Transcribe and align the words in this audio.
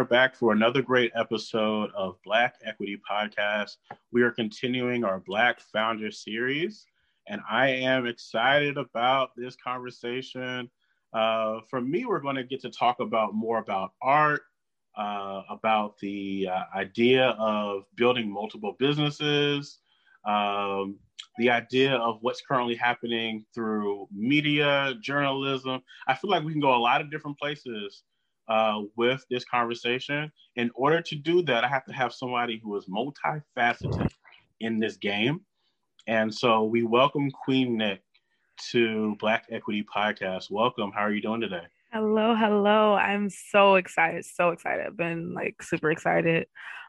Are 0.00 0.04
back 0.04 0.34
for 0.34 0.54
another 0.54 0.80
great 0.80 1.12
episode 1.14 1.90
of 1.94 2.16
Black 2.24 2.54
Equity 2.64 2.98
Podcast. 3.06 3.76
We 4.12 4.22
are 4.22 4.30
continuing 4.30 5.04
our 5.04 5.20
Black 5.20 5.60
Founder 5.60 6.10
series, 6.10 6.86
and 7.28 7.42
I 7.50 7.68
am 7.68 8.06
excited 8.06 8.78
about 8.78 9.32
this 9.36 9.56
conversation. 9.62 10.70
Uh, 11.12 11.60
for 11.68 11.82
me, 11.82 12.06
we're 12.06 12.20
going 12.20 12.36
to 12.36 12.44
get 12.44 12.62
to 12.62 12.70
talk 12.70 13.00
about 13.00 13.34
more 13.34 13.58
about 13.58 13.90
art, 14.00 14.40
uh, 14.96 15.42
about 15.50 15.98
the 15.98 16.48
uh, 16.50 16.62
idea 16.74 17.36
of 17.38 17.82
building 17.94 18.32
multiple 18.32 18.76
businesses, 18.78 19.80
um, 20.24 20.98
the 21.36 21.50
idea 21.50 21.94
of 21.96 22.20
what's 22.22 22.40
currently 22.40 22.74
happening 22.74 23.44
through 23.54 24.08
media, 24.10 24.94
journalism. 25.02 25.82
I 26.08 26.14
feel 26.14 26.30
like 26.30 26.42
we 26.42 26.52
can 26.52 26.62
go 26.62 26.74
a 26.74 26.80
lot 26.80 27.02
of 27.02 27.10
different 27.10 27.38
places 27.38 28.04
uh, 28.50 28.82
with 28.96 29.24
this 29.30 29.44
conversation. 29.44 30.30
In 30.56 30.70
order 30.74 31.00
to 31.00 31.14
do 31.14 31.42
that, 31.42 31.64
I 31.64 31.68
have 31.68 31.84
to 31.86 31.92
have 31.92 32.12
somebody 32.12 32.60
who 32.62 32.76
is 32.76 32.86
multifaceted 32.86 34.10
in 34.60 34.78
this 34.78 34.96
game. 34.96 35.40
And 36.06 36.34
so 36.34 36.64
we 36.64 36.82
welcome 36.82 37.30
Queen 37.30 37.76
Nick 37.76 38.02
to 38.72 39.16
Black 39.20 39.46
Equity 39.50 39.84
Podcast. 39.84 40.50
Welcome. 40.50 40.90
How 40.92 41.02
are 41.02 41.12
you 41.12 41.22
doing 41.22 41.40
today? 41.40 41.62
Hello, 41.92 42.34
hello. 42.34 42.94
I'm 42.94 43.30
so 43.30 43.76
excited, 43.76 44.24
so 44.24 44.50
excited. 44.50 44.86
I've 44.86 44.96
been 44.96 45.32
like 45.32 45.62
super 45.62 45.90
excited. 45.90 46.46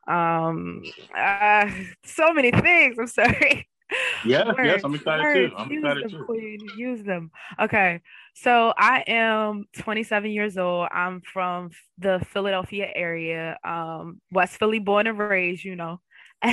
Um 0.08 0.84
uh, 1.16 1.70
so 2.04 2.34
many 2.34 2.52
things. 2.52 2.98
I'm 3.00 3.08
sorry. 3.08 3.68
Yeah, 4.26 4.46
words, 4.46 4.60
yes, 4.64 4.82
I'm 4.84 4.94
excited 4.94 5.24
words, 5.24 5.52
too. 5.52 5.58
I'm 5.58 5.72
excited 5.72 6.04
them, 6.04 6.12
too. 6.12 6.24
Queen, 6.26 6.60
use 6.78 7.04
them. 7.04 7.32
Okay. 7.60 8.02
So 8.34 8.74
I 8.78 9.04
am 9.08 9.66
27 9.80 10.32
years 10.32 10.58
old. 10.58 10.88
I'm 10.92 11.22
from 11.22 11.72
the 11.98 12.26
Philadelphia 12.30 12.88
area, 12.94 13.58
um, 13.64 14.22
West 14.32 14.58
Philly 14.58 14.80
born 14.80 15.08
and 15.08 15.18
raised, 15.18 15.64
you 15.64 15.76
know. 15.76 16.00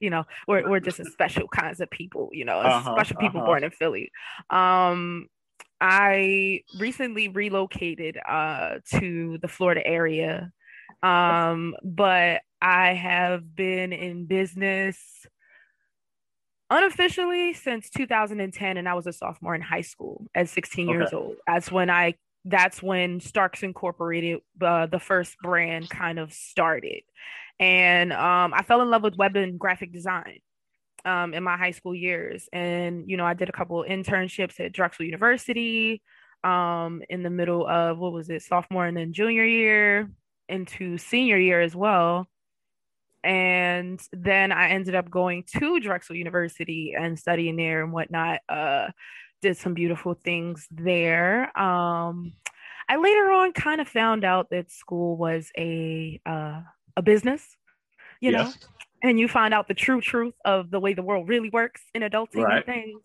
you 0.00 0.10
know, 0.10 0.24
we're 0.46 0.68
we're 0.68 0.80
just 0.80 1.00
a 1.00 1.04
special 1.04 1.48
kinds 1.48 1.80
of 1.80 1.90
people, 1.90 2.28
you 2.32 2.44
know, 2.44 2.58
uh-huh, 2.58 2.94
special 2.94 3.16
people 3.16 3.40
uh-huh. 3.40 3.46
born 3.46 3.64
in 3.64 3.70
Philly. 3.70 4.10
Um 4.50 5.28
I 5.80 6.60
recently 6.78 7.28
relocated 7.28 8.18
uh 8.28 8.80
to 8.94 9.38
the 9.40 9.48
Florida 9.48 9.86
area. 9.86 10.52
Um, 11.02 11.74
but 11.82 12.42
I 12.60 12.92
have 12.94 13.56
been 13.56 13.92
in 13.92 14.26
business 14.26 15.26
unofficially 16.72 17.52
since 17.52 17.90
2010 17.90 18.76
and 18.78 18.88
i 18.88 18.94
was 18.94 19.06
a 19.06 19.12
sophomore 19.12 19.54
in 19.54 19.60
high 19.60 19.82
school 19.82 20.26
at 20.34 20.48
16 20.48 20.88
okay. 20.88 20.96
years 20.96 21.12
old. 21.12 21.36
That's 21.46 21.70
when 21.70 21.90
i 21.90 22.14
that's 22.44 22.82
when 22.82 23.20
starks 23.20 23.62
incorporated 23.62 24.40
uh, 24.60 24.86
the 24.86 24.98
first 24.98 25.36
brand 25.40 25.88
kind 25.88 26.18
of 26.18 26.32
started. 26.32 27.02
And 27.60 28.12
um, 28.12 28.54
i 28.54 28.62
fell 28.62 28.80
in 28.80 28.90
love 28.90 29.02
with 29.02 29.16
web 29.16 29.36
and 29.36 29.58
graphic 29.58 29.92
design 29.92 30.38
um, 31.04 31.34
in 31.34 31.42
my 31.42 31.56
high 31.56 31.72
school 31.72 31.94
years. 31.94 32.48
And 32.52 33.04
you 33.08 33.18
know 33.18 33.26
i 33.26 33.34
did 33.34 33.50
a 33.50 33.52
couple 33.52 33.84
internships 33.86 34.58
at 34.58 34.72
drexel 34.72 35.04
university 35.04 36.02
um, 36.42 37.02
in 37.10 37.22
the 37.22 37.30
middle 37.30 37.66
of 37.68 37.98
what 37.98 38.12
was 38.12 38.30
it 38.30 38.42
sophomore 38.42 38.86
and 38.86 38.96
then 38.96 39.12
junior 39.12 39.44
year 39.44 40.10
into 40.48 40.96
senior 40.96 41.38
year 41.38 41.60
as 41.60 41.76
well 41.76 42.26
and 43.24 44.00
then 44.12 44.52
I 44.52 44.70
ended 44.70 44.94
up 44.94 45.10
going 45.10 45.44
to 45.58 45.80
Drexel 45.80 46.16
University 46.16 46.94
and 46.98 47.18
studying 47.18 47.56
there 47.56 47.82
and 47.82 47.92
whatnot. 47.92 48.40
Uh, 48.48 48.88
did 49.42 49.56
some 49.56 49.74
beautiful 49.74 50.14
things 50.14 50.66
there. 50.70 51.56
Um, 51.58 52.32
I 52.88 52.96
later 52.96 53.30
on 53.32 53.52
kind 53.52 53.80
of 53.80 53.88
found 53.88 54.24
out 54.24 54.50
that 54.50 54.70
school 54.70 55.16
was 55.16 55.50
a 55.56 56.20
uh, 56.24 56.62
a 56.96 57.02
business, 57.02 57.56
you 58.20 58.30
yes. 58.30 58.46
know, 58.46 58.68
and 59.02 59.18
you 59.18 59.28
find 59.28 59.52
out 59.52 59.68
the 59.68 59.74
true 59.74 60.00
truth 60.00 60.34
of 60.44 60.70
the 60.70 60.80
way 60.80 60.94
the 60.94 61.02
world 61.02 61.28
really 61.28 61.50
works 61.50 61.82
in 61.94 62.02
adulting 62.02 62.44
right. 62.44 62.56
and 62.56 62.66
things. 62.66 63.02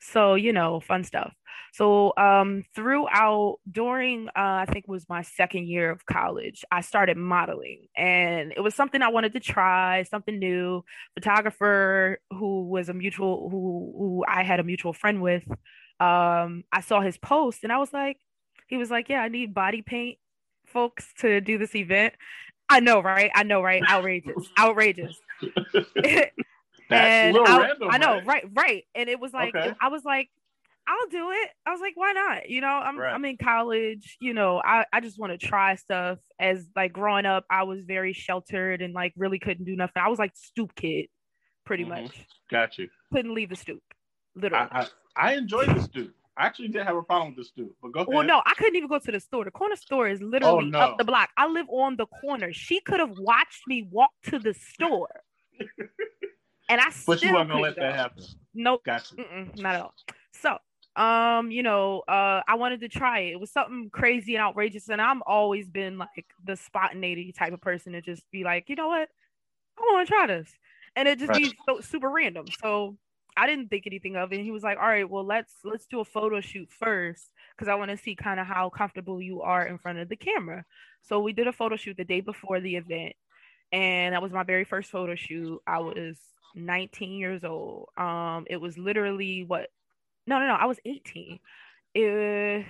So 0.00 0.34
you 0.34 0.52
know, 0.52 0.80
fun 0.80 1.04
stuff. 1.04 1.32
So 1.72 2.14
um, 2.16 2.64
throughout 2.74 3.58
during 3.70 4.28
uh, 4.28 4.32
I 4.36 4.66
think 4.66 4.88
was 4.88 5.04
my 5.08 5.22
second 5.22 5.68
year 5.68 5.90
of 5.90 6.06
college, 6.06 6.64
I 6.70 6.80
started 6.80 7.18
modeling, 7.18 7.88
and 7.96 8.52
it 8.56 8.60
was 8.60 8.74
something 8.74 9.02
I 9.02 9.10
wanted 9.10 9.34
to 9.34 9.40
try, 9.40 10.02
something 10.04 10.38
new. 10.38 10.84
Photographer 11.14 12.18
who 12.30 12.64
was 12.64 12.88
a 12.88 12.94
mutual 12.94 13.50
who 13.50 13.92
who 13.98 14.24
I 14.26 14.42
had 14.42 14.58
a 14.58 14.64
mutual 14.64 14.94
friend 14.94 15.20
with. 15.20 15.44
Um, 16.00 16.64
I 16.72 16.80
saw 16.82 17.00
his 17.00 17.18
post, 17.18 17.62
and 17.62 17.72
I 17.72 17.78
was 17.78 17.92
like, 17.92 18.18
he 18.68 18.76
was 18.76 18.90
like, 18.90 19.08
yeah, 19.08 19.20
I 19.20 19.28
need 19.28 19.52
body 19.52 19.82
paint 19.82 20.18
folks 20.66 21.12
to 21.18 21.40
do 21.40 21.58
this 21.58 21.74
event. 21.74 22.14
I 22.68 22.80
know, 22.80 23.00
right? 23.00 23.30
I 23.34 23.42
know, 23.42 23.62
right? 23.62 23.82
Outrageous, 23.88 24.48
outrageous. 24.58 25.16
That's 26.88 27.36
and 27.36 27.46
I, 27.46 27.60
random, 27.60 27.88
I 27.90 27.98
know, 27.98 28.14
right? 28.14 28.26
right, 28.26 28.44
right. 28.54 28.84
And 28.94 29.08
it 29.08 29.20
was 29.20 29.32
like 29.32 29.54
okay. 29.54 29.74
I 29.80 29.88
was 29.88 30.04
like, 30.04 30.28
I'll 30.86 31.08
do 31.08 31.30
it. 31.32 31.50
I 31.66 31.72
was 31.72 31.80
like, 31.80 31.94
why 31.96 32.12
not? 32.12 32.48
You 32.48 32.60
know, 32.60 32.68
I'm 32.68 32.98
right. 32.98 33.12
I'm 33.12 33.24
in 33.24 33.36
college. 33.36 34.16
You 34.20 34.34
know, 34.34 34.60
I 34.64 34.84
I 34.92 35.00
just 35.00 35.18
want 35.18 35.38
to 35.38 35.46
try 35.46 35.74
stuff. 35.74 36.18
As 36.38 36.66
like 36.76 36.92
growing 36.92 37.26
up, 37.26 37.44
I 37.50 37.64
was 37.64 37.80
very 37.84 38.12
sheltered 38.12 38.82
and 38.82 38.94
like 38.94 39.12
really 39.16 39.38
couldn't 39.38 39.64
do 39.64 39.74
nothing. 39.74 40.02
I 40.02 40.08
was 40.08 40.18
like 40.18 40.32
stoop 40.36 40.74
kid, 40.74 41.06
pretty 41.64 41.84
mm-hmm. 41.84 42.04
much. 42.04 42.26
Got 42.50 42.78
you. 42.78 42.88
Couldn't 43.12 43.34
leave 43.34 43.50
the 43.50 43.56
stoop. 43.56 43.82
Literally. 44.36 44.68
I, 44.70 44.80
I, 44.82 44.86
I 45.16 45.34
enjoyed 45.34 45.68
the 45.68 45.80
stoop. 45.80 46.14
I 46.38 46.44
actually 46.44 46.68
didn't 46.68 46.86
have 46.86 46.96
a 46.96 47.02
problem 47.02 47.34
with 47.34 47.38
the 47.38 47.44
stoop, 47.44 47.74
but 47.80 47.92
go 47.92 48.00
ahead. 48.00 48.14
Well, 48.14 48.22
no, 48.22 48.42
I 48.44 48.52
couldn't 48.54 48.76
even 48.76 48.88
go 48.88 48.98
to 48.98 49.12
the 49.12 49.20
store. 49.20 49.44
The 49.44 49.50
corner 49.50 49.76
store 49.76 50.06
is 50.06 50.20
literally 50.20 50.66
oh, 50.66 50.68
no. 50.68 50.78
up 50.78 50.98
the 50.98 51.04
block. 51.04 51.30
I 51.36 51.48
live 51.48 51.66
on 51.70 51.96
the 51.96 52.06
corner. 52.06 52.52
She 52.52 52.80
could 52.80 53.00
have 53.00 53.18
watched 53.18 53.62
me 53.66 53.88
walk 53.90 54.10
to 54.24 54.38
the 54.38 54.52
store. 54.52 55.08
and 56.68 56.80
I 56.80 56.90
but 57.06 57.22
you 57.22 57.32
weren't 57.32 57.48
gonna 57.48 57.60
let 57.60 57.76
go. 57.76 57.82
that 57.82 57.94
happen. 57.94 58.24
Nope. 58.54 58.82
Gotcha. 58.84 59.14
not 59.56 59.74
at 59.74 59.80
all. 59.82 59.94
So 60.32 60.58
um 60.96 61.50
you 61.50 61.62
know 61.62 62.02
uh 62.08 62.40
i 62.48 62.54
wanted 62.54 62.80
to 62.80 62.88
try 62.88 63.20
it 63.20 63.32
it 63.32 63.40
was 63.40 63.50
something 63.50 63.90
crazy 63.92 64.34
and 64.34 64.42
outrageous 64.42 64.88
and 64.88 65.00
i'm 65.00 65.22
always 65.26 65.68
been 65.68 65.98
like 65.98 66.26
the 66.44 66.56
spontaneity 66.56 67.32
type 67.32 67.52
of 67.52 67.60
person 67.60 67.92
to 67.92 68.00
just 68.00 68.22
be 68.30 68.44
like 68.44 68.68
you 68.68 68.74
know 68.74 68.88
what 68.88 69.08
i 69.78 69.82
want 69.82 70.06
to 70.06 70.12
try 70.12 70.26
this 70.26 70.48
and 70.96 71.06
it 71.06 71.18
just 71.18 71.28
right. 71.28 71.42
be 71.42 71.54
so 71.68 71.80
super 71.80 72.08
random 72.08 72.46
so 72.62 72.96
i 73.36 73.46
didn't 73.46 73.68
think 73.68 73.86
anything 73.86 74.16
of 74.16 74.32
it 74.32 74.36
and 74.36 74.44
he 74.44 74.50
was 74.50 74.62
like 74.62 74.78
all 74.78 74.88
right 74.88 75.08
well 75.08 75.24
let's 75.24 75.52
let's 75.64 75.86
do 75.86 76.00
a 76.00 76.04
photo 76.04 76.40
shoot 76.40 76.68
first 76.70 77.30
because 77.54 77.68
i 77.68 77.74
want 77.74 77.90
to 77.90 77.96
see 77.98 78.16
kind 78.16 78.40
of 78.40 78.46
how 78.46 78.70
comfortable 78.70 79.20
you 79.20 79.42
are 79.42 79.66
in 79.66 79.76
front 79.76 79.98
of 79.98 80.08
the 80.08 80.16
camera 80.16 80.64
so 81.02 81.20
we 81.20 81.34
did 81.34 81.46
a 81.46 81.52
photo 81.52 81.76
shoot 81.76 81.96
the 81.98 82.04
day 82.04 82.22
before 82.22 82.58
the 82.58 82.76
event 82.76 83.12
and 83.70 84.14
that 84.14 84.22
was 84.22 84.32
my 84.32 84.44
very 84.44 84.64
first 84.64 84.90
photo 84.90 85.14
shoot 85.14 85.60
i 85.66 85.78
was 85.78 86.16
19 86.56 87.12
years 87.12 87.44
old 87.44 87.88
um 87.96 88.44
it 88.48 88.56
was 88.56 88.76
literally 88.76 89.44
what 89.44 89.68
no, 90.26 90.38
no, 90.38 90.46
no. 90.46 90.54
I 90.54 90.66
was 90.66 90.78
18. 90.84 91.38
It, 91.94 92.66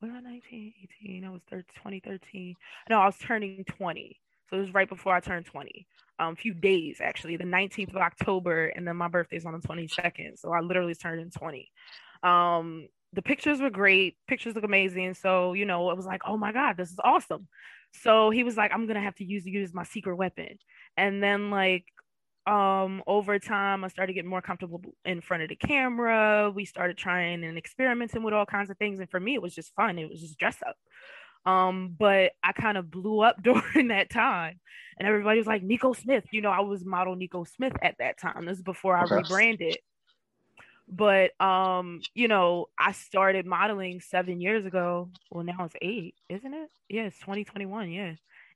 was 0.00 0.10
I 0.14 0.20
19, 0.20 0.72
18? 1.02 1.24
I 1.24 1.30
was 1.30 1.42
30, 1.50 1.64
2013. 1.74 2.54
No, 2.88 3.00
I 3.00 3.06
was 3.06 3.18
turning 3.18 3.64
20. 3.64 4.20
So 4.48 4.56
it 4.56 4.60
was 4.60 4.74
right 4.74 4.88
before 4.88 5.14
I 5.14 5.20
turned 5.20 5.46
20. 5.46 5.86
Um, 6.18 6.34
a 6.34 6.36
few 6.36 6.54
days 6.54 6.98
actually, 7.00 7.36
the 7.36 7.44
19th 7.44 7.90
of 7.90 7.96
October, 7.96 8.66
and 8.66 8.86
then 8.86 8.96
my 8.96 9.08
birthday's 9.08 9.44
on 9.44 9.52
the 9.54 9.66
22nd. 9.66 10.38
So 10.38 10.52
I 10.52 10.60
literally 10.60 10.94
turned 10.94 11.20
in 11.20 11.30
20. 11.30 11.70
Um, 12.22 12.88
the 13.12 13.22
pictures 13.22 13.60
were 13.60 13.70
great. 13.70 14.16
Pictures 14.28 14.54
look 14.54 14.64
amazing. 14.64 15.14
So, 15.14 15.52
you 15.54 15.64
know, 15.64 15.90
it 15.90 15.96
was 15.96 16.06
like, 16.06 16.22
oh 16.26 16.36
my 16.36 16.52
God, 16.52 16.76
this 16.76 16.90
is 16.90 16.98
awesome. 17.02 17.48
So 17.94 18.30
he 18.30 18.44
was 18.44 18.56
like, 18.56 18.70
I'm 18.72 18.86
gonna 18.86 19.02
have 19.02 19.16
to 19.16 19.24
use 19.24 19.44
use 19.46 19.74
my 19.74 19.84
secret 19.84 20.16
weapon. 20.16 20.58
And 20.96 21.22
then 21.22 21.50
like 21.50 21.84
um 22.46 23.04
over 23.06 23.38
time 23.38 23.84
i 23.84 23.88
started 23.88 24.14
getting 24.14 24.30
more 24.30 24.42
comfortable 24.42 24.80
in 25.04 25.20
front 25.20 25.44
of 25.44 25.48
the 25.48 25.54
camera. 25.54 26.50
We 26.52 26.64
started 26.64 26.96
trying 26.96 27.44
and 27.44 27.56
experimenting 27.56 28.24
with 28.24 28.34
all 28.34 28.46
kinds 28.46 28.68
of 28.68 28.78
things 28.78 28.98
and 28.98 29.08
for 29.08 29.20
me 29.20 29.34
it 29.34 29.42
was 29.42 29.54
just 29.54 29.74
fun. 29.74 29.98
It 29.98 30.10
was 30.10 30.20
just 30.20 30.38
dress 30.38 30.58
up. 30.66 30.76
Um 31.50 31.94
but 31.96 32.32
i 32.42 32.52
kind 32.52 32.76
of 32.76 32.90
blew 32.90 33.20
up 33.20 33.42
during 33.42 33.88
that 33.88 34.10
time 34.10 34.58
and 34.98 35.06
everybody 35.06 35.38
was 35.38 35.46
like 35.46 35.62
nico 35.62 35.92
smith. 35.92 36.24
You 36.32 36.40
know 36.40 36.50
i 36.50 36.60
was 36.60 36.84
model 36.84 37.14
nico 37.14 37.44
smith 37.44 37.74
at 37.80 37.96
that 37.98 38.18
time. 38.18 38.46
This 38.46 38.56
is 38.58 38.62
before 38.62 38.96
i 38.96 39.04
okay. 39.04 39.16
rebranded. 39.16 39.78
But 40.88 41.40
um 41.40 42.00
you 42.12 42.26
know 42.26 42.66
i 42.76 42.90
started 42.90 43.46
modeling 43.46 44.00
seven 44.00 44.40
years 44.40 44.66
ago. 44.66 45.10
Well 45.30 45.44
now 45.44 45.64
it's 45.64 45.76
eight 45.80 46.16
isn't 46.28 46.52
it? 46.52 46.70
Yeah 46.88 47.02
it's 47.02 47.20
2021 47.20 47.92
yeah 47.92 48.14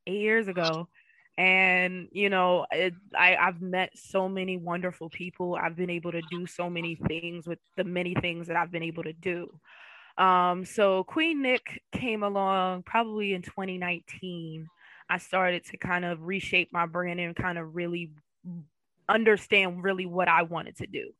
eight 0.09 0.21
years 0.21 0.49
ago 0.49 0.89
and 1.39 2.09
you 2.13 2.31
know 2.31 2.67
it, 2.71 2.95
I, 3.17 3.37
i've 3.37 3.61
met 3.61 3.91
so 3.95 4.29
many 4.29 4.57
wonderful 4.57 5.11
people. 5.11 5.59
I've 5.61 5.77
been 5.77 5.91
able 5.91 6.13
to 6.13 6.23
do 6.31 6.47
so 6.47 6.71
many 6.71 6.95
things 6.95 7.47
with 7.47 7.59
the 7.77 7.85
many 7.85 8.15
things 8.15 8.47
that 8.49 8.57
i've 8.57 8.73
been 8.73 8.83
able 8.83 9.03
to 9.05 9.13
do. 9.13 9.51
Um, 10.17 10.65
so 10.65 11.05
queen 11.05 11.43
nick 11.43 11.83
came 11.93 12.23
along 12.23 12.85
probably 12.85 13.35
in 13.35 13.43
2019 13.43 14.67
i 15.11 15.19
started 15.19 15.65
to 15.67 15.77
kind 15.77 16.07
of 16.07 16.23
reshape 16.23 16.73
my 16.73 16.87
brand 16.87 17.21
and 17.21 17.37
kind 17.37 17.59
of 17.59 17.77
really 17.77 18.13
understand 19.11 19.85
really 19.85 20.07
what 20.07 20.27
i 20.27 20.43
wanted 20.43 20.79
to 20.79 20.87
do 20.87 21.13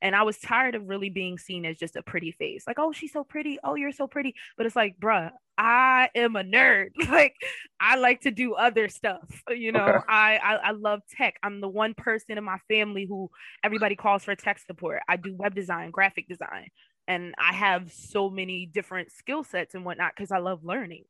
And 0.00 0.14
I 0.14 0.22
was 0.22 0.38
tired 0.38 0.74
of 0.74 0.88
really 0.88 1.10
being 1.10 1.38
seen 1.38 1.64
as 1.64 1.76
just 1.76 1.96
a 1.96 2.02
pretty 2.02 2.32
face. 2.32 2.64
Like, 2.66 2.78
oh, 2.78 2.92
she's 2.92 3.12
so 3.12 3.24
pretty. 3.24 3.58
Oh, 3.64 3.74
you're 3.74 3.92
so 3.92 4.06
pretty. 4.06 4.34
But 4.56 4.66
it's 4.66 4.76
like, 4.76 4.98
bruh, 5.00 5.30
I 5.56 6.10
am 6.14 6.36
a 6.36 6.44
nerd. 6.44 6.90
like, 7.08 7.34
I 7.80 7.96
like 7.96 8.22
to 8.22 8.30
do 8.30 8.54
other 8.54 8.88
stuff. 8.88 9.42
Uh, 9.50 9.54
you 9.54 9.72
know, 9.72 9.86
okay. 9.86 10.04
I, 10.08 10.36
I 10.36 10.54
I 10.54 10.70
love 10.72 11.00
tech. 11.10 11.34
I'm 11.42 11.60
the 11.60 11.68
one 11.68 11.94
person 11.94 12.38
in 12.38 12.44
my 12.44 12.58
family 12.68 13.06
who 13.08 13.30
everybody 13.64 13.96
calls 13.96 14.24
for 14.24 14.34
tech 14.34 14.58
support. 14.60 15.02
I 15.08 15.16
do 15.16 15.34
web 15.34 15.54
design, 15.54 15.90
graphic 15.90 16.28
design, 16.28 16.68
and 17.08 17.34
I 17.38 17.52
have 17.54 17.92
so 17.92 18.30
many 18.30 18.66
different 18.66 19.10
skill 19.10 19.42
sets 19.42 19.74
and 19.74 19.84
whatnot 19.84 20.12
because 20.16 20.30
I 20.30 20.38
love 20.38 20.64
learning 20.64 21.04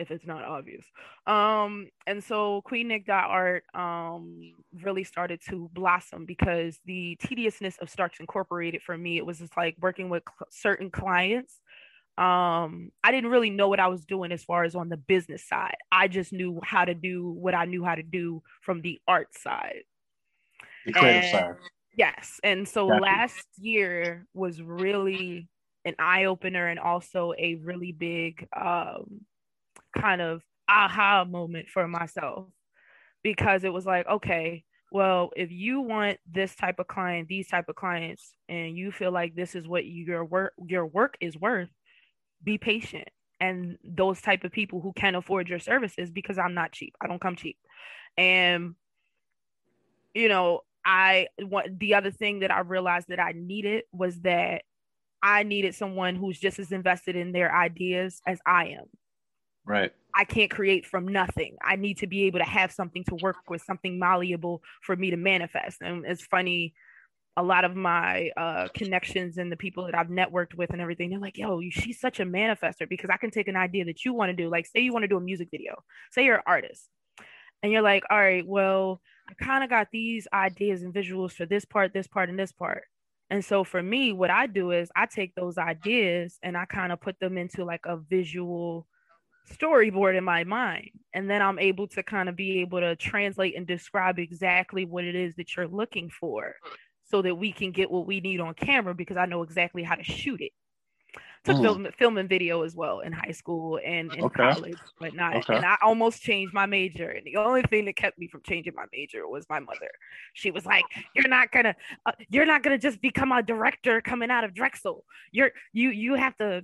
if 0.00 0.10
it's 0.10 0.26
not 0.26 0.42
obvious. 0.42 0.84
Um, 1.26 1.88
and 2.06 2.24
so 2.24 2.62
Queen 2.62 2.88
Nick 2.88 3.06
dot 3.06 3.30
art 3.30 3.64
um 3.74 4.54
really 4.82 5.04
started 5.04 5.40
to 5.48 5.70
blossom 5.72 6.24
because 6.24 6.80
the 6.86 7.16
tediousness 7.20 7.76
of 7.78 7.90
Starks 7.90 8.18
Incorporated 8.18 8.82
for 8.82 8.96
me, 8.96 9.18
it 9.18 9.26
was 9.26 9.38
just 9.38 9.56
like 9.56 9.76
working 9.80 10.08
with 10.08 10.24
cl- 10.26 10.48
certain 10.50 10.90
clients. 10.90 11.60
Um, 12.18 12.90
I 13.04 13.12
didn't 13.12 13.30
really 13.30 13.50
know 13.50 13.68
what 13.68 13.80
I 13.80 13.88
was 13.88 14.04
doing 14.04 14.32
as 14.32 14.42
far 14.42 14.64
as 14.64 14.74
on 14.74 14.88
the 14.88 14.96
business 14.96 15.46
side. 15.46 15.76
I 15.92 16.08
just 16.08 16.32
knew 16.32 16.60
how 16.62 16.84
to 16.84 16.94
do 16.94 17.30
what 17.30 17.54
I 17.54 17.64
knew 17.66 17.84
how 17.84 17.94
to 17.94 18.02
do 18.02 18.42
from 18.62 18.82
the 18.82 19.00
art 19.06 19.28
side. 19.38 19.84
The 20.86 20.92
creative 20.92 21.22
and, 21.22 21.30
side. 21.30 21.54
Yes. 21.96 22.40
And 22.42 22.68
so 22.68 22.86
last 22.86 23.46
year 23.58 24.26
was 24.34 24.60
really 24.60 25.48
an 25.84 25.94
eye 25.98 26.24
opener 26.26 26.66
and 26.66 26.78
also 26.78 27.32
a 27.38 27.54
really 27.54 27.92
big 27.92 28.46
um 28.54 29.22
kind 29.96 30.20
of 30.20 30.42
aha 30.68 31.24
moment 31.24 31.68
for 31.68 31.86
myself 31.88 32.48
because 33.22 33.64
it 33.64 33.72
was 33.72 33.86
like, 33.86 34.06
okay, 34.06 34.64
well, 34.92 35.30
if 35.36 35.50
you 35.50 35.80
want 35.80 36.18
this 36.30 36.54
type 36.56 36.78
of 36.78 36.88
client, 36.88 37.28
these 37.28 37.48
type 37.48 37.68
of 37.68 37.76
clients, 37.76 38.34
and 38.48 38.76
you 38.76 38.90
feel 38.90 39.12
like 39.12 39.34
this 39.34 39.54
is 39.54 39.68
what 39.68 39.86
your 39.86 40.24
work 40.24 40.52
your 40.66 40.86
work 40.86 41.16
is 41.20 41.36
worth, 41.36 41.68
be 42.42 42.58
patient. 42.58 43.08
And 43.40 43.78
those 43.84 44.20
type 44.20 44.44
of 44.44 44.52
people 44.52 44.80
who 44.80 44.92
can 44.92 45.14
afford 45.14 45.48
your 45.48 45.60
services 45.60 46.10
because 46.10 46.38
I'm 46.38 46.54
not 46.54 46.72
cheap. 46.72 46.94
I 47.00 47.06
don't 47.06 47.20
come 47.20 47.36
cheap. 47.36 47.56
And 48.18 48.74
you 50.14 50.28
know, 50.28 50.60
I 50.84 51.28
what 51.42 51.78
the 51.78 51.94
other 51.94 52.10
thing 52.10 52.40
that 52.40 52.50
I 52.50 52.60
realized 52.60 53.08
that 53.08 53.20
I 53.20 53.32
needed 53.34 53.84
was 53.92 54.20
that 54.20 54.62
I 55.22 55.42
needed 55.42 55.74
someone 55.74 56.16
who's 56.16 56.40
just 56.40 56.58
as 56.58 56.72
invested 56.72 57.14
in 57.14 57.32
their 57.32 57.54
ideas 57.54 58.20
as 58.26 58.40
I 58.44 58.68
am. 58.68 58.86
Right. 59.66 59.92
I 60.14 60.24
can't 60.24 60.50
create 60.50 60.86
from 60.86 61.06
nothing. 61.06 61.56
I 61.62 61.76
need 61.76 61.98
to 61.98 62.06
be 62.06 62.24
able 62.24 62.40
to 62.40 62.44
have 62.44 62.72
something 62.72 63.04
to 63.04 63.14
work 63.16 63.36
with, 63.48 63.62
something 63.62 63.98
malleable 63.98 64.62
for 64.82 64.96
me 64.96 65.10
to 65.10 65.16
manifest. 65.16 65.82
And 65.82 66.04
it's 66.04 66.24
funny, 66.24 66.74
a 67.36 67.42
lot 67.42 67.64
of 67.64 67.76
my 67.76 68.30
uh, 68.36 68.68
connections 68.74 69.38
and 69.38 69.50
the 69.50 69.56
people 69.56 69.86
that 69.86 69.94
I've 69.94 70.08
networked 70.08 70.54
with 70.54 70.70
and 70.70 70.80
everything, 70.80 71.10
they're 71.10 71.20
like, 71.20 71.38
yo, 71.38 71.60
she's 71.70 72.00
such 72.00 72.20
a 72.20 72.24
manifester 72.24 72.88
because 72.88 73.10
I 73.10 73.16
can 73.16 73.30
take 73.30 73.48
an 73.48 73.56
idea 73.56 73.84
that 73.84 74.04
you 74.04 74.12
want 74.12 74.30
to 74.30 74.36
do. 74.36 74.50
Like, 74.50 74.66
say 74.66 74.80
you 74.80 74.92
want 74.92 75.04
to 75.04 75.08
do 75.08 75.16
a 75.16 75.20
music 75.20 75.48
video, 75.50 75.82
say 76.10 76.24
you're 76.24 76.36
an 76.36 76.42
artist, 76.46 76.88
and 77.62 77.70
you're 77.70 77.82
like, 77.82 78.04
all 78.10 78.18
right, 78.18 78.46
well, 78.46 79.00
I 79.28 79.34
kind 79.42 79.62
of 79.62 79.70
got 79.70 79.88
these 79.92 80.26
ideas 80.32 80.82
and 80.82 80.92
visuals 80.92 81.32
for 81.32 81.46
this 81.46 81.64
part, 81.64 81.92
this 81.94 82.08
part, 82.08 82.28
and 82.28 82.38
this 82.38 82.52
part. 82.52 82.84
And 83.30 83.44
so 83.44 83.62
for 83.62 83.80
me, 83.80 84.12
what 84.12 84.30
I 84.30 84.48
do 84.48 84.72
is 84.72 84.90
I 84.96 85.06
take 85.06 85.34
those 85.36 85.56
ideas 85.56 86.38
and 86.42 86.56
I 86.56 86.64
kind 86.64 86.90
of 86.90 87.00
put 87.00 87.20
them 87.20 87.38
into 87.38 87.64
like 87.64 87.86
a 87.86 87.96
visual 87.96 88.88
storyboard 89.48 90.16
in 90.16 90.24
my 90.24 90.44
mind 90.44 90.90
and 91.14 91.28
then 91.28 91.42
i'm 91.42 91.58
able 91.58 91.86
to 91.86 92.02
kind 92.02 92.28
of 92.28 92.36
be 92.36 92.60
able 92.60 92.80
to 92.80 92.94
translate 92.96 93.56
and 93.56 93.66
describe 93.66 94.18
exactly 94.18 94.84
what 94.84 95.04
it 95.04 95.14
is 95.14 95.34
that 95.36 95.56
you're 95.56 95.68
looking 95.68 96.08
for 96.08 96.54
so 97.04 97.22
that 97.22 97.34
we 97.34 97.50
can 97.52 97.72
get 97.72 97.90
what 97.90 98.06
we 98.06 98.20
need 98.20 98.40
on 98.40 98.54
camera 98.54 98.94
because 98.94 99.16
i 99.16 99.26
know 99.26 99.42
exactly 99.42 99.82
how 99.82 99.94
to 99.94 100.04
shoot 100.04 100.40
it 100.40 100.52
took 101.44 101.56
mm. 101.56 101.62
film, 101.62 101.88
film 101.98 102.18
and 102.18 102.28
video 102.28 102.62
as 102.62 102.74
well 102.74 103.00
in 103.00 103.12
high 103.12 103.32
school 103.32 103.80
and 103.84 104.12
in 104.14 104.24
okay. 104.24 104.52
college 104.52 104.78
but 104.98 105.14
not 105.14 105.36
okay. 105.36 105.56
and 105.56 105.64
i 105.64 105.76
almost 105.82 106.22
changed 106.22 106.52
my 106.52 106.66
major 106.66 107.08
and 107.08 107.24
the 107.24 107.36
only 107.36 107.62
thing 107.62 107.84
that 107.86 107.96
kept 107.96 108.18
me 108.18 108.28
from 108.28 108.42
changing 108.42 108.74
my 108.76 108.84
major 108.92 109.26
was 109.26 109.46
my 109.48 109.58
mother 109.58 109.90
she 110.34 110.50
was 110.50 110.66
like 110.66 110.84
you're 111.14 111.28
not 111.28 111.50
gonna 111.50 111.74
uh, 112.06 112.12
you're 112.28 112.46
not 112.46 112.62
gonna 112.62 112.78
just 112.78 113.00
become 113.00 113.32
a 113.32 113.42
director 113.42 114.00
coming 114.00 114.30
out 114.30 114.44
of 114.44 114.54
drexel 114.54 115.04
you're 115.32 115.50
you 115.72 115.90
you 115.90 116.14
have 116.14 116.36
to 116.36 116.62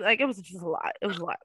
like 0.00 0.20
it 0.20 0.26
was 0.26 0.38
just 0.38 0.62
a 0.62 0.68
lot 0.68 0.92
it 1.00 1.06
was 1.06 1.18
a 1.18 1.24
lot 1.24 1.38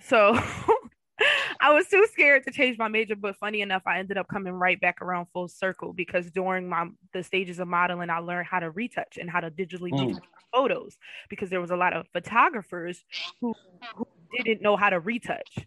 so 0.00 0.38
I 1.60 1.72
was 1.72 1.86
too 1.86 2.06
scared 2.12 2.44
to 2.44 2.50
change 2.50 2.78
my 2.78 2.88
major, 2.88 3.16
but 3.16 3.36
funny 3.36 3.60
enough, 3.60 3.82
I 3.86 3.98
ended 3.98 4.18
up 4.18 4.28
coming 4.28 4.52
right 4.52 4.80
back 4.80 5.00
around 5.00 5.26
full 5.32 5.48
circle 5.48 5.92
because 5.92 6.30
during 6.30 6.68
my 6.68 6.88
the 7.12 7.22
stages 7.22 7.58
of 7.58 7.68
modeling, 7.68 8.10
I 8.10 8.18
learned 8.18 8.48
how 8.48 8.60
to 8.60 8.70
retouch 8.70 9.18
and 9.20 9.30
how 9.30 9.40
to 9.40 9.50
digitally 9.50 9.92
mm. 9.92 10.18
photos 10.52 10.96
because 11.28 11.50
there 11.50 11.60
was 11.60 11.70
a 11.70 11.76
lot 11.76 11.92
of 11.92 12.06
photographers 12.12 13.04
who, 13.40 13.54
who 13.94 14.06
didn't 14.42 14.62
know 14.62 14.76
how 14.76 14.90
to 14.90 14.98
retouch. 14.98 15.58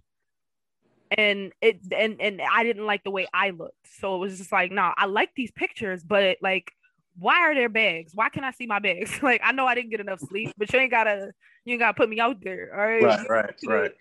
And 1.10 1.54
it 1.62 1.80
and 1.98 2.20
and 2.20 2.42
I 2.42 2.64
didn't 2.64 2.86
like 2.86 3.04
the 3.06 3.12
way 3.12 3.28
I 3.34 3.52
looked. 3.52 3.88
So 4.00 4.16
it 4.16 4.20
was 4.20 4.38
just 4.38 4.52
like, 4.52 4.72
no, 4.72 4.82
nah, 4.82 4.94
I 4.98 5.06
like 5.06 5.30
these 5.36 5.52
pictures, 5.52 6.04
but 6.04 6.38
like 6.42 6.72
why 7.18 7.40
are 7.40 7.56
there 7.56 7.70
bags? 7.70 8.12
Why 8.14 8.30
can 8.30 8.44
I 8.44 8.52
see 8.52 8.68
my 8.68 8.80
bags? 8.80 9.20
like 9.24 9.42
I 9.44 9.52
know 9.54 9.66
I 9.66 9.76
didn't 9.76 9.92
get 9.92 10.02
enough 10.02 10.20
sleep, 10.20 10.54
but 10.58 10.72
you 10.72 10.80
ain't 10.80 10.92
gotta 10.92 11.32
you 11.66 11.74
ain't 11.74 11.80
gotta 11.80 11.96
put 11.96 12.10
me 12.10 12.20
out 12.20 12.38
there. 12.42 12.72
All 12.74 12.86
right. 12.86 13.04
Right, 13.04 13.30
right, 13.30 13.56
right. 13.66 13.92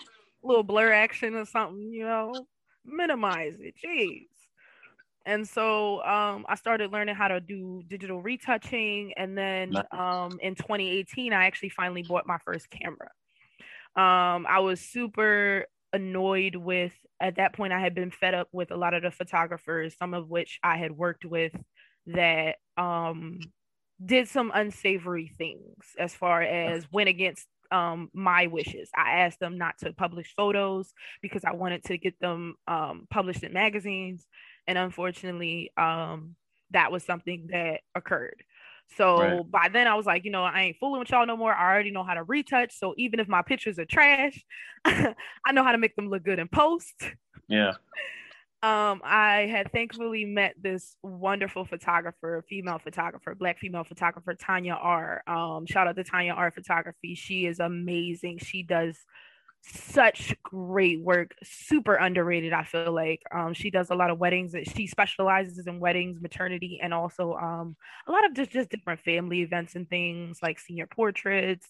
Little 0.47 0.63
blur 0.63 0.93
action 0.93 1.35
or 1.35 1.45
something, 1.45 1.93
you 1.93 2.05
know, 2.05 2.33
minimize 2.85 3.57
it. 3.61 3.75
Jeez. 3.85 4.27
And 5.27 5.47
so 5.47 6.03
um, 6.05 6.47
I 6.49 6.55
started 6.55 6.93
learning 6.93 7.17
how 7.17 7.29
to 7.29 7.41
do 7.41 7.83
digital 7.89 8.23
retouching. 8.23 9.13
And 9.17 9.37
then 9.37 9.73
um, 9.91 10.39
in 10.41 10.55
2018, 10.55 11.33
I 11.33 11.47
actually 11.47 11.71
finally 11.71 12.05
bought 12.05 12.27
my 12.27 12.39
first 12.45 12.69
camera. 12.71 13.11
Um, 13.97 14.47
I 14.49 14.61
was 14.61 14.81
super 14.81 15.67
annoyed 15.93 16.55
with, 16.55 16.93
at 17.21 17.37
that 17.37 17.55
point, 17.55 17.73
I 17.73 17.81
had 17.81 17.95
been 17.95 18.13
fed 18.13 18.35
up 18.35 18.49
with 18.53 18.71
a 18.71 18.77
lot 18.77 18.95
of 18.95 19.03
the 19.03 19.11
photographers, 19.11 19.97
some 19.99 20.15
of 20.15 20.29
which 20.29 20.61
I 20.63 20.77
had 20.77 20.93
worked 20.93 21.25
with 21.25 21.53
that 22.07 22.57
um 22.77 23.41
did 24.05 24.29
some 24.29 24.53
unsavory 24.55 25.33
things 25.39 25.85
as 25.99 26.15
far 26.15 26.43
as 26.43 26.87
went 26.93 27.09
against 27.09 27.49
um 27.71 28.11
my 28.13 28.47
wishes. 28.47 28.91
I 28.97 29.21
asked 29.21 29.41
them 29.41 29.59
not 29.59 29.79
to 29.79 29.93
publish 29.93 30.35
photos 30.37 30.93
because 31.23 31.45
I 31.45 31.53
wanted 31.53 31.85
to 31.85 31.99
get 31.99 32.19
them 32.21 32.55
um 32.67 33.07
published 33.11 33.43
in 33.43 33.53
magazines 33.53 34.27
and 34.67 34.79
unfortunately 34.79 35.73
um 35.77 36.37
that 36.71 36.91
was 36.91 37.05
something 37.05 37.49
that 37.53 37.81
occurred. 37.95 38.43
So 38.97 39.19
right. 39.19 39.51
by 39.51 39.69
then 39.73 39.89
I 39.89 39.95
was 39.95 40.07
like, 40.07 40.25
you 40.25 40.31
know, 40.31 40.45
I 40.45 40.63
ain't 40.63 40.77
fooling 40.79 41.01
with 41.01 41.11
y'all 41.11 41.27
no 41.27 41.37
more. 41.37 41.53
I 41.53 41.73
already 41.73 41.91
know 41.91 42.05
how 42.05 42.15
to 42.15 42.23
retouch. 42.23 42.73
So 42.73 42.95
even 42.97 43.19
if 43.19 43.29
my 43.29 43.43
pictures 43.43 43.79
are 43.79 43.85
trash, 43.85 44.45
I 44.85 45.15
know 45.53 45.65
how 45.65 45.73
to 45.73 45.79
make 45.79 45.97
them 45.97 46.09
look 46.09 46.23
good 46.23 46.39
in 46.39 46.49
post. 46.49 46.95
Yeah 47.49 47.73
um, 48.67 49.01
I 49.05 49.47
had 49.49 49.71
thankfully 49.71 50.25
met 50.25 50.55
this 50.61 50.97
wonderful 51.01 51.65
photographer, 51.65 52.45
female 52.49 52.81
photographer, 52.83 53.37
black 53.37 53.61
female 53.61 53.85
photographer, 53.85 54.35
Tanya 54.35 54.75
R. 54.75 55.23
Um, 55.29 55.67
shout 55.67 55.87
out 55.87 55.95
to 55.95 56.03
Tanya 56.03 56.33
R. 56.33 56.51
Photography. 56.51 57.15
She 57.15 57.47
is 57.47 57.61
amazing. 57.61 58.39
She 58.39 58.65
does 58.65 58.99
such 59.63 60.35
great 60.43 61.01
work, 61.01 61.37
super 61.45 61.95
underrated. 61.95 62.53
I 62.53 62.65
feel 62.65 62.93
like 62.93 63.23
um, 63.33 63.55
she 63.55 63.71
does 63.71 63.91
a 63.91 63.95
lot 63.95 64.11
of 64.11 64.19
weddings. 64.19 64.53
She 64.75 64.89
specializes 64.89 65.69
in 65.69 65.79
weddings, 65.79 66.21
maternity, 66.21 66.81
and 66.83 66.93
also 66.93 67.35
um, 67.35 67.77
a 68.09 68.11
lot 68.11 68.25
of 68.27 68.35
just 68.35 68.51
just 68.51 68.71
different 68.71 68.99
family 69.01 69.43
events 69.43 69.77
and 69.77 69.89
things 69.89 70.41
like 70.43 70.59
senior 70.59 70.89
portraits, 70.89 71.69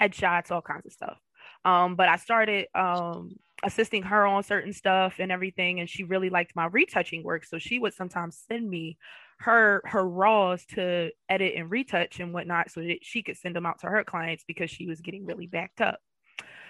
headshots, 0.00 0.50
all 0.50 0.62
kinds 0.62 0.86
of 0.86 0.92
stuff. 0.92 1.18
Um, 1.66 1.94
but 1.94 2.08
I 2.08 2.16
started 2.16 2.68
um, 2.74 3.36
assisting 3.64 4.02
her 4.02 4.26
on 4.26 4.42
certain 4.42 4.72
stuff 4.72 5.16
and 5.18 5.32
everything 5.32 5.80
and 5.80 5.88
she 5.88 6.04
really 6.04 6.30
liked 6.30 6.54
my 6.54 6.66
retouching 6.66 7.24
work 7.24 7.44
so 7.44 7.58
she 7.58 7.78
would 7.78 7.92
sometimes 7.92 8.44
send 8.48 8.68
me 8.68 8.96
her 9.38 9.82
her 9.84 10.06
raws 10.06 10.64
to 10.66 11.10
edit 11.28 11.54
and 11.56 11.70
retouch 11.70 12.20
and 12.20 12.32
whatnot 12.32 12.70
so 12.70 12.80
that 12.80 12.98
she 13.02 13.22
could 13.22 13.36
send 13.36 13.54
them 13.54 13.66
out 13.66 13.80
to 13.80 13.86
her 13.86 14.04
clients 14.04 14.44
because 14.46 14.70
she 14.70 14.86
was 14.86 15.00
getting 15.00 15.24
really 15.26 15.46
backed 15.46 15.80
up. 15.80 16.00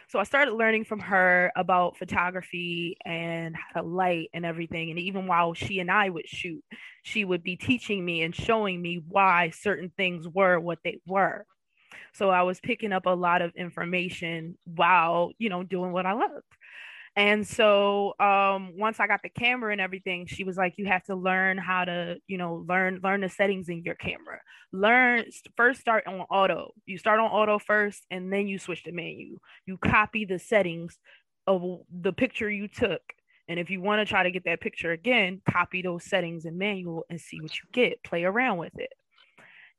So 0.09 0.18
i 0.18 0.23
started 0.23 0.54
learning 0.54 0.85
from 0.85 1.00
her 1.00 1.52
about 1.57 1.99
photography 1.99 2.97
and 3.04 3.54
how 3.54 3.83
to 3.83 3.87
light 3.87 4.28
and 4.33 4.47
everything 4.47 4.90
and 4.90 4.99
even 4.99 5.26
while 5.26 5.52
she 5.52 5.80
and 5.80 5.90
i 5.90 6.09
would 6.09 6.26
shoot 6.26 6.64
she 7.02 7.26
would 7.26 7.42
be 7.42 7.57
teaching 7.57 8.02
me 8.02 8.23
and 8.23 8.35
showing 8.35 8.80
me 8.80 9.02
why 9.07 9.50
certain 9.50 9.92
things 9.97 10.26
were 10.26 10.59
what 10.59 10.78
they 10.83 10.99
were 11.07 11.45
so 12.12 12.31
I 12.31 12.43
was 12.43 12.61
picking 12.61 12.93
up 12.93 13.07
a 13.07 13.11
lot 13.11 13.43
of 13.43 13.55
information 13.55 14.57
while, 14.64 15.33
you 15.38 15.49
know, 15.49 15.62
doing 15.62 15.93
what 15.93 16.07
I 16.07 16.12
loved. 16.12 16.45
And 17.17 17.45
so 17.45 18.14
um, 18.21 18.75
once 18.76 19.00
I 19.00 19.09
got 19.09 19.23
the 19.23 19.28
camera 19.28 19.73
and 19.73 19.81
everything, 19.81 20.26
she 20.26 20.45
was 20.45 20.57
like, 20.57 20.75
you 20.76 20.87
have 20.87 21.02
to 21.05 21.17
learn 21.17 21.59
how 21.59 21.85
to, 21.85 22.19
you 22.28 22.38
know, 22.38 22.64
learn 22.69 23.00
learn 23.02 23.23
the 23.23 23.28
settings 23.28 23.69
in 23.69 23.83
your 23.83 23.97
camera. 23.97 24.38
Learn 24.73 25.25
first 25.57 25.81
start 25.81 26.07
on 26.07 26.21
auto. 26.31 26.75
You 26.87 26.97
start 26.97 27.19
on 27.19 27.26
auto 27.26 27.59
first 27.59 28.07
and 28.11 28.33
then 28.33 28.47
you 28.47 28.59
switch 28.59 28.85
to 28.85 28.93
menu. 28.93 29.38
You 29.67 29.78
copy 29.78 30.26
the 30.26 30.38
settings 30.38 30.97
of 31.49 31.81
the 31.90 32.12
picture 32.12 32.49
you 32.49 32.69
took. 32.69 33.02
And 33.49 33.59
if 33.59 33.69
you 33.69 33.81
want 33.81 34.00
to 34.00 34.05
try 34.05 34.23
to 34.23 34.31
get 34.31 34.45
that 34.45 34.61
picture 34.61 34.93
again, 34.93 35.40
copy 35.50 35.83
those 35.83 36.05
settings 36.05 36.45
in 36.45 36.57
manual 36.57 37.05
and 37.11 37.21
see 37.21 37.40
what 37.40 37.50
you 37.59 37.64
get. 37.73 38.05
Play 38.05 38.25
around 38.25 38.59
with 38.59 38.78
it. 38.78 38.93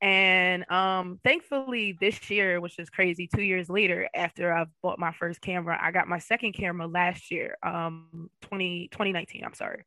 And 0.02 0.70
um, 0.70 1.20
thankfully, 1.24 1.96
this 2.00 2.30
year, 2.30 2.60
which 2.60 2.78
is 2.78 2.88
crazy, 2.88 3.28
two 3.34 3.42
years 3.42 3.68
later, 3.68 4.08
after 4.14 4.52
I've 4.52 4.68
bought 4.82 4.98
my 4.98 5.12
first 5.12 5.42
camera, 5.42 5.78
I 5.80 5.90
got 5.90 6.08
my 6.08 6.18
second 6.18 6.52
camera 6.54 6.86
last 6.86 7.30
year, 7.30 7.56
um, 7.62 8.30
20, 8.42 8.88
2019, 8.90 9.44
I'm 9.44 9.54
sorry. 9.54 9.84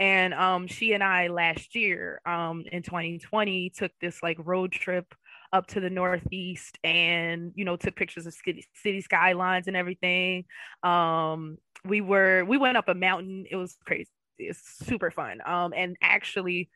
And 0.00 0.34
um, 0.34 0.66
she 0.66 0.94
and 0.94 1.04
I 1.04 1.28
last 1.28 1.76
year 1.76 2.20
um, 2.26 2.64
in 2.72 2.82
2020 2.82 3.70
took 3.70 3.92
this 4.00 4.20
like 4.20 4.36
road 4.40 4.72
trip 4.72 5.14
up 5.52 5.66
to 5.68 5.80
the 5.80 5.90
northeast 5.90 6.78
and 6.82 7.52
you 7.54 7.64
know 7.64 7.76
took 7.76 7.94
pictures 7.94 8.26
of 8.26 8.32
city, 8.34 8.66
city 8.74 9.00
skylines 9.00 9.68
and 9.68 9.76
everything. 9.76 10.44
Um 10.82 11.58
we 11.84 12.00
were 12.00 12.44
we 12.44 12.56
went 12.56 12.76
up 12.76 12.88
a 12.88 12.94
mountain. 12.94 13.44
It 13.50 13.56
was 13.56 13.76
crazy. 13.84 14.08
It's 14.38 14.78
super 14.84 15.10
fun. 15.10 15.40
Um 15.44 15.72
and 15.76 15.96
actually 16.00 16.70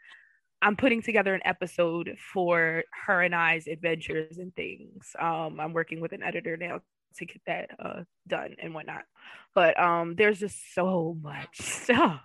I'm 0.63 0.77
putting 0.77 1.03
together 1.03 1.35
an 1.35 1.43
episode 1.45 2.17
for 2.33 2.83
her 3.07 3.23
and 3.23 3.35
I's 3.35 3.67
adventures 3.67 4.39
and 4.39 4.55
things. 4.55 5.15
Um, 5.19 5.61
I'm 5.61 5.73
working 5.73 6.01
with 6.01 6.13
an 6.13 6.23
editor 6.23 6.57
now 6.57 6.81
to 7.19 7.27
get 7.27 7.41
that 7.47 7.71
uh, 7.79 8.03
done 8.27 8.57
and 8.61 8.75
whatnot. 8.75 9.05
But 9.55 9.79
um, 9.79 10.15
there's 10.17 10.41
just 10.41 10.75
so 10.75 11.17
much 11.23 11.49
stuff. 11.61 12.23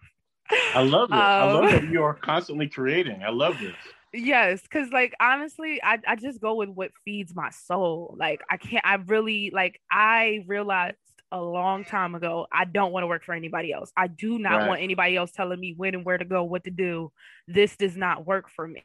I 0.73 0.83
love 0.83 1.09
it. 1.11 1.15
Um, 1.15 1.19
I 1.19 1.51
love 1.53 1.71
that 1.71 1.89
you 1.89 2.03
are 2.03 2.13
constantly 2.13 2.67
creating. 2.67 3.23
I 3.23 3.29
love 3.29 3.57
this. 3.59 3.75
Yes, 4.13 4.61
because 4.61 4.91
like 4.91 5.13
honestly, 5.21 5.81
I, 5.81 5.99
I 6.05 6.15
just 6.17 6.41
go 6.41 6.55
with 6.55 6.69
what 6.69 6.91
feeds 7.05 7.33
my 7.33 7.49
soul. 7.49 8.15
Like 8.19 8.41
I 8.49 8.57
can't 8.57 8.85
I 8.85 8.95
really 8.95 9.51
like 9.53 9.79
I 9.89 10.43
realized 10.47 10.97
a 11.31 11.41
long 11.41 11.85
time 11.85 12.15
ago. 12.15 12.47
I 12.51 12.65
don't 12.65 12.91
want 12.91 13.03
to 13.03 13.07
work 13.07 13.23
for 13.23 13.33
anybody 13.33 13.71
else. 13.71 13.91
I 13.95 14.07
do 14.07 14.37
not 14.37 14.57
right. 14.57 14.67
want 14.67 14.81
anybody 14.81 15.15
else 15.15 15.31
telling 15.31 15.59
me 15.59 15.73
when 15.75 15.95
and 15.95 16.05
where 16.05 16.17
to 16.17 16.25
go, 16.25 16.43
what 16.43 16.65
to 16.65 16.71
do. 16.71 17.11
This 17.47 17.75
does 17.75 17.95
not 17.95 18.25
work 18.25 18.49
for 18.49 18.67
me. 18.67 18.83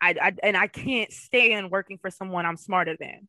I, 0.00 0.14
I 0.20 0.32
and 0.42 0.56
I 0.56 0.66
can't 0.66 1.12
stand 1.12 1.70
working 1.70 1.98
for 1.98 2.10
someone 2.10 2.44
I'm 2.44 2.56
smarter 2.56 2.96
than. 2.98 3.28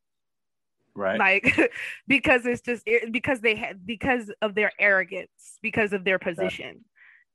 Right. 0.93 1.19
Like 1.19 1.71
because 2.07 2.45
it's 2.45 2.61
just 2.61 2.87
because 3.11 3.41
they 3.41 3.55
had 3.55 3.85
because 3.85 4.31
of 4.41 4.55
their 4.55 4.71
arrogance, 4.79 5.59
because 5.61 5.93
of 5.93 6.03
their 6.03 6.19
position. 6.19 6.83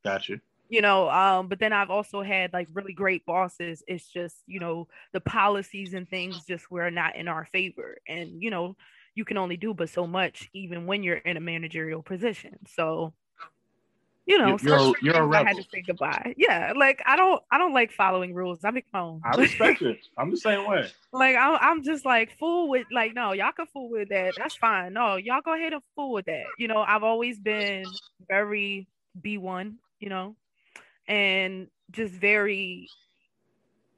Got 0.03 0.29
you. 0.29 0.39
You 0.69 0.81
know, 0.81 1.09
um, 1.09 1.49
but 1.49 1.59
then 1.59 1.73
I've 1.73 1.89
also 1.89 2.21
had 2.21 2.53
like 2.53 2.69
really 2.73 2.93
great 2.93 3.25
bosses. 3.25 3.83
It's 3.87 4.07
just, 4.07 4.37
you 4.47 4.61
know, 4.61 4.87
the 5.11 5.19
policies 5.19 5.93
and 5.93 6.09
things 6.09 6.45
just 6.45 6.71
were 6.71 6.89
not 6.89 7.17
in 7.17 7.27
our 7.27 7.45
favor. 7.51 7.97
And, 8.07 8.41
you 8.41 8.51
know, 8.51 8.77
you 9.15 9.25
can 9.25 9.37
only 9.37 9.57
do 9.57 9.73
but 9.73 9.89
so 9.89 10.07
much 10.07 10.49
even 10.53 10.85
when 10.85 11.03
you're 11.03 11.17
in 11.17 11.37
a 11.37 11.41
managerial 11.41 12.01
position. 12.01 12.57
So 12.67 13.13
you 14.25 14.37
know, 14.37 14.57
you're, 14.61 14.93
you're, 15.01 15.15
a 15.15 15.25
rebel. 15.25 15.47
I 15.47 15.49
had 15.49 15.57
to 15.57 15.63
say 15.73 15.81
goodbye. 15.85 16.35
Yeah, 16.37 16.73
like 16.75 17.01
I 17.05 17.15
don't, 17.15 17.41
I 17.51 17.57
don't 17.57 17.73
like 17.73 17.91
following 17.91 18.33
rules. 18.33 18.59
I 18.63 18.71
make 18.71 18.85
my 18.93 18.99
own. 18.99 19.21
I 19.25 19.35
respect 19.35 19.81
it. 19.81 19.99
I'm 20.17 20.31
the 20.31 20.37
same 20.37 20.67
way. 20.67 20.89
Like 21.13 21.35
I'm, 21.35 21.57
I'm 21.59 21.83
just 21.83 22.05
like 22.05 22.37
fool 22.39 22.69
with 22.69 22.87
like 22.89 23.13
no, 23.13 23.33
y'all 23.33 23.51
can 23.51 23.65
fool 23.65 23.89
with 23.89 24.09
that. 24.09 24.35
That's 24.37 24.55
fine. 24.55 24.93
No, 24.93 25.17
y'all 25.17 25.41
go 25.43 25.53
ahead 25.53 25.73
and 25.73 25.81
fool 25.95 26.13
with 26.13 26.27
that. 26.27 26.43
You 26.57 26.69
know, 26.69 26.81
I've 26.81 27.03
always 27.03 27.37
been 27.37 27.83
very 28.29 28.87
B 29.21 29.37
one. 29.37 29.79
You 29.99 30.07
know, 30.07 30.35
and 31.07 31.67
just 31.91 32.13
very 32.13 32.87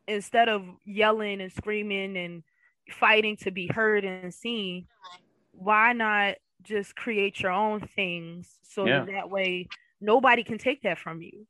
instead 0.08 0.50
of 0.50 0.64
yelling 0.86 1.42
and 1.42 1.52
screaming 1.52 2.18
and 2.18 2.44
fighting 2.90 3.38
to 3.38 3.52
be 3.52 3.68
heard 3.68 4.04
and 4.04 4.34
seen, 4.34 4.88
why 5.52 5.94
not 5.94 6.36
just 6.62 6.96
create 6.96 7.42
your 7.42 7.52
own 7.52 7.82
things 7.82 8.50
so 8.64 8.86
yeah. 8.86 9.00
that, 9.00 9.12
that 9.12 9.30
way 9.30 9.68
nobody 10.02 10.44
can 10.44 10.58
take 10.58 10.84
that 10.84 11.00
from 11.00 11.22
you? 11.22 11.46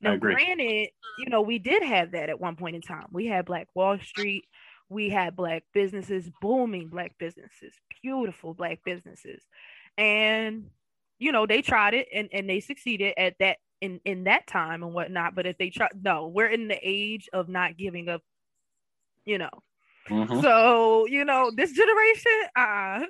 Now, 0.00 0.16
granted, 0.16 0.90
you 1.18 1.28
know, 1.28 1.40
we 1.40 1.58
did 1.58 1.82
have 1.82 2.12
that 2.12 2.28
at 2.28 2.38
one 2.38 2.56
point 2.56 2.76
in 2.76 2.82
time. 2.82 3.06
We 3.10 3.26
had 3.26 3.46
Black 3.46 3.66
Wall 3.74 3.98
Street, 3.98 4.44
we 4.88 5.08
had 5.08 5.34
black 5.34 5.64
businesses, 5.72 6.30
booming 6.40 6.88
black 6.88 7.12
businesses, 7.18 7.74
beautiful 8.02 8.54
black 8.54 8.80
businesses. 8.84 9.42
And, 9.98 10.66
you 11.18 11.32
know, 11.32 11.46
they 11.46 11.62
tried 11.62 11.94
it 11.94 12.08
and, 12.14 12.28
and 12.32 12.48
they 12.48 12.60
succeeded 12.60 13.14
at 13.16 13.34
that 13.40 13.56
in, 13.80 14.00
in 14.04 14.24
that 14.24 14.46
time 14.46 14.82
and 14.82 14.94
whatnot. 14.94 15.34
But 15.34 15.46
if 15.46 15.58
they 15.58 15.70
try, 15.70 15.88
no, 16.00 16.28
we're 16.28 16.46
in 16.46 16.68
the 16.68 16.78
age 16.80 17.28
of 17.32 17.48
not 17.48 17.76
giving 17.76 18.08
up, 18.08 18.22
you 19.24 19.38
know, 19.38 19.50
Mm-hmm. 20.08 20.40
So, 20.40 21.06
you 21.06 21.24
know, 21.24 21.50
this 21.54 21.72
generation, 21.72 22.32
uh, 22.56 23.00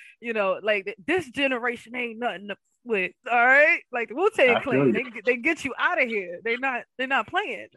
you 0.20 0.32
know, 0.32 0.58
like 0.62 0.94
this 1.06 1.28
generation 1.30 1.94
ain't 1.94 2.18
nothing 2.18 2.48
to, 2.48 2.56
with. 2.84 3.12
All 3.30 3.46
right. 3.46 3.80
Like 3.92 4.08
the 4.08 4.14
Wu 4.14 4.30
Tang 4.30 4.62
Clan, 4.62 4.92
they, 4.92 5.04
they 5.24 5.36
get 5.36 5.64
you 5.64 5.74
out 5.78 6.02
of 6.02 6.08
here. 6.08 6.40
They're 6.42 6.58
not, 6.58 6.82
they're 6.96 7.06
not 7.06 7.28
playing. 7.28 7.68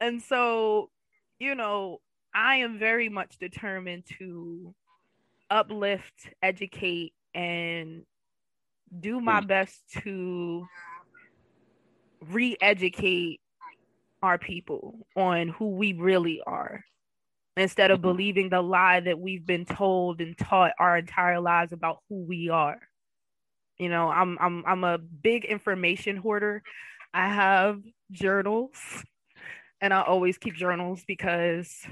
And 0.00 0.20
so, 0.20 0.90
you 1.38 1.54
know, 1.54 1.98
I 2.34 2.56
am 2.56 2.78
very 2.78 3.08
much 3.08 3.36
determined 3.38 4.04
to 4.18 4.74
uplift, 5.50 6.30
educate, 6.42 7.12
and 7.34 8.02
do 8.98 9.20
my 9.20 9.40
mm. 9.40 9.46
best 9.46 9.80
to 10.02 10.66
re 12.30 12.56
educate 12.60 13.40
our 14.22 14.38
people 14.38 15.06
on 15.16 15.48
who 15.48 15.70
we 15.70 15.92
really 15.92 16.40
are 16.46 16.84
instead 17.56 17.90
of 17.90 17.98
mm-hmm. 17.98 18.08
believing 18.08 18.48
the 18.48 18.62
lie 18.62 19.00
that 19.00 19.18
we've 19.18 19.46
been 19.46 19.64
told 19.64 20.20
and 20.20 20.36
taught 20.36 20.72
our 20.78 20.96
entire 20.96 21.40
lives 21.40 21.72
about 21.72 21.98
who 22.08 22.24
we 22.24 22.48
are. 22.48 22.78
You 23.78 23.88
know, 23.88 24.08
I'm 24.08 24.38
I'm 24.40 24.64
I'm 24.66 24.84
a 24.84 24.98
big 24.98 25.44
information 25.44 26.16
hoarder. 26.16 26.62
I 27.14 27.28
have 27.28 27.80
journals 28.10 28.76
and 29.80 29.92
I 29.92 30.02
always 30.02 30.38
keep 30.38 30.54
journals 30.54 31.02
because 31.06 31.84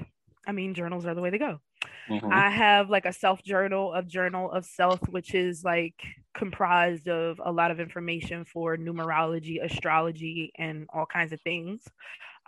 I 0.46 0.52
mean 0.52 0.74
journals 0.74 1.04
are 1.04 1.14
the 1.14 1.20
way 1.20 1.30
to 1.30 1.38
go. 1.38 1.60
Mm-hmm. 2.08 2.32
I 2.32 2.50
have 2.50 2.90
like 2.90 3.04
a 3.04 3.12
self 3.12 3.42
journal 3.42 3.92
of 3.92 4.06
journal 4.06 4.50
of 4.50 4.64
self, 4.64 5.00
which 5.08 5.34
is 5.34 5.64
like 5.64 6.00
comprised 6.34 7.08
of 7.08 7.40
a 7.44 7.52
lot 7.52 7.70
of 7.70 7.80
information 7.80 8.44
for 8.44 8.76
numerology, 8.76 9.62
astrology, 9.62 10.52
and 10.56 10.86
all 10.92 11.06
kinds 11.06 11.32
of 11.32 11.40
things. 11.40 11.82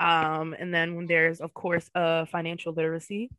Um, 0.02 0.54
and 0.58 0.74
then 0.74 1.06
there's 1.06 1.40
of 1.40 1.54
course 1.54 1.88
uh 1.94 2.24
financial 2.26 2.72
literacy. 2.72 3.30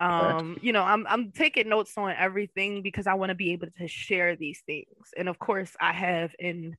Um, 0.00 0.58
you 0.62 0.72
know, 0.72 0.82
I'm 0.82 1.06
I'm 1.06 1.30
taking 1.30 1.68
notes 1.68 1.92
on 1.98 2.14
everything 2.18 2.82
because 2.82 3.06
I 3.06 3.14
want 3.14 3.28
to 3.28 3.34
be 3.34 3.52
able 3.52 3.68
to 3.78 3.86
share 3.86 4.34
these 4.34 4.62
things. 4.64 5.12
And 5.16 5.28
of 5.28 5.38
course, 5.38 5.76
I 5.78 5.92
have 5.92 6.34
in 6.38 6.76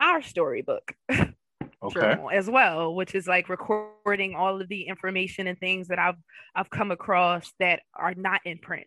our 0.00 0.22
storybook 0.22 0.94
okay. 1.82 2.16
as 2.32 2.48
well, 2.48 2.94
which 2.94 3.14
is 3.14 3.26
like 3.26 3.50
recording 3.50 4.34
all 4.34 4.58
of 4.58 4.68
the 4.68 4.84
information 4.84 5.46
and 5.46 5.58
things 5.58 5.88
that 5.88 5.98
I've 5.98 6.16
I've 6.54 6.70
come 6.70 6.90
across 6.90 7.52
that 7.60 7.80
are 7.94 8.14
not 8.14 8.40
in 8.46 8.56
print 8.56 8.86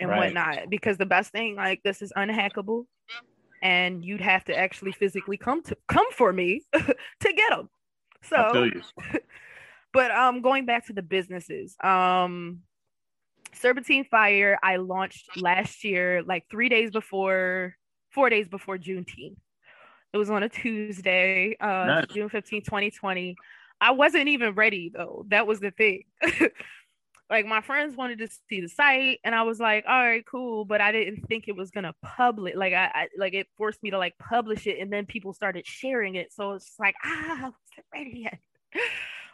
and 0.00 0.10
right. 0.10 0.34
whatnot. 0.34 0.68
Because 0.68 0.98
the 0.98 1.06
best 1.06 1.30
thing, 1.30 1.54
like 1.54 1.80
this 1.84 2.02
is 2.02 2.12
unhackable, 2.16 2.86
and 3.62 4.04
you'd 4.04 4.20
have 4.20 4.44
to 4.46 4.58
actually 4.58 4.92
physically 4.92 5.36
come 5.36 5.62
to 5.62 5.76
come 5.86 6.10
for 6.10 6.32
me 6.32 6.62
to 6.74 6.94
get 7.20 7.50
them. 7.50 7.68
So, 8.28 8.70
but 9.92 10.10
um, 10.10 10.42
going 10.42 10.66
back 10.66 10.86
to 10.86 10.92
the 10.92 11.02
businesses, 11.02 11.76
um, 11.82 12.60
Serpentine 13.54 14.04
Fire, 14.04 14.58
I 14.62 14.76
launched 14.76 15.36
last 15.36 15.84
year, 15.84 16.22
like 16.22 16.44
three 16.50 16.68
days 16.68 16.90
before, 16.90 17.74
four 18.10 18.28
days 18.28 18.48
before 18.48 18.76
Juneteenth. 18.76 19.36
It 20.12 20.16
was 20.16 20.30
on 20.30 20.42
a 20.42 20.48
Tuesday, 20.48 21.56
uh, 21.60 21.84
nice. 21.86 22.06
June 22.08 22.28
15, 22.28 22.62
2020. 22.62 23.36
I 23.80 23.92
wasn't 23.92 24.28
even 24.28 24.54
ready 24.54 24.90
though. 24.94 25.24
That 25.28 25.46
was 25.46 25.60
the 25.60 25.70
thing. 25.70 26.02
like 27.30 27.46
my 27.46 27.60
friends 27.60 27.96
wanted 27.96 28.18
to 28.18 28.28
see 28.48 28.60
the 28.60 28.68
site 28.68 29.18
and 29.24 29.34
i 29.34 29.42
was 29.42 29.60
like 29.60 29.84
all 29.88 30.04
right 30.04 30.24
cool 30.26 30.64
but 30.64 30.80
i 30.80 30.92
didn't 30.92 31.26
think 31.28 31.44
it 31.46 31.56
was 31.56 31.70
gonna 31.70 31.94
publish 32.02 32.54
like 32.56 32.72
I, 32.72 32.90
I, 32.94 33.08
like 33.16 33.34
it 33.34 33.46
forced 33.56 33.82
me 33.82 33.90
to 33.90 33.98
like 33.98 34.14
publish 34.18 34.66
it 34.66 34.78
and 34.80 34.92
then 34.92 35.06
people 35.06 35.32
started 35.32 35.66
sharing 35.66 36.14
it 36.14 36.32
so 36.32 36.52
it's 36.52 36.74
like 36.78 36.94
ah 37.04 37.34
wasn't 37.34 37.86
ready 37.94 38.20
yet 38.24 38.38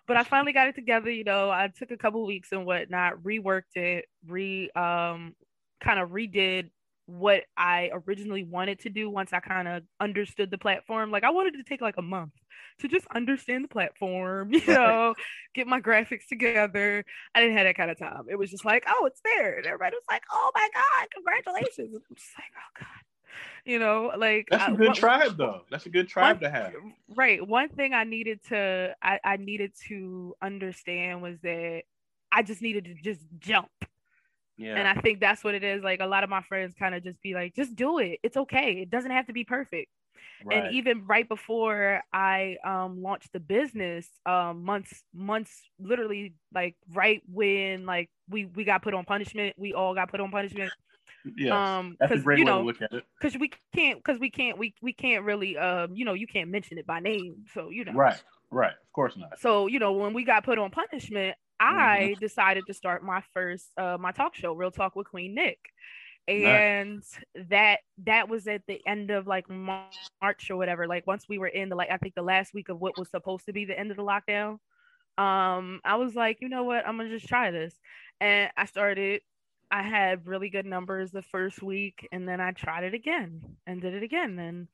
but 0.06 0.16
i 0.16 0.24
finally 0.24 0.52
got 0.52 0.68
it 0.68 0.74
together 0.74 1.10
you 1.10 1.24
know 1.24 1.50
i 1.50 1.70
took 1.76 1.90
a 1.90 1.96
couple 1.96 2.24
weeks 2.26 2.52
and 2.52 2.66
whatnot 2.66 3.22
reworked 3.22 3.76
it 3.76 4.06
re 4.26 4.70
um 4.76 5.34
kind 5.82 5.98
of 6.00 6.10
redid 6.10 6.70
what 7.06 7.42
I 7.56 7.90
originally 7.92 8.44
wanted 8.44 8.80
to 8.80 8.90
do 8.90 9.10
once 9.10 9.32
I 9.32 9.40
kind 9.40 9.68
of 9.68 9.82
understood 10.00 10.50
the 10.50 10.58
platform. 10.58 11.10
Like 11.10 11.24
I 11.24 11.30
wanted 11.30 11.54
to 11.54 11.62
take 11.62 11.80
like 11.80 11.96
a 11.98 12.02
month 12.02 12.32
to 12.80 12.88
just 12.88 13.06
understand 13.14 13.64
the 13.64 13.68
platform, 13.68 14.52
you 14.52 14.66
know, 14.66 15.14
get 15.54 15.66
my 15.66 15.80
graphics 15.80 16.26
together. 16.28 17.04
I 17.34 17.40
didn't 17.40 17.56
have 17.56 17.66
that 17.66 17.76
kind 17.76 17.90
of 17.90 17.98
time. 17.98 18.24
It 18.28 18.36
was 18.36 18.50
just 18.50 18.64
like, 18.64 18.84
oh, 18.88 19.06
it's 19.06 19.20
there. 19.24 19.56
And 19.56 19.66
everybody 19.66 19.96
was 19.96 20.04
like, 20.10 20.22
oh 20.32 20.50
my 20.54 20.68
God, 20.74 21.08
congratulations. 21.12 21.94
I'm 21.94 22.16
just 22.16 22.30
like, 22.36 22.52
oh 22.56 22.80
God. 22.80 22.88
You 23.64 23.80
know, 23.80 24.12
like 24.16 24.46
that's 24.50 24.68
uh, 24.68 24.74
a 24.74 24.76
good 24.76 24.90
I, 24.90 24.94
tribe 24.94 25.36
though. 25.36 25.62
That's 25.70 25.86
a 25.86 25.90
good 25.90 26.06
tribe 26.06 26.36
one, 26.36 26.42
to 26.42 26.50
have. 26.50 26.74
Right. 27.16 27.44
One 27.44 27.68
thing 27.68 27.92
I 27.92 28.04
needed 28.04 28.40
to 28.48 28.94
I, 29.02 29.18
I 29.24 29.36
needed 29.38 29.72
to 29.88 30.36
understand 30.40 31.20
was 31.20 31.40
that 31.42 31.82
I 32.30 32.42
just 32.42 32.62
needed 32.62 32.84
to 32.84 32.94
just 32.94 33.22
jump 33.38 33.70
yeah. 34.56 34.76
And 34.76 34.86
I 34.86 35.00
think 35.00 35.20
that's 35.20 35.42
what 35.42 35.54
it 35.54 35.64
is. 35.64 35.82
Like 35.82 36.00
a 36.00 36.06
lot 36.06 36.24
of 36.24 36.30
my 36.30 36.42
friends 36.42 36.74
kind 36.78 36.94
of 36.94 37.02
just 37.02 37.20
be 37.22 37.34
like, 37.34 37.54
just 37.54 37.74
do 37.74 37.98
it. 37.98 38.20
It's 38.22 38.36
okay. 38.36 38.80
It 38.82 38.90
doesn't 38.90 39.10
have 39.10 39.26
to 39.26 39.32
be 39.32 39.44
perfect. 39.44 39.90
Right. 40.44 40.64
And 40.64 40.74
even 40.74 41.06
right 41.06 41.28
before 41.28 42.02
I 42.12 42.56
um, 42.64 43.02
launched 43.02 43.32
the 43.32 43.40
business, 43.40 44.06
um, 44.26 44.64
months, 44.64 45.02
months, 45.14 45.50
literally 45.78 46.34
like 46.52 46.76
right 46.92 47.22
when 47.32 47.86
like 47.86 48.10
we 48.28 48.46
we 48.46 48.64
got 48.64 48.82
put 48.82 48.94
on 48.94 49.04
punishment, 49.04 49.54
we 49.58 49.72
all 49.72 49.94
got 49.94 50.10
put 50.10 50.20
on 50.20 50.30
punishment. 50.30 50.70
Yeah, 51.36 51.78
um, 51.78 51.96
that's 51.98 52.12
a 52.12 52.18
great 52.18 52.38
you 52.38 52.44
know, 52.44 52.58
way 52.62 52.72
to 52.74 52.80
look 52.80 52.82
at 52.82 52.92
it. 52.92 53.04
Because 53.18 53.38
we 53.38 53.50
can't, 53.74 53.98
because 53.98 54.20
we 54.20 54.30
can't, 54.30 54.58
we 54.58 54.74
we 54.82 54.92
can't 54.92 55.24
really, 55.24 55.56
um, 55.56 55.94
you 55.94 56.04
know, 56.04 56.12
you 56.12 56.26
can't 56.26 56.50
mention 56.50 56.76
it 56.76 56.86
by 56.86 57.00
name, 57.00 57.44
so 57.54 57.70
you 57.70 57.84
know. 57.86 57.92
Right, 57.92 58.22
right, 58.50 58.72
of 58.72 58.92
course 58.92 59.16
not. 59.16 59.38
So 59.40 59.66
you 59.66 59.78
know, 59.78 59.92
when 59.92 60.12
we 60.12 60.24
got 60.24 60.44
put 60.44 60.58
on 60.58 60.70
punishment, 60.70 61.36
I 61.58 62.10
mm-hmm. 62.12 62.20
decided 62.20 62.64
to 62.66 62.74
start 62.74 63.02
my 63.02 63.22
first, 63.32 63.68
uh, 63.78 63.96
my 63.98 64.12
talk 64.12 64.34
show, 64.34 64.52
Real 64.52 64.70
Talk 64.70 64.96
with 64.96 65.08
Queen 65.08 65.34
Nick 65.34 65.58
and 66.28 66.96
nice. 66.96 67.48
that 67.50 67.80
that 67.98 68.28
was 68.28 68.46
at 68.46 68.62
the 68.66 68.80
end 68.86 69.10
of 69.10 69.26
like 69.26 69.48
march 69.50 70.50
or 70.50 70.56
whatever 70.56 70.86
like 70.86 71.06
once 71.06 71.26
we 71.28 71.38
were 71.38 71.48
in 71.48 71.68
the 71.68 71.76
like 71.76 71.90
i 71.90 71.98
think 71.98 72.14
the 72.14 72.22
last 72.22 72.54
week 72.54 72.68
of 72.68 72.80
what 72.80 72.96
was 72.96 73.10
supposed 73.10 73.44
to 73.44 73.52
be 73.52 73.64
the 73.64 73.78
end 73.78 73.90
of 73.90 73.96
the 73.96 74.02
lockdown 74.02 74.52
um 75.18 75.80
i 75.84 75.96
was 75.96 76.14
like 76.14 76.38
you 76.40 76.48
know 76.48 76.64
what 76.64 76.86
i'm 76.86 76.96
gonna 76.96 77.10
just 77.10 77.28
try 77.28 77.50
this 77.50 77.74
and 78.20 78.50
i 78.56 78.64
started 78.64 79.20
i 79.70 79.82
had 79.82 80.26
really 80.26 80.48
good 80.48 80.66
numbers 80.66 81.10
the 81.10 81.22
first 81.22 81.62
week 81.62 82.08
and 82.10 82.26
then 82.26 82.40
i 82.40 82.52
tried 82.52 82.84
it 82.84 82.94
again 82.94 83.40
and 83.66 83.82
did 83.82 83.94
it 83.94 84.02
again 84.02 84.38
and 84.38 84.66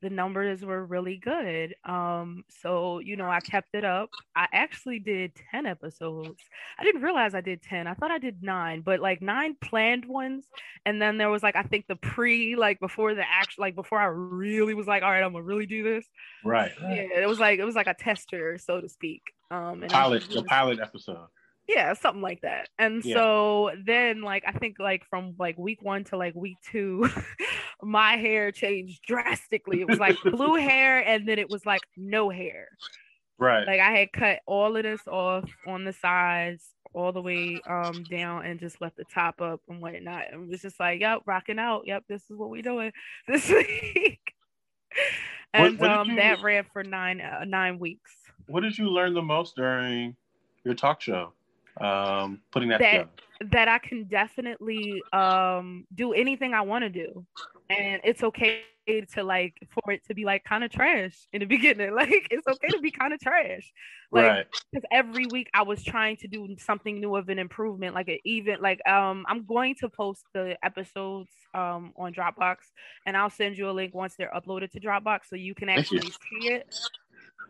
the 0.00 0.10
numbers 0.10 0.64
were 0.64 0.84
really 0.84 1.16
good. 1.16 1.74
Um, 1.84 2.44
so 2.62 2.98
you 2.98 3.16
know, 3.16 3.28
I 3.28 3.40
kept 3.40 3.74
it 3.74 3.84
up. 3.84 4.10
I 4.36 4.46
actually 4.52 4.98
did 4.98 5.32
10 5.50 5.66
episodes. 5.66 6.40
I 6.78 6.84
didn't 6.84 7.02
realize 7.02 7.34
I 7.34 7.40
did 7.40 7.62
10. 7.62 7.86
I 7.86 7.94
thought 7.94 8.10
I 8.10 8.18
did 8.18 8.42
nine, 8.42 8.82
but 8.82 9.00
like 9.00 9.20
nine 9.20 9.56
planned 9.62 10.04
ones. 10.04 10.46
And 10.86 11.00
then 11.00 11.18
there 11.18 11.30
was 11.30 11.42
like 11.42 11.56
I 11.56 11.62
think 11.62 11.86
the 11.88 11.96
pre, 11.96 12.56
like 12.56 12.80
before 12.80 13.14
the 13.14 13.24
actual 13.28 13.62
like 13.62 13.74
before 13.74 13.98
I 13.98 14.06
really 14.06 14.74
was 14.74 14.86
like, 14.86 15.02
all 15.02 15.10
right, 15.10 15.22
I'm 15.22 15.32
gonna 15.32 15.44
really 15.44 15.66
do 15.66 15.82
this. 15.82 16.06
Right. 16.44 16.72
Yeah, 16.80 17.20
it 17.22 17.28
was 17.28 17.40
like 17.40 17.58
it 17.58 17.64
was 17.64 17.74
like 17.74 17.88
a 17.88 17.94
tester, 17.94 18.58
so 18.58 18.80
to 18.80 18.88
speak. 18.88 19.22
Um 19.50 19.82
and 19.82 19.90
pilot, 19.90 20.28
the 20.30 20.42
pilot 20.42 20.78
episode 20.80 21.28
yeah 21.68 21.92
something 21.92 22.22
like 22.22 22.40
that 22.40 22.68
and 22.78 23.04
yeah. 23.04 23.14
so 23.14 23.70
then 23.84 24.22
like 24.22 24.42
i 24.46 24.52
think 24.52 24.76
like 24.78 25.04
from 25.10 25.34
like 25.38 25.56
week 25.58 25.82
one 25.82 26.02
to 26.02 26.16
like 26.16 26.34
week 26.34 26.56
two 26.70 27.08
my 27.82 28.16
hair 28.16 28.50
changed 28.50 29.02
drastically. 29.06 29.80
It 29.80 29.88
was 29.88 29.98
like 29.98 30.16
blue 30.22 30.54
hair 30.60 31.06
and 31.06 31.28
then 31.28 31.38
it 31.38 31.50
was 31.50 31.64
like 31.64 31.82
no 31.96 32.30
hair. 32.30 32.68
Right. 33.38 33.66
Like 33.66 33.80
i 33.80 33.92
had 33.92 34.12
cut 34.12 34.40
all 34.46 34.76
of 34.76 34.82
this 34.82 35.06
off 35.06 35.48
on 35.66 35.84
the 35.84 35.92
sides 35.92 36.70
all 36.94 37.12
the 37.12 37.20
way 37.20 37.60
um 37.68 38.02
down 38.04 38.46
and 38.46 38.58
just 38.58 38.80
left 38.80 38.96
the 38.96 39.04
top 39.04 39.40
up 39.40 39.60
and 39.68 39.80
whatnot. 39.80 40.24
And 40.32 40.44
it 40.44 40.48
was 40.48 40.62
just 40.62 40.80
like 40.80 41.00
yep 41.00 41.20
rocking 41.26 41.58
out. 41.58 41.82
Yep 41.86 42.04
this 42.08 42.22
is 42.22 42.36
what 42.36 42.50
we 42.50 42.62
doing 42.62 42.92
this 43.28 43.48
week. 43.48 44.20
And 45.54 45.78
what, 45.78 45.88
what 45.88 45.98
um 45.98 46.10
you, 46.10 46.16
that 46.16 46.42
ran 46.42 46.64
for 46.72 46.82
nine 46.82 47.20
uh, 47.20 47.44
nine 47.44 47.78
weeks. 47.78 48.12
What 48.48 48.62
did 48.62 48.76
you 48.76 48.88
learn 48.88 49.14
the 49.14 49.22
most 49.22 49.56
during 49.56 50.16
your 50.64 50.74
talk 50.74 51.00
show 51.00 51.32
um, 51.80 52.40
putting 52.50 52.70
that, 52.70 52.80
that 52.80 52.90
together? 52.90 53.10
That 53.52 53.68
I 53.68 53.78
can 53.78 54.04
definitely 54.04 55.02
um, 55.12 55.86
do 55.94 56.12
anything 56.12 56.54
I 56.54 56.62
want 56.62 56.82
to 56.82 56.90
do, 56.90 57.24
and 57.70 58.00
it's 58.04 58.22
okay 58.22 58.62
to 59.12 59.22
like 59.22 59.54
for 59.70 59.92
it 59.92 60.02
to 60.06 60.14
be 60.14 60.24
like 60.24 60.42
kind 60.44 60.64
of 60.64 60.70
trash 60.70 61.28
in 61.32 61.40
the 61.40 61.46
beginning. 61.56 61.94
Like 61.94 62.28
it's 62.30 62.46
okay 62.46 62.68
to 62.68 62.80
be 62.80 62.90
kind 62.90 63.12
of 63.12 63.20
trash, 63.20 63.72
like 64.10 64.24
right? 64.24 64.46
Because 64.72 64.86
every 64.90 65.26
week 65.26 65.50
I 65.52 65.62
was 65.62 65.82
trying 65.82 66.16
to 66.18 66.28
do 66.28 66.56
something 66.58 67.00
new 67.00 67.16
of 67.16 67.28
an 67.28 67.38
improvement. 67.38 67.94
Like 67.94 68.08
an 68.08 68.18
even 68.24 68.60
like 68.60 68.80
um, 68.88 69.26
I'm 69.28 69.44
going 69.44 69.74
to 69.80 69.88
post 69.88 70.24
the 70.32 70.56
episodes 70.62 71.30
um 71.54 71.92
on 71.96 72.14
Dropbox, 72.14 72.56
and 73.06 73.16
I'll 73.16 73.30
send 73.30 73.58
you 73.58 73.68
a 73.68 73.72
link 73.72 73.94
once 73.94 74.14
they're 74.16 74.32
uploaded 74.34 74.70
to 74.72 74.80
Dropbox 74.80 75.20
so 75.28 75.36
you 75.36 75.54
can 75.54 75.68
actually 75.68 76.00
see 76.02 76.48
it 76.48 76.74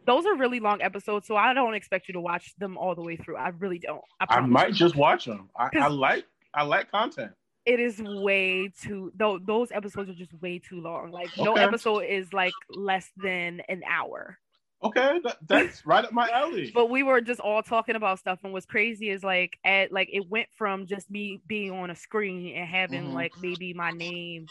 those 0.09 0.25
are 0.25 0.35
really 0.37 0.59
long 0.59 0.81
episodes, 0.81 1.27
so 1.27 1.37
I 1.37 1.53
don't 1.53 1.75
expect 1.75 2.09
you 2.09 2.15
to 2.15 2.21
watch 2.21 2.55
them 2.57 2.79
all 2.79 2.95
the 2.95 3.03
way 3.03 3.17
through. 3.17 3.37
I 3.37 3.49
really 3.51 3.79
don't. 3.79 4.01
I, 4.19 4.37
I 4.37 4.41
might 4.41 4.73
just 4.73 4.97
watch 4.97 5.27
them. 5.27 5.51
I, 5.55 5.69
I, 5.79 5.89
like 5.89 6.25
I 6.55 6.63
like 6.63 6.91
content. 6.91 7.33
It 7.69 7.81
is 7.81 8.01
way 8.03 8.73
too 8.81 9.13
though. 9.15 9.39
Those 9.39 9.71
episodes 9.73 10.09
are 10.09 10.15
just 10.15 10.33
way 10.41 10.59
too 10.59 10.81
long. 10.81 11.11
Like 11.11 11.29
okay. 11.35 11.45
no 11.45 11.53
episode 11.53 12.01
is 12.01 12.33
like 12.33 12.55
less 12.71 13.11
than 13.19 13.61
an 13.69 13.83
hour. 13.87 14.39
Okay, 14.83 15.21
that, 15.23 15.37
that's 15.47 15.85
right 15.85 16.03
up 16.03 16.11
my 16.11 16.31
alley. 16.31 16.71
But 16.75 16.89
we 16.89 17.03
were 17.03 17.21
just 17.21 17.41
all 17.41 17.63
talking 17.63 17.95
about 17.95 18.21
stuff, 18.21 18.39
and 18.43 18.55
what's 18.55 18.65
crazy 18.65 19.11
is 19.11 19.23
like 19.23 19.59
at 19.65 19.93
like 19.93 20.09
it 20.11 20.27
went 20.31 20.49
from 20.57 20.87
just 20.87 21.11
me 21.11 21.43
being 21.47 21.73
on 21.73 21.91
a 21.91 21.95
screen 21.95 22.57
and 22.57 22.67
having 22.67 23.05
mm-hmm. 23.05 23.15
like 23.15 23.33
maybe 23.43 23.75
my 23.75 23.91
name 23.91 24.47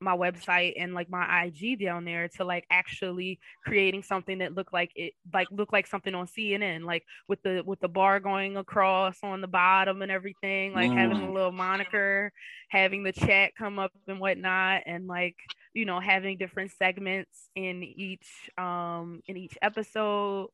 my 0.00 0.16
website 0.16 0.74
and 0.76 0.94
like 0.94 1.10
my 1.10 1.44
IG 1.44 1.80
down 1.80 2.04
there 2.04 2.28
to 2.28 2.44
like 2.44 2.64
actually 2.70 3.38
creating 3.64 4.02
something 4.02 4.38
that 4.38 4.54
looked 4.54 4.72
like 4.72 4.92
it 4.94 5.14
like 5.32 5.48
looked 5.50 5.72
like 5.72 5.86
something 5.86 6.14
on 6.14 6.26
CNN 6.26 6.84
like 6.84 7.04
with 7.26 7.42
the 7.42 7.62
with 7.66 7.80
the 7.80 7.88
bar 7.88 8.20
going 8.20 8.56
across 8.56 9.18
on 9.22 9.40
the 9.40 9.48
bottom 9.48 10.02
and 10.02 10.12
everything 10.12 10.72
like 10.72 10.90
mm. 10.90 10.96
having 10.96 11.16
a 11.18 11.26
mm. 11.26 11.34
little 11.34 11.52
moniker 11.52 12.32
having 12.68 13.02
the 13.02 13.12
chat 13.12 13.52
come 13.56 13.78
up 13.78 13.92
and 14.06 14.20
whatnot 14.20 14.82
and 14.86 15.08
like 15.08 15.36
you 15.74 15.84
know 15.84 15.98
having 15.98 16.38
different 16.38 16.70
segments 16.70 17.48
in 17.56 17.82
each 17.82 18.50
um 18.56 19.20
in 19.26 19.36
each 19.36 19.58
episode 19.62 20.48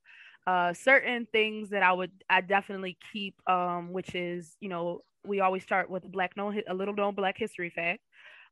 uh 0.46 0.72
certain 0.72 1.26
things 1.32 1.70
that 1.70 1.82
I 1.82 1.92
would 1.92 2.12
I 2.30 2.40
definitely 2.40 2.96
keep 3.12 3.34
um 3.48 3.92
which 3.92 4.14
is 4.14 4.56
you 4.60 4.68
know 4.68 5.02
we 5.26 5.40
always 5.40 5.62
start 5.62 5.90
with 5.90 6.10
black 6.10 6.36
known 6.36 6.60
a 6.68 6.74
little 6.74 6.94
known 6.94 7.14
black 7.14 7.36
history 7.38 7.70
fact 7.70 8.00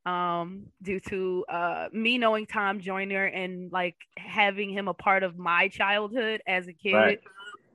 um, 0.05 0.67
due 0.81 0.99
to 0.99 1.45
uh, 1.49 1.87
me 1.91 2.17
knowing 2.17 2.45
Tom 2.45 2.79
Joyner 2.79 3.25
and 3.25 3.71
like 3.71 3.95
having 4.17 4.69
him 4.69 4.87
a 4.87 4.93
part 4.93 5.23
of 5.23 5.37
my 5.37 5.67
childhood 5.69 6.41
as 6.47 6.67
a 6.67 6.73
kid. 6.73 6.93
Right. 6.93 7.19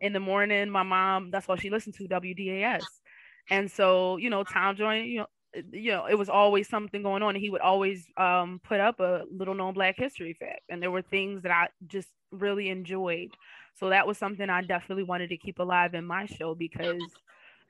In 0.00 0.12
the 0.12 0.20
morning, 0.20 0.70
my 0.70 0.84
mom, 0.84 1.32
that's 1.32 1.48
what 1.48 1.60
she 1.60 1.70
listened 1.70 1.96
to, 1.96 2.06
WDAS. 2.06 2.84
And 3.50 3.68
so, 3.68 4.16
you 4.16 4.30
know, 4.30 4.44
Tom 4.44 4.76
Joyner, 4.76 5.02
you 5.02 5.18
know, 5.18 5.26
you 5.72 5.90
know, 5.90 6.06
it 6.06 6.14
was 6.14 6.28
always 6.28 6.68
something 6.68 7.02
going 7.02 7.22
on. 7.22 7.34
And 7.34 7.42
he 7.42 7.50
would 7.50 7.62
always 7.62 8.06
um, 8.16 8.60
put 8.62 8.78
up 8.78 9.00
a 9.00 9.24
little 9.30 9.54
known 9.54 9.74
Black 9.74 9.96
history 9.96 10.36
fact. 10.38 10.60
And 10.68 10.80
there 10.80 10.90
were 10.92 11.02
things 11.02 11.42
that 11.42 11.50
I 11.50 11.68
just 11.88 12.08
really 12.30 12.68
enjoyed. 12.68 13.30
So 13.74 13.88
that 13.88 14.06
was 14.06 14.18
something 14.18 14.48
I 14.48 14.62
definitely 14.62 15.04
wanted 15.04 15.30
to 15.30 15.36
keep 15.36 15.58
alive 15.58 15.94
in 15.94 16.04
my 16.04 16.26
show 16.26 16.54
because, 16.54 17.02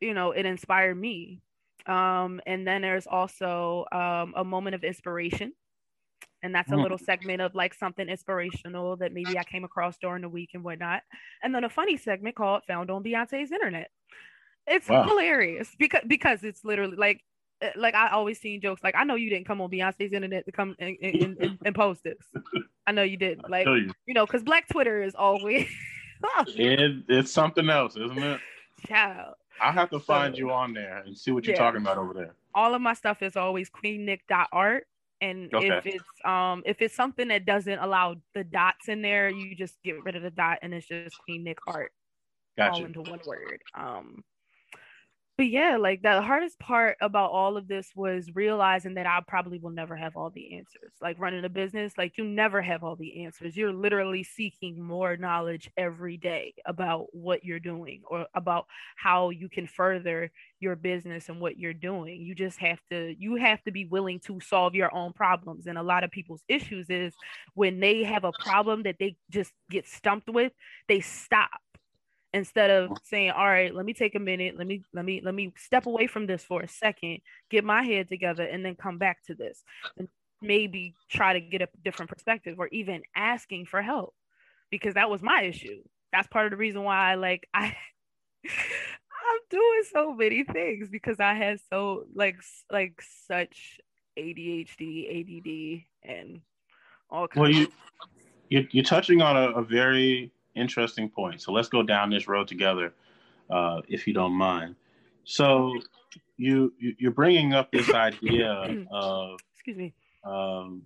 you 0.00 0.12
know, 0.12 0.32
it 0.32 0.44
inspired 0.44 0.96
me 0.96 1.40
um, 1.88 2.40
and 2.46 2.66
then 2.66 2.82
there's 2.82 3.06
also 3.06 3.86
um, 3.92 4.34
a 4.36 4.44
moment 4.44 4.74
of 4.74 4.84
inspiration. 4.84 5.52
And 6.42 6.54
that's 6.54 6.70
a 6.70 6.74
mm. 6.74 6.82
little 6.82 6.98
segment 6.98 7.42
of 7.42 7.56
like 7.56 7.74
something 7.74 8.08
inspirational 8.08 8.96
that 8.98 9.12
maybe 9.12 9.36
I 9.36 9.42
came 9.42 9.64
across 9.64 9.98
during 9.98 10.22
the 10.22 10.28
week 10.28 10.50
and 10.54 10.62
whatnot. 10.62 11.02
And 11.42 11.52
then 11.52 11.64
a 11.64 11.68
funny 11.68 11.96
segment 11.96 12.36
called 12.36 12.62
Found 12.68 12.90
on 12.92 13.02
Beyonce's 13.02 13.50
Internet. 13.50 13.90
It's 14.68 14.88
wow. 14.88 15.02
hilarious 15.02 15.74
because 15.78 16.02
because 16.06 16.44
it's 16.44 16.64
literally 16.64 16.96
like 16.96 17.22
eh, 17.62 17.72
like 17.74 17.94
I 17.94 18.10
always 18.10 18.38
seen 18.38 18.60
jokes 18.60 18.84
like 18.84 18.94
I 18.96 19.04
know 19.04 19.14
you 19.14 19.30
didn't 19.30 19.46
come 19.46 19.60
on 19.60 19.70
Beyonce's 19.70 20.12
internet 20.12 20.44
to 20.44 20.52
come 20.52 20.76
and, 20.78 20.96
and, 21.02 21.38
and, 21.38 21.58
and 21.64 21.74
post 21.74 22.04
this. 22.04 22.18
I 22.86 22.92
know 22.92 23.02
you 23.02 23.16
didn't. 23.16 23.50
Like 23.50 23.66
you. 23.66 23.90
you. 24.06 24.14
know, 24.14 24.26
because 24.26 24.42
Black 24.42 24.68
Twitter 24.68 25.02
is 25.02 25.14
always 25.14 25.66
it, 26.48 27.04
it's 27.08 27.32
something 27.32 27.68
else, 27.70 27.96
isn't 27.96 28.18
it? 28.18 28.40
Child. 28.86 29.34
I'll 29.60 29.72
have 29.72 29.90
to 29.90 30.00
find 30.00 30.34
so, 30.34 30.38
you 30.38 30.50
on 30.50 30.72
there 30.72 30.98
and 30.98 31.16
see 31.16 31.30
what 31.30 31.46
you're 31.46 31.54
yeah. 31.54 31.62
talking 31.62 31.80
about 31.80 31.98
over 31.98 32.14
there. 32.14 32.34
All 32.54 32.74
of 32.74 32.82
my 32.82 32.94
stuff 32.94 33.22
is 33.22 33.36
always 33.36 33.70
queennick.art. 33.70 34.86
And 35.20 35.52
okay. 35.52 35.68
if 35.68 35.86
it's 35.86 36.04
um 36.24 36.62
if 36.64 36.80
it's 36.80 36.94
something 36.94 37.28
that 37.28 37.44
doesn't 37.44 37.78
allow 37.78 38.16
the 38.34 38.44
dots 38.44 38.88
in 38.88 39.02
there, 39.02 39.28
you 39.28 39.56
just 39.56 39.82
get 39.82 40.02
rid 40.04 40.14
of 40.14 40.22
the 40.22 40.30
dot 40.30 40.58
and 40.62 40.72
it's 40.72 40.86
just 40.86 41.18
Queen 41.18 41.42
Nick 41.42 41.58
art. 41.66 41.92
Gotcha. 42.56 42.80
All 42.80 42.84
into 42.84 43.00
one 43.00 43.20
word. 43.26 43.60
Um 43.74 44.22
but 45.38 45.48
yeah, 45.48 45.76
like 45.76 46.02
the 46.02 46.20
hardest 46.20 46.58
part 46.58 46.96
about 47.00 47.30
all 47.30 47.56
of 47.56 47.68
this 47.68 47.92
was 47.94 48.28
realizing 48.34 48.94
that 48.94 49.06
I 49.06 49.20
probably 49.28 49.60
will 49.60 49.70
never 49.70 49.94
have 49.94 50.16
all 50.16 50.30
the 50.30 50.56
answers. 50.56 50.92
Like 51.00 51.16
running 51.20 51.44
a 51.44 51.48
business, 51.48 51.92
like 51.96 52.18
you 52.18 52.24
never 52.24 52.60
have 52.60 52.82
all 52.82 52.96
the 52.96 53.24
answers. 53.24 53.56
You're 53.56 53.72
literally 53.72 54.24
seeking 54.24 54.82
more 54.82 55.16
knowledge 55.16 55.70
every 55.76 56.16
day 56.16 56.54
about 56.66 57.06
what 57.12 57.44
you're 57.44 57.60
doing 57.60 58.02
or 58.10 58.26
about 58.34 58.66
how 58.96 59.30
you 59.30 59.48
can 59.48 59.68
further 59.68 60.32
your 60.58 60.74
business 60.74 61.28
and 61.28 61.40
what 61.40 61.56
you're 61.56 61.72
doing. 61.72 62.20
You 62.20 62.34
just 62.34 62.58
have 62.58 62.80
to 62.90 63.14
you 63.16 63.36
have 63.36 63.62
to 63.62 63.70
be 63.70 63.84
willing 63.84 64.18
to 64.26 64.40
solve 64.40 64.74
your 64.74 64.92
own 64.92 65.12
problems. 65.12 65.68
And 65.68 65.78
a 65.78 65.84
lot 65.84 66.02
of 66.02 66.10
people's 66.10 66.42
issues 66.48 66.90
is 66.90 67.14
when 67.54 67.78
they 67.78 68.02
have 68.02 68.24
a 68.24 68.32
problem 68.44 68.82
that 68.82 68.96
they 68.98 69.16
just 69.30 69.52
get 69.70 69.86
stumped 69.86 70.28
with, 70.28 70.52
they 70.88 70.98
stop 70.98 71.60
instead 72.38 72.70
of 72.70 72.90
saying 73.04 73.30
all 73.30 73.46
right 73.46 73.74
let 73.74 73.84
me 73.84 73.92
take 73.92 74.14
a 74.14 74.20
minute 74.20 74.56
let 74.56 74.66
me 74.66 74.82
let 74.94 75.04
me 75.04 75.20
let 75.22 75.34
me 75.34 75.52
step 75.56 75.86
away 75.86 76.06
from 76.06 76.26
this 76.26 76.42
for 76.42 76.62
a 76.62 76.68
second 76.68 77.18
get 77.50 77.64
my 77.64 77.82
head 77.82 78.08
together 78.08 78.44
and 78.44 78.64
then 78.64 78.74
come 78.74 78.98
back 78.98 79.22
to 79.26 79.34
this. 79.34 79.62
And 79.96 80.08
maybe 80.40 80.94
try 81.10 81.32
to 81.32 81.40
get 81.40 81.62
a 81.62 81.68
different 81.84 82.10
perspective 82.10 82.56
or 82.58 82.68
even 82.68 83.02
asking 83.16 83.66
for 83.66 83.82
help 83.82 84.14
because 84.70 84.94
that 84.94 85.10
was 85.10 85.22
my 85.22 85.42
issue. 85.42 85.82
That's 86.12 86.28
part 86.28 86.46
of 86.46 86.50
the 86.52 86.56
reason 86.56 86.84
why 86.84 87.12
I 87.12 87.14
like 87.16 87.48
i 87.54 87.74
i'm 88.44 89.40
doing 89.50 89.82
so 89.92 90.14
many 90.14 90.44
things 90.44 90.88
because 90.88 91.18
i 91.18 91.34
had 91.34 91.58
so 91.68 92.06
like 92.14 92.36
like 92.70 93.02
such 93.26 93.80
adhd 94.16 95.20
add 95.20 96.10
and 96.10 96.40
All 97.10 97.26
well, 97.34 97.50
you, 97.50 97.66
you 98.48 98.66
you're 98.70 98.84
touching 98.84 99.20
on 99.20 99.36
a, 99.36 99.50
a, 99.50 99.62
very 99.62 100.32
interesting 100.58 101.08
point. 101.08 101.40
So 101.40 101.52
let's 101.52 101.68
go 101.68 101.82
down 101.82 102.10
this 102.10 102.28
road 102.28 102.48
together, 102.48 102.92
uh, 103.50 103.80
if 103.88 104.06
you 104.06 104.14
don't 104.14 104.32
mind. 104.32 104.74
So 105.24 105.74
you, 106.36 106.72
you 106.78 107.08
are 107.08 107.12
bringing 107.12 107.52
up 107.52 107.70
this 107.70 107.90
idea 107.90 108.84
of 108.90 109.38
excuse 109.54 109.76
me, 109.76 109.94
um, 110.24 110.82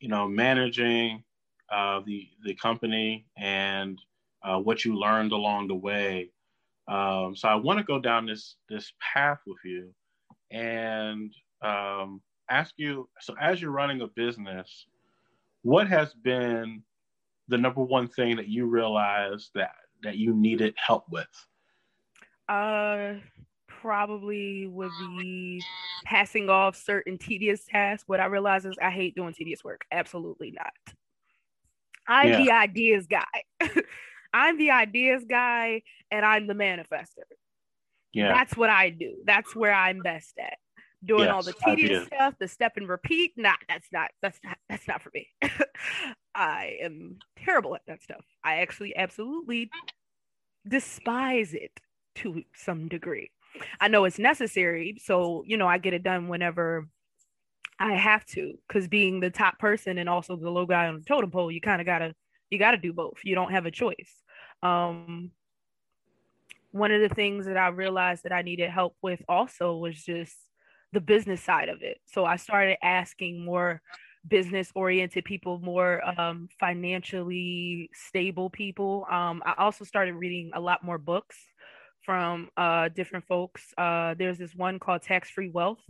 you 0.00 0.08
know, 0.08 0.28
managing 0.28 1.22
uh, 1.70 2.00
the 2.04 2.28
the 2.44 2.54
company 2.54 3.24
and 3.36 3.98
uh, 4.42 4.58
what 4.58 4.84
you 4.84 4.98
learned 4.98 5.32
along 5.32 5.68
the 5.68 5.74
way. 5.74 6.30
Um, 6.88 7.34
so 7.36 7.48
I 7.48 7.54
want 7.54 7.78
to 7.78 7.84
go 7.84 7.98
down 7.98 8.26
this 8.26 8.56
this 8.68 8.92
path 9.00 9.38
with 9.46 9.58
you 9.64 9.94
and 10.50 11.32
um, 11.62 12.20
ask 12.50 12.74
you. 12.76 13.08
So 13.20 13.34
as 13.40 13.60
you're 13.60 13.70
running 13.70 14.00
a 14.02 14.08
business, 14.08 14.86
what 15.62 15.88
has 15.88 16.12
been 16.12 16.82
the 17.48 17.58
number 17.58 17.82
one 17.82 18.08
thing 18.08 18.36
that 18.36 18.48
you 18.48 18.66
realized 18.66 19.50
that 19.54 19.72
that 20.02 20.16
you 20.16 20.34
needed 20.34 20.74
help 20.76 21.04
with? 21.10 21.26
Uh, 22.48 23.14
probably 23.68 24.66
would 24.66 24.90
be 25.18 25.62
passing 26.04 26.48
off 26.48 26.76
certain 26.76 27.18
tedious 27.18 27.64
tasks. 27.64 28.04
What 28.06 28.20
I 28.20 28.26
realize 28.26 28.64
is 28.64 28.76
I 28.80 28.90
hate 28.90 29.14
doing 29.14 29.34
tedious 29.34 29.64
work. 29.64 29.84
Absolutely 29.90 30.52
not. 30.52 30.96
I'm 32.06 32.28
yeah. 32.28 32.36
the 32.38 32.50
ideas 32.50 33.06
guy. 33.06 33.24
I'm 34.34 34.58
the 34.58 34.70
ideas 34.70 35.24
guy 35.28 35.82
and 36.10 36.24
I'm 36.24 36.46
the 36.46 36.54
manifester. 36.54 37.24
Yeah. 38.12 38.32
That's 38.32 38.56
what 38.56 38.70
I 38.70 38.90
do. 38.90 39.16
That's 39.24 39.54
where 39.54 39.72
I'm 39.72 40.00
best 40.00 40.34
at. 40.38 40.58
Doing 41.04 41.24
yes, 41.24 41.32
all 41.32 41.42
the 41.42 41.54
tedious 41.64 42.06
stuff, 42.06 42.34
the 42.38 42.46
step 42.46 42.76
and 42.76 42.88
repeat. 42.88 43.32
Nah, 43.36 43.54
that's 43.68 43.88
not 43.92 44.10
that's 44.20 44.38
not 44.44 44.56
that's 44.68 44.86
not 44.86 45.02
for 45.02 45.10
me. 45.12 45.28
I 46.34 46.76
am 46.80 47.18
terrible 47.36 47.74
at 47.74 47.82
that 47.86 48.02
stuff. 48.02 48.24
I 48.44 48.58
actually 48.58 48.96
absolutely 48.96 49.70
despise 50.66 51.54
it 51.54 51.72
to 52.16 52.44
some 52.54 52.88
degree. 52.88 53.30
I 53.80 53.88
know 53.88 54.04
it's 54.04 54.18
necessary, 54.18 54.96
so 55.02 55.42
you 55.46 55.56
know, 55.56 55.66
I 55.66 55.78
get 55.78 55.92
it 55.92 56.04
done 56.04 56.28
whenever 56.28 56.86
I 57.78 57.94
have 57.94 58.24
to 58.26 58.54
because 58.68 58.86
being 58.86 59.18
the 59.18 59.30
top 59.30 59.58
person 59.58 59.98
and 59.98 60.08
also 60.08 60.36
the 60.36 60.50
low 60.50 60.66
guy 60.66 60.86
on 60.86 60.94
the 60.94 61.04
totem 61.04 61.32
pole, 61.32 61.50
you 61.50 61.60
kind 61.60 61.80
of 61.80 61.86
gotta 61.86 62.14
you 62.50 62.58
gotta 62.58 62.78
do 62.78 62.92
both. 62.92 63.18
You 63.24 63.34
don't 63.34 63.50
have 63.50 63.66
a 63.66 63.70
choice. 63.72 64.22
Um, 64.62 65.32
one 66.70 66.92
of 66.92 67.00
the 67.00 67.14
things 67.14 67.46
that 67.46 67.56
I 67.56 67.68
realized 67.68 68.22
that 68.22 68.32
I 68.32 68.42
needed 68.42 68.70
help 68.70 68.96
with 69.02 69.20
also 69.28 69.76
was 69.76 70.02
just 70.02 70.36
the 70.92 71.00
business 71.00 71.42
side 71.42 71.68
of 71.68 71.82
it. 71.82 71.98
So 72.06 72.24
I 72.24 72.36
started 72.36 72.76
asking 72.82 73.44
more 73.44 73.80
business 74.28 74.70
oriented 74.74 75.24
people, 75.24 75.58
more 75.58 76.00
um, 76.18 76.48
financially 76.60 77.90
stable 77.92 78.50
people. 78.50 79.06
Um, 79.10 79.42
I 79.44 79.54
also 79.58 79.84
started 79.84 80.14
reading 80.14 80.50
a 80.54 80.60
lot 80.60 80.84
more 80.84 80.98
books 80.98 81.36
from 82.04 82.48
uh, 82.56 82.88
different 82.88 83.26
folks. 83.26 83.62
Uh, 83.78 84.14
there's 84.18 84.38
this 84.38 84.54
one 84.54 84.78
called 84.78 85.02
Tax 85.02 85.30
Free 85.30 85.48
Wealth 85.48 85.80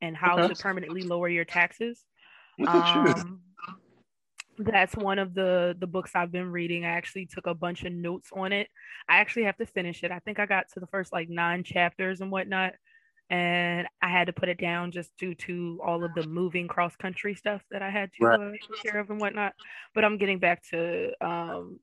and 0.00 0.16
how 0.16 0.38
okay. 0.38 0.54
to 0.54 0.62
permanently 0.62 1.02
lower 1.02 1.28
your 1.28 1.44
taxes. 1.44 2.04
Um, 2.66 3.40
that's 4.58 4.94
one 4.94 5.18
of 5.18 5.34
the 5.34 5.74
the 5.78 5.86
books 5.86 6.12
I've 6.14 6.32
been 6.32 6.50
reading. 6.50 6.84
I 6.84 6.90
actually 6.90 7.26
took 7.26 7.46
a 7.46 7.54
bunch 7.54 7.84
of 7.84 7.92
notes 7.92 8.28
on 8.32 8.52
it. 8.52 8.68
I 9.08 9.18
actually 9.18 9.44
have 9.44 9.56
to 9.56 9.66
finish 9.66 10.04
it. 10.04 10.10
I 10.10 10.18
think 10.18 10.38
I 10.38 10.46
got 10.46 10.66
to 10.74 10.80
the 10.80 10.86
first 10.86 11.12
like 11.12 11.28
nine 11.28 11.64
chapters 11.64 12.20
and 12.20 12.30
whatnot, 12.30 12.74
and 13.30 13.86
I 14.02 14.08
had 14.08 14.26
to 14.26 14.32
put 14.32 14.48
it 14.48 14.58
down 14.58 14.90
just 14.90 15.16
due 15.16 15.34
to 15.36 15.80
all 15.84 16.04
of 16.04 16.12
the 16.14 16.26
moving 16.26 16.66
cross 16.66 16.96
country 16.96 17.34
stuff 17.34 17.62
that 17.70 17.80
I 17.80 17.88
had 17.88 18.10
to 18.18 18.26
right. 18.26 18.40
uh, 18.40 18.50
take 18.50 18.82
care 18.82 19.00
of 19.00 19.08
and 19.08 19.20
whatnot. 19.20 19.54
But 19.94 20.04
I'm 20.04 20.18
getting 20.18 20.40
back 20.40 20.62
to 20.70 21.12
um, 21.24 21.78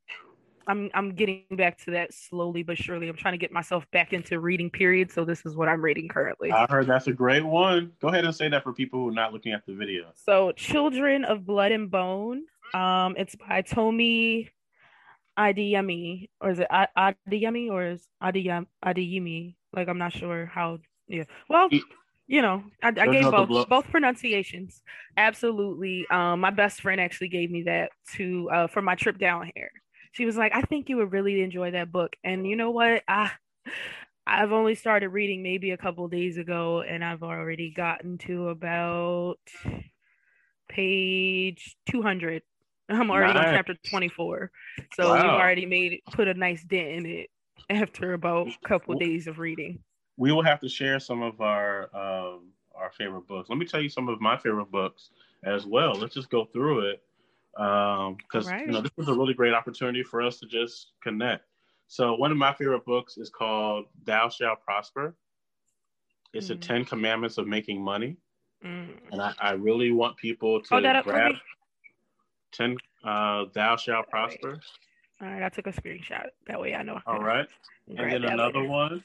I'm 0.67 0.89
I'm 0.93 1.15
getting 1.15 1.45
back 1.51 1.77
to 1.85 1.91
that 1.91 2.13
slowly 2.13 2.63
but 2.63 2.77
surely. 2.77 3.07
I'm 3.07 3.15
trying 3.15 3.33
to 3.33 3.37
get 3.37 3.51
myself 3.51 3.89
back 3.91 4.11
into 4.11 4.39
reading 4.39 4.69
period. 4.69 5.11
So 5.11 5.23
this 5.23 5.45
is 5.45 5.55
what 5.55 5.69
I'm 5.69 5.81
reading 5.81 6.09
currently. 6.09 6.51
I 6.51 6.67
heard 6.69 6.87
that's 6.87 7.07
a 7.07 7.13
great 7.13 7.45
one. 7.45 7.93
Go 8.01 8.09
ahead 8.09 8.25
and 8.25 8.35
say 8.35 8.49
that 8.49 8.63
for 8.63 8.73
people 8.73 8.99
who 8.99 9.09
are 9.09 9.13
not 9.13 9.31
looking 9.31 9.53
at 9.53 9.65
the 9.65 9.73
video. 9.73 10.11
So 10.15 10.51
Children 10.51 11.23
of 11.23 11.45
Blood 11.45 11.71
and 11.71 11.89
Bone. 11.89 12.43
Um, 12.73 13.15
it's 13.17 13.35
by 13.35 13.61
Tomi 13.61 14.49
Adeyemi, 15.39 16.29
or 16.41 16.49
is 16.49 16.59
it 16.59 16.67
Adeyemi 16.69 17.71
or 17.71 17.85
is 17.85 18.05
Adeyemi? 18.21 18.65
Adeyemi? 18.83 19.55
Like 19.71 19.87
I'm 19.87 19.97
not 19.97 20.11
sure 20.11 20.45
how. 20.45 20.79
Yeah. 21.07 21.23
Well, 21.49 21.69
you 22.27 22.41
know, 22.41 22.63
I, 22.83 22.89
I 22.89 23.07
gave 23.07 23.23
both 23.23 23.69
both 23.69 23.89
pronunciations. 23.89 24.81
Absolutely. 25.15 26.05
Um, 26.09 26.41
my 26.41 26.51
best 26.51 26.81
friend 26.81 26.99
actually 26.99 27.29
gave 27.29 27.49
me 27.49 27.63
that 27.63 27.91
to 28.15 28.49
uh 28.49 28.67
for 28.67 28.81
my 28.81 28.95
trip 28.95 29.17
down 29.17 29.49
here 29.55 29.71
she 30.17 30.25
was 30.25 30.35
like, 30.35 30.51
I 30.55 30.61
think 30.61 30.89
you 30.89 30.97
would 30.97 31.11
really 31.11 31.41
enjoy 31.41 31.71
that 31.71 31.91
book. 31.91 32.15
And 32.23 32.47
you 32.47 32.55
know 32.55 32.71
what? 32.71 33.03
I 33.07 33.31
I've 34.25 34.51
only 34.51 34.73
started 34.73 35.09
reading 35.09 35.43
maybe 35.43 35.71
a 35.71 35.77
couple 35.77 36.07
days 36.07 36.37
ago, 36.37 36.81
and 36.81 37.05
I've 37.05 37.23
already 37.23 37.71
gotten 37.71 38.17
to 38.19 38.49
about 38.49 39.39
page 40.67 41.77
200. 41.89 42.41
I'm 42.89 43.11
already 43.11 43.33
nice. 43.33 43.47
on 43.47 43.53
chapter 43.53 43.75
24. 43.89 44.51
So 44.95 45.09
wow. 45.09 45.13
we've 45.13 45.31
already 45.31 45.65
made 45.65 46.01
put 46.11 46.27
a 46.27 46.33
nice 46.33 46.63
dent 46.63 46.87
in 46.87 47.05
it 47.05 47.29
after 47.69 48.13
about 48.13 48.47
a 48.47 48.67
couple 48.67 48.95
days 48.95 49.27
of 49.27 49.37
reading. 49.37 49.79
We 50.17 50.31
will 50.31 50.43
have 50.43 50.59
to 50.61 50.69
share 50.69 50.99
some 50.99 51.21
of 51.21 51.41
our 51.41 51.95
um, 51.95 52.49
our 52.75 52.91
favorite 52.91 53.27
books. 53.27 53.49
Let 53.49 53.57
me 53.57 53.65
tell 53.65 53.81
you 53.81 53.89
some 53.89 54.09
of 54.09 54.21
my 54.21 54.37
favorite 54.37 54.71
books 54.71 55.09
as 55.43 55.65
well. 55.65 55.93
Let's 55.93 56.13
just 56.13 56.29
go 56.29 56.45
through 56.45 56.89
it 56.89 57.03
because 57.53 58.47
um, 58.47 58.53
right. 58.53 58.65
you 58.65 58.71
know 58.71 58.81
this 58.81 58.91
was 58.97 59.07
a 59.07 59.13
really 59.13 59.33
great 59.33 59.53
opportunity 59.53 60.03
for 60.03 60.21
us 60.21 60.39
to 60.39 60.45
just 60.45 60.91
connect. 61.01 61.43
So 61.87 62.15
one 62.15 62.31
of 62.31 62.37
my 62.37 62.53
favorite 62.53 62.85
books 62.85 63.17
is 63.17 63.29
called 63.29 63.85
"Thou 64.03 64.29
Shalt 64.29 64.61
Prosper." 64.61 65.15
It's 66.33 66.45
mm. 66.45 66.49
the 66.49 66.55
Ten 66.55 66.85
Commandments 66.85 67.37
of 67.37 67.47
Making 67.47 67.81
Money, 67.81 68.17
mm. 68.63 68.89
and 69.11 69.21
I, 69.21 69.33
I, 69.39 69.51
really 69.51 69.91
want 69.91 70.17
people 70.17 70.61
to 70.61 70.81
that 70.81 71.03
grab 71.03 71.33
ten. 72.51 72.77
Uh, 73.03 73.45
Thou 73.53 73.75
Shalt 73.77 74.07
Prosper. 74.09 74.59
All 75.21 75.27
right, 75.27 75.41
I 75.41 75.49
took 75.49 75.65
a 75.65 75.71
screenshot. 75.71 76.27
That 76.47 76.61
way 76.61 76.75
I 76.75 76.83
know. 76.83 76.99
All 77.07 77.23
right, 77.23 77.47
and 77.87 77.97
then 77.97 78.25
another 78.25 78.59
later. 78.59 78.69
one 78.69 79.03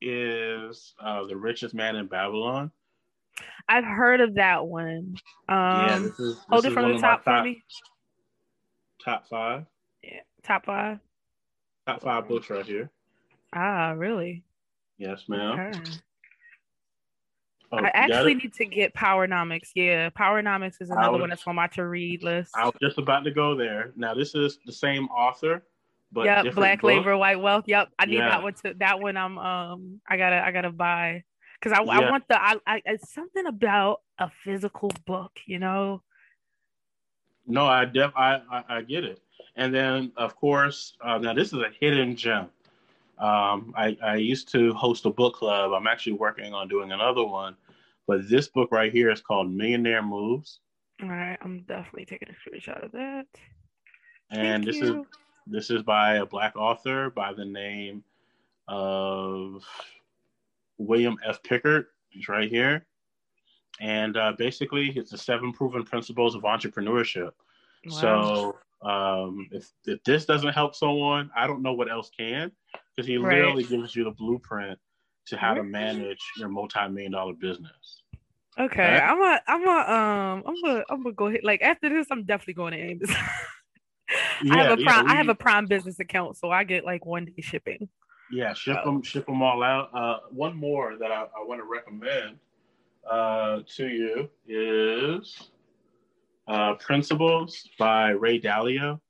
is 0.00 0.94
uh, 1.00 1.24
"The 1.26 1.36
Richest 1.36 1.74
Man 1.74 1.96
in 1.96 2.06
Babylon." 2.06 2.70
I've 3.68 3.84
heard 3.84 4.20
of 4.20 4.34
that 4.34 4.66
one. 4.66 5.16
Um, 5.48 5.56
yeah, 5.56 5.98
this 5.98 6.18
is, 6.18 6.36
this 6.36 6.44
hold 6.48 6.64
it 6.64 6.72
from 6.72 6.92
the 6.92 6.98
top, 6.98 7.24
top 7.24 7.42
for 7.42 7.44
me. 7.44 7.62
Top 9.04 9.28
five. 9.28 9.66
Yeah, 10.02 10.20
top 10.42 10.66
five. 10.66 10.98
Top 11.86 12.02
five 12.02 12.28
books 12.28 12.50
right 12.50 12.66
here. 12.66 12.90
Ah, 13.54 13.92
really? 13.96 14.42
Yes, 14.98 15.24
ma'am. 15.28 15.58
Okay. 15.58 15.80
Oh, 17.70 17.78
I 17.78 17.90
actually 17.92 18.34
need 18.34 18.54
to 18.54 18.64
get 18.64 18.94
Powernomics. 18.94 19.70
Yeah, 19.74 20.08
Powernomics 20.10 20.80
is 20.80 20.90
another 20.90 21.12
was, 21.12 21.20
one 21.20 21.30
that's 21.30 21.46
on 21.46 21.54
my 21.54 21.66
to 21.68 21.86
read 21.86 22.22
list. 22.22 22.52
I 22.56 22.64
was 22.64 22.74
just 22.80 22.98
about 22.98 23.24
to 23.24 23.30
go 23.30 23.54
there. 23.54 23.92
Now, 23.94 24.14
this 24.14 24.34
is 24.34 24.58
the 24.64 24.72
same 24.72 25.06
author, 25.08 25.62
but 26.12 26.24
yep, 26.24 26.54
Black 26.54 26.80
book. 26.80 26.88
Labor, 26.88 27.16
White 27.16 27.40
Wealth. 27.40 27.64
Yep, 27.66 27.88
I 27.98 28.06
need 28.06 28.16
yeah. 28.16 28.30
that 28.30 28.42
one 28.42 28.54
to 28.54 28.74
that 28.78 29.00
one. 29.00 29.16
I'm 29.16 29.38
um, 29.38 30.00
I 30.08 30.16
gotta 30.16 30.44
I 30.44 30.52
gotta 30.52 30.70
buy 30.70 31.24
because 31.60 31.78
I, 31.78 31.82
yeah. 31.82 31.90
I 31.90 32.10
want 32.10 32.24
the 32.28 32.40
I, 32.40 32.56
I 32.66 32.82
it's 32.84 33.12
something 33.12 33.46
about 33.46 34.00
a 34.18 34.30
physical 34.44 34.90
book, 35.06 35.32
you 35.46 35.58
know. 35.58 36.02
No, 37.46 37.66
I 37.66 37.84
def 37.84 38.12
I, 38.16 38.40
I, 38.50 38.64
I 38.68 38.82
get 38.82 39.04
it, 39.04 39.20
and 39.56 39.74
then 39.74 40.12
of 40.16 40.36
course 40.36 40.94
uh, 41.02 41.18
now 41.18 41.34
this 41.34 41.48
is 41.48 41.58
a 41.60 41.70
hidden 41.80 42.16
gem. 42.16 42.48
Um, 43.18 43.74
I 43.76 43.96
I 44.02 44.16
used 44.16 44.50
to 44.52 44.72
host 44.74 45.04
a 45.04 45.10
book 45.10 45.34
club. 45.34 45.72
I'm 45.72 45.86
actually 45.86 46.14
working 46.14 46.54
on 46.54 46.68
doing 46.68 46.92
another 46.92 47.24
one, 47.24 47.56
but 48.06 48.28
this 48.28 48.48
book 48.48 48.70
right 48.72 48.92
here 48.92 49.10
is 49.10 49.20
called 49.20 49.50
Millionaire 49.52 50.02
Moves. 50.02 50.60
All 51.02 51.08
right, 51.08 51.38
I'm 51.42 51.60
definitely 51.68 52.06
taking 52.06 52.28
a 52.28 52.32
screenshot 52.32 52.84
of 52.84 52.92
that. 52.92 53.26
And 54.30 54.64
Thank 54.64 54.66
this 54.66 54.76
you. 54.76 55.00
is 55.00 55.06
this 55.50 55.70
is 55.70 55.82
by 55.82 56.16
a 56.16 56.26
black 56.26 56.56
author 56.56 57.10
by 57.10 57.32
the 57.32 57.44
name 57.44 58.04
of 58.66 59.64
William 60.78 61.16
F. 61.24 61.42
Pickard. 61.42 61.86
He's 62.10 62.28
right 62.28 62.50
here. 62.50 62.86
And 63.80 64.16
uh, 64.16 64.32
basically, 64.36 64.90
it's 64.90 65.10
the 65.10 65.18
seven 65.18 65.52
proven 65.52 65.84
principles 65.84 66.34
of 66.34 66.42
entrepreneurship. 66.42 67.30
Wow. 67.86 67.92
So 68.82 68.88
um, 68.88 69.48
if, 69.52 69.70
if 69.84 70.02
this 70.04 70.24
doesn't 70.24 70.52
help 70.52 70.74
someone, 70.74 71.30
I 71.36 71.46
don't 71.46 71.62
know 71.62 71.72
what 71.72 71.90
else 71.90 72.10
can, 72.16 72.50
because 72.94 73.06
he 73.06 73.16
right. 73.16 73.36
literally 73.36 73.64
gives 73.64 73.94
you 73.94 74.04
the 74.04 74.10
blueprint 74.10 74.78
to 75.26 75.36
how 75.36 75.54
to 75.54 75.62
manage 75.62 76.20
your 76.38 76.48
multi-million 76.48 77.12
dollar 77.12 77.34
business. 77.34 78.02
Okay, 78.58 78.94
right? 78.94 79.02
I'm 79.02 79.20
a, 79.20 79.40
I'm 79.46 79.68
a, 79.68 79.92
um, 79.92 80.42
I'm 80.46 80.70
a, 80.70 80.84
I'm 80.90 81.02
gonna 81.02 81.14
go 81.14 81.26
ahead. 81.26 81.40
Like 81.44 81.62
after 81.62 81.88
this, 81.88 82.08
I'm 82.10 82.24
definitely 82.24 82.54
going 82.54 82.72
to 82.72 82.78
Amos. 82.78 83.10
yeah, 84.42 84.54
I 84.54 84.62
have 84.62 84.78
a 84.78 84.82
prime, 84.82 85.06
yeah, 85.06 85.12
I 85.12 85.16
have 85.16 85.28
a 85.28 85.34
prime 85.34 85.66
business 85.66 86.00
account, 86.00 86.36
so 86.36 86.50
I 86.50 86.64
get 86.64 86.84
like 86.84 87.04
one 87.06 87.26
day 87.26 87.40
shipping. 87.40 87.88
Yeah, 88.30 88.52
ship 88.54 88.76
them, 88.84 89.02
ship 89.02 89.26
them 89.26 89.42
all 89.42 89.62
out. 89.62 89.90
Uh, 89.94 90.18
one 90.30 90.56
more 90.56 90.96
that 90.98 91.10
I, 91.10 91.22
I 91.22 91.44
want 91.46 91.60
to 91.60 91.64
recommend 91.64 92.36
uh, 93.10 93.60
to 93.76 93.86
you 93.86 94.28
is 94.46 95.50
uh, 96.46 96.74
Principles 96.74 97.68
by 97.78 98.10
Ray 98.10 98.40
Dalio. 98.40 99.00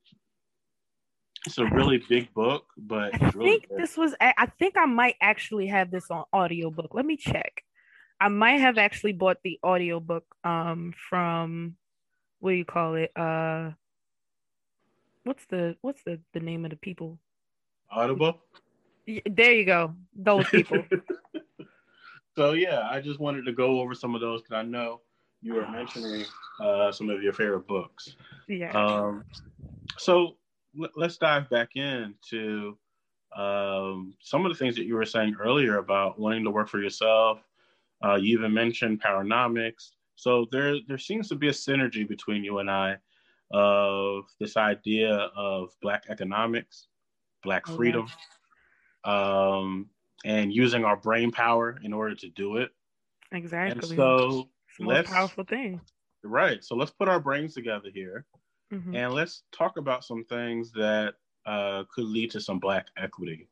It's 1.47 1.59
a 1.59 1.65
really 1.65 2.03
big 2.09 2.33
book, 2.35 2.67
but 2.77 3.15
I 3.15 3.31
really 3.35 3.51
think 3.51 3.69
good. 3.69 3.79
this 3.79 3.97
was. 3.97 4.15
I 4.21 4.47
think 4.59 4.75
I 4.77 4.87
might 4.87 5.15
actually 5.21 5.69
have 5.69 5.91
this 5.91 6.11
on 6.11 6.25
audiobook. 6.35 6.95
Let 6.95 7.07
me 7.07 7.17
check. 7.17 7.63
I 8.21 8.29
might 8.29 8.61
have 8.61 8.77
actually 8.77 9.13
bought 9.13 9.39
the 9.45 9.59
audiobook 9.65 10.25
um 10.45 10.93
from 11.09 11.77
what 12.41 12.51
do 12.51 12.57
you 12.57 12.65
call 12.65 12.97
it? 12.97 13.13
Uh 13.17 13.71
what's 15.25 15.47
the 15.47 15.77
what's 15.83 16.03
the 16.05 16.21
the 16.33 16.41
name 16.41 16.65
of 16.65 16.71
the 16.71 16.77
people? 16.77 17.19
Audible. 17.91 18.41
There 19.07 19.53
you 19.53 19.65
go. 19.65 19.95
Those 20.15 20.49
people. 20.49 20.85
so 22.37 22.53
yeah, 22.53 22.89
I 22.91 23.01
just 23.01 23.21
wanted 23.21 23.45
to 23.47 23.53
go 23.53 23.81
over 23.81 23.95
some 23.95 24.15
of 24.15 24.21
those 24.21 24.43
because 24.43 24.57
I 24.57 24.63
know 24.63 25.01
you 25.41 25.55
were 25.55 25.69
mentioning 25.69 26.25
uh, 26.61 26.93
some 26.93 27.09
of 27.09 27.23
your 27.23 27.33
favorite 27.33 27.67
books. 27.67 28.17
Yeah. 28.49 28.73
Um, 28.73 29.25
so 29.97 30.37
l- 30.81 30.91
let's 30.97 31.17
dive 31.17 31.49
back 31.49 31.77
into 31.77 32.77
um, 33.37 34.15
some 34.21 34.45
of 34.45 34.53
the 34.53 34.59
things 34.59 34.77
that 34.77 34.85
you 34.85 34.95
were 34.95 35.05
saying 35.05 35.37
earlier 35.41 35.79
about 35.79 36.19
wanting 36.19 36.45
to 36.45 36.51
work 36.51 36.69
for 36.69 36.83
yourself. 36.83 37.39
Uh, 38.05 38.15
you 38.17 38.39
even 38.39 38.53
mentioned 38.53 39.03
Powernomics. 39.03 39.91
So 40.17 40.47
there, 40.51 40.77
there 40.87 40.99
seems 40.99 41.29
to 41.29 41.35
be 41.35 41.49
a 41.49 41.53
synergy 41.53 42.07
between 42.07 42.45
you 42.45 42.59
and 42.59 42.71
I 42.71 42.97
of 43.51 44.25
this 44.41 44.57
idea 44.57 45.15
of 45.37 45.71
Black 45.81 46.05
economics, 46.09 46.89
Black 47.43 47.67
freedom, 47.67 48.07
um, 49.05 49.89
and 50.25 50.53
using 50.53 50.85
our 50.85 50.97
brain 50.97 51.31
power 51.31 51.79
in 51.83 51.93
order 51.93 52.15
to 52.17 52.29
do 52.29 52.57
it. 52.57 52.71
Exactly. 53.33 53.73
And 53.73 53.85
so 53.85 54.49
most 54.81 55.11
powerful 55.11 55.45
thing. 55.45 55.81
Right. 56.23 56.65
So 56.65 56.75
let's 56.77 56.91
put 56.91 57.09
our 57.09 57.21
brains 57.21 57.55
together 57.55 57.89
here 57.93 58.27
mm-hmm. 58.73 58.95
and 58.95 59.13
let's 59.13 59.43
talk 59.53 59.77
about 59.77 60.05
some 60.05 60.25
things 60.25 60.73
that 60.73 61.15
uh, 61.47 61.85
could 61.93 62.05
lead 62.05 62.31
to 62.33 62.41
some 62.41 62.59
Black 62.59 62.89
equity. 62.97 63.49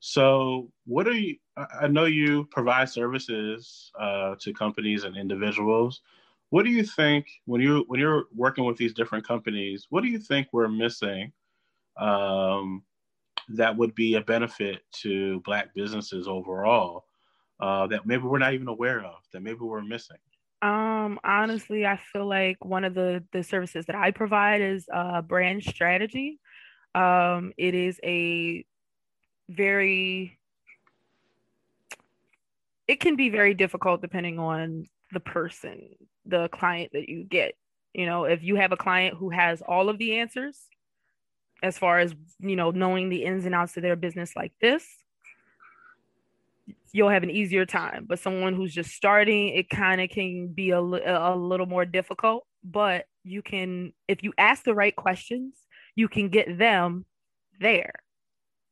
So, 0.00 0.70
what 0.86 1.08
are 1.08 1.12
you? 1.12 1.36
I 1.56 1.88
know 1.88 2.04
you 2.04 2.44
provide 2.52 2.88
services 2.88 3.90
uh, 3.98 4.36
to 4.40 4.52
companies 4.52 5.02
and 5.02 5.16
individuals. 5.16 6.02
What 6.50 6.64
do 6.64 6.70
you 6.70 6.82
think 6.82 7.26
when 7.44 7.60
you 7.60 7.84
when 7.88 8.00
you're 8.00 8.24
working 8.34 8.64
with 8.64 8.76
these 8.76 8.94
different 8.94 9.26
companies? 9.26 9.86
What 9.90 10.02
do 10.02 10.08
you 10.08 10.18
think 10.18 10.48
we're 10.52 10.68
missing 10.68 11.32
um, 11.98 12.82
that 13.50 13.76
would 13.76 13.94
be 13.94 14.14
a 14.14 14.20
benefit 14.20 14.80
to 15.02 15.40
Black 15.40 15.74
businesses 15.74 16.26
overall 16.26 17.04
uh, 17.60 17.86
that 17.88 18.06
maybe 18.06 18.22
we're 18.22 18.38
not 18.38 18.54
even 18.54 18.68
aware 18.68 19.04
of 19.04 19.16
that 19.32 19.42
maybe 19.42 19.58
we're 19.60 19.82
missing? 19.82 20.16
Um, 20.62 21.20
honestly, 21.22 21.86
I 21.86 21.96
feel 22.12 22.26
like 22.26 22.64
one 22.64 22.84
of 22.84 22.94
the 22.94 23.22
the 23.32 23.42
services 23.42 23.84
that 23.86 23.96
I 23.96 24.10
provide 24.10 24.62
is 24.62 24.86
uh, 24.92 25.22
brand 25.22 25.62
strategy. 25.62 26.40
Um, 26.94 27.52
it 27.58 27.74
is 27.74 28.00
a 28.02 28.64
very 29.50 30.38
it 32.88 33.00
can 33.00 33.16
be 33.16 33.28
very 33.28 33.52
difficult 33.52 34.00
depending 34.00 34.38
on 34.38 34.86
the 35.12 35.20
person, 35.20 35.90
the 36.28 36.48
client 36.48 36.92
that 36.92 37.08
you 37.08 37.24
get. 37.24 37.54
You 37.94 38.06
know, 38.06 38.24
if 38.24 38.42
you 38.42 38.54
have 38.56 38.70
a 38.70 38.76
client 38.76 39.16
who 39.16 39.30
has 39.30 39.62
all 39.62 39.88
of 39.88 39.98
the 39.98 40.18
answers 40.18 40.60
as 41.62 41.76
far 41.76 41.98
as, 41.98 42.14
you 42.38 42.54
know, 42.54 42.70
knowing 42.70 43.08
the 43.08 43.24
ins 43.24 43.44
and 43.44 43.54
outs 43.54 43.76
of 43.76 43.82
their 43.82 43.96
business 43.96 44.36
like 44.36 44.52
this, 44.60 44.86
you'll 46.92 47.08
have 47.08 47.24
an 47.24 47.30
easier 47.30 47.66
time. 47.66 48.04
But 48.06 48.20
someone 48.20 48.54
who's 48.54 48.72
just 48.72 48.90
starting, 48.90 49.48
it 49.48 49.68
kind 49.68 50.00
of 50.00 50.10
can 50.10 50.48
be 50.48 50.70
a, 50.70 50.78
a 50.78 51.34
little 51.34 51.66
more 51.66 51.84
difficult. 51.84 52.46
But 52.62 53.06
you 53.24 53.42
can, 53.42 53.92
if 54.06 54.22
you 54.22 54.32
ask 54.38 54.62
the 54.64 54.74
right 54.74 54.94
questions, 54.94 55.54
you 55.96 56.08
can 56.08 56.28
get 56.28 56.58
them 56.58 57.04
there, 57.60 57.94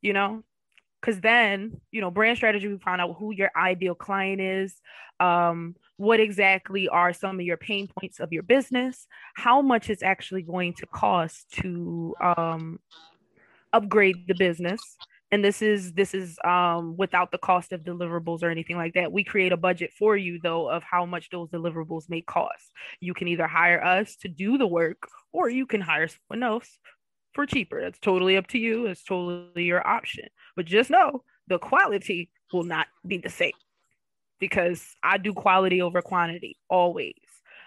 you 0.03 0.13
know? 0.13 0.45
Because 1.01 1.21
then, 1.21 1.81
you 1.91 2.01
know, 2.01 2.11
brand 2.11 2.37
strategy, 2.37 2.69
we 2.69 2.79
find 2.79 3.01
out 3.01 3.17
who 3.19 3.33
your 3.33 3.51
ideal 3.57 3.95
client 3.95 4.41
is, 4.41 4.75
um, 5.21 5.75
what 5.97 6.21
exactly 6.21 6.89
are 6.89 7.13
some 7.13 7.41
of 7.41 7.47
your 7.47 7.57
pain 7.57 7.89
points 7.89 8.21
of 8.21 8.33
your 8.33 8.43
business, 8.43 9.07
how 9.35 9.63
much 9.63 9.89
it's 9.91 10.03
actually 10.03 10.43
going 10.43 10.75
to 10.75 10.87
cost 10.87 11.51
to 11.53 12.15
um, 12.21 12.79
upgrade 13.73 14.27
the 14.29 14.35
business? 14.35 14.81
And 15.33 15.45
this 15.45 15.61
is 15.61 15.93
this 15.93 16.15
is 16.15 16.39
um, 16.45 16.97
without 16.97 17.33
the 17.33 17.39
cost 17.39 17.73
of 17.73 17.83
deliverables 17.83 18.43
or 18.43 18.51
anything 18.51 18.77
like 18.77 18.95
that. 18.95 19.11
We 19.11 19.25
create 19.25 19.53
a 19.53 19.57
budget 19.57 19.91
for 19.99 20.17
you 20.17 20.39
though 20.41 20.71
of 20.71 20.85
how 20.85 21.05
much 21.05 21.31
those 21.31 21.49
deliverables 21.51 22.09
may 22.09 22.21
cost. 22.21 22.71
You 23.01 23.13
can 23.13 23.27
either 23.27 23.47
hire 23.47 23.83
us 23.83 24.17
to 24.17 24.29
do 24.29 24.57
the 24.57 24.69
work 24.69 25.09
or 25.33 25.49
you 25.49 25.67
can 25.67 25.81
hire 25.81 26.09
someone 26.09 26.49
else 26.49 26.79
for 27.33 27.45
cheaper. 27.45 27.81
That's 27.81 27.99
totally 27.99 28.37
up 28.37 28.47
to 28.49 28.59
you. 28.59 28.87
It's 28.87 29.03
totally 29.03 29.65
your 29.65 29.87
option. 29.87 30.27
But 30.55 30.67
just 30.67 30.91
know 30.91 31.25
the 31.49 31.59
quality 31.59 32.31
will 32.53 32.65
not 32.65 32.87
be 33.07 33.19
the 33.19 33.29
same 33.29 33.53
because 34.39 34.85
i 35.03 35.19
do 35.19 35.33
quality 35.33 35.83
over 35.83 36.03
quantity 36.03 36.57
always. 36.69 37.15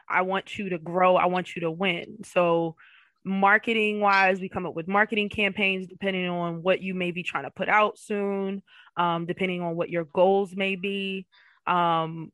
I 0.10 0.24
want 0.24 0.58
you 0.58 0.70
to 0.70 0.80
grow. 0.80 1.16
I 1.16 1.28
want 1.28 1.56
you 1.56 1.62
to 1.62 1.72
win. 1.72 2.24
So 2.24 2.76
marketing 3.24 4.00
wise 4.00 4.40
we 4.40 4.50
come 4.50 4.66
up 4.66 4.74
with 4.74 4.88
marketing 4.88 5.30
campaigns 5.30 5.86
depending 5.86 6.28
on 6.28 6.64
what 6.64 6.82
you 6.82 6.94
may 6.94 7.12
be 7.12 7.22
trying 7.22 7.44
to 7.44 7.52
put 7.52 7.68
out 7.68 8.00
soon 8.00 8.64
um, 8.96 9.26
depending 9.26 9.62
on 9.62 9.76
what 9.76 9.90
your 9.90 10.06
goals 10.06 10.56
may 10.56 10.76
be. 10.76 11.26
Um, 11.68 12.32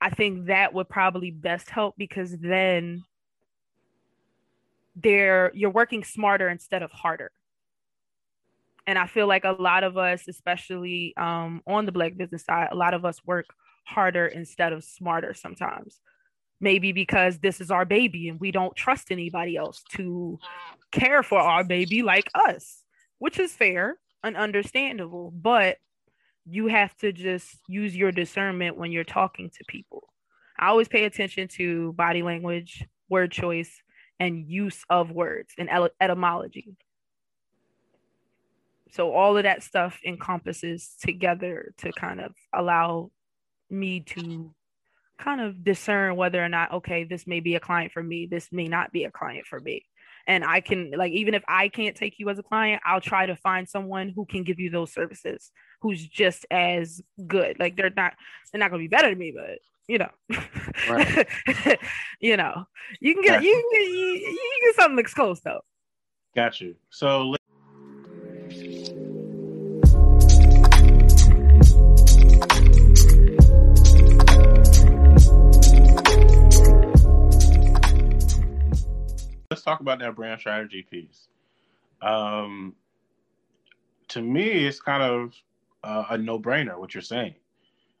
i 0.00 0.10
think 0.10 0.46
that 0.46 0.72
would 0.72 0.88
probably 0.88 1.32
best 1.32 1.68
help 1.68 1.94
because 1.98 2.36
then 2.38 3.02
there 4.94 5.50
you're 5.54 5.70
working 5.70 6.04
smarter 6.04 6.48
instead 6.48 6.82
of 6.82 6.90
harder. 6.92 7.30
And 8.86 8.96
i 8.96 9.06
feel 9.06 9.26
like 9.26 9.44
a 9.44 9.52
lot 9.52 9.82
of 9.84 9.98
us 9.98 10.28
especially 10.28 11.14
um, 11.16 11.62
on 11.66 11.84
the 11.84 11.92
black 11.92 12.16
business 12.16 12.44
side 12.44 12.68
a 12.70 12.76
lot 12.76 12.94
of 12.94 13.04
us 13.04 13.18
work 13.26 13.46
harder 13.88 14.26
instead 14.26 14.72
of 14.72 14.84
smarter 14.84 15.34
sometimes 15.34 16.00
maybe 16.60 16.92
because 16.92 17.38
this 17.38 17.60
is 17.60 17.70
our 17.70 17.84
baby 17.84 18.28
and 18.28 18.40
we 18.40 18.50
don't 18.50 18.74
trust 18.74 19.10
anybody 19.10 19.56
else 19.56 19.82
to 19.92 20.38
care 20.90 21.22
for 21.22 21.38
our 21.38 21.64
baby 21.64 22.02
like 22.02 22.28
us, 22.34 22.82
which 23.18 23.38
is 23.38 23.52
fair 23.52 23.98
and 24.24 24.36
understandable. 24.36 25.32
But 25.34 25.76
you 26.44 26.66
have 26.68 26.96
to 26.98 27.12
just 27.12 27.58
use 27.68 27.94
your 27.94 28.10
discernment 28.10 28.76
when 28.76 28.90
you're 28.90 29.04
talking 29.04 29.50
to 29.50 29.64
people. 29.68 30.08
I 30.58 30.68
always 30.68 30.88
pay 30.88 31.04
attention 31.04 31.48
to 31.48 31.92
body 31.92 32.22
language, 32.22 32.84
word 33.08 33.30
choice, 33.30 33.80
and 34.18 34.48
use 34.48 34.82
of 34.90 35.12
words 35.12 35.52
and 35.56 35.70
etymology. 36.00 36.76
So 38.90 39.12
all 39.12 39.36
of 39.36 39.44
that 39.44 39.62
stuff 39.62 40.00
encompasses 40.04 40.96
together 41.00 41.72
to 41.78 41.92
kind 41.92 42.20
of 42.20 42.32
allow 42.52 43.12
me 43.70 44.00
to 44.00 44.54
kind 45.18 45.40
of 45.40 45.64
discern 45.64 46.14
whether 46.14 46.42
or 46.42 46.48
not 46.48 46.72
okay 46.72 47.02
this 47.02 47.26
may 47.26 47.40
be 47.40 47.56
a 47.56 47.60
client 47.60 47.90
for 47.90 48.02
me 48.02 48.26
this 48.26 48.48
may 48.52 48.68
not 48.68 48.92
be 48.92 49.04
a 49.04 49.10
client 49.10 49.46
for 49.46 49.60
me. 49.60 49.84
And 50.26 50.44
i 50.44 50.60
can 50.60 50.92
like 50.96 51.12
even 51.12 51.34
if 51.34 51.42
i 51.48 51.68
can't 51.68 51.96
take 51.96 52.18
you 52.18 52.28
as 52.28 52.38
a 52.38 52.42
client 52.42 52.82
i'll 52.84 53.00
try 53.00 53.26
to 53.26 53.34
find 53.34 53.68
someone 53.68 54.10
who 54.10 54.26
can 54.26 54.44
give 54.44 54.60
you 54.60 54.70
those 54.70 54.92
services 54.92 55.50
who's 55.80 56.06
just 56.06 56.44
as 56.50 57.00
good. 57.26 57.58
Like 57.58 57.76
they're 57.76 57.92
not 57.96 58.14
they're 58.52 58.58
not 58.58 58.70
going 58.70 58.82
to 58.82 58.88
be 58.88 58.94
better 58.94 59.10
than 59.10 59.18
me 59.18 59.32
but 59.34 59.58
you 59.86 59.98
know. 59.98 60.10
Right. 60.88 61.28
you 62.20 62.36
know 62.36 62.64
you 63.00 63.14
can 63.14 63.22
get 63.22 63.42
you 63.42 63.52
can 63.52 63.80
get 63.80 63.90
you, 63.90 63.96
you 63.96 64.50
can 64.60 64.68
get 64.68 64.76
something 64.76 64.96
that's 64.96 65.14
close 65.14 65.40
though. 65.40 65.60
Got 66.34 66.60
you 66.60 66.76
so 66.90 67.34
talk 79.68 79.80
about 79.80 79.98
that 80.00 80.14
brand 80.14 80.40
strategy 80.40 80.86
piece. 80.88 81.28
Um, 82.00 82.74
to 84.08 84.22
me, 84.22 84.66
it's 84.66 84.80
kind 84.80 85.02
of 85.02 85.34
uh, 85.84 86.04
a 86.10 86.18
no-brainer 86.18 86.78
what 86.78 86.94
you're 86.94 87.02
saying 87.02 87.34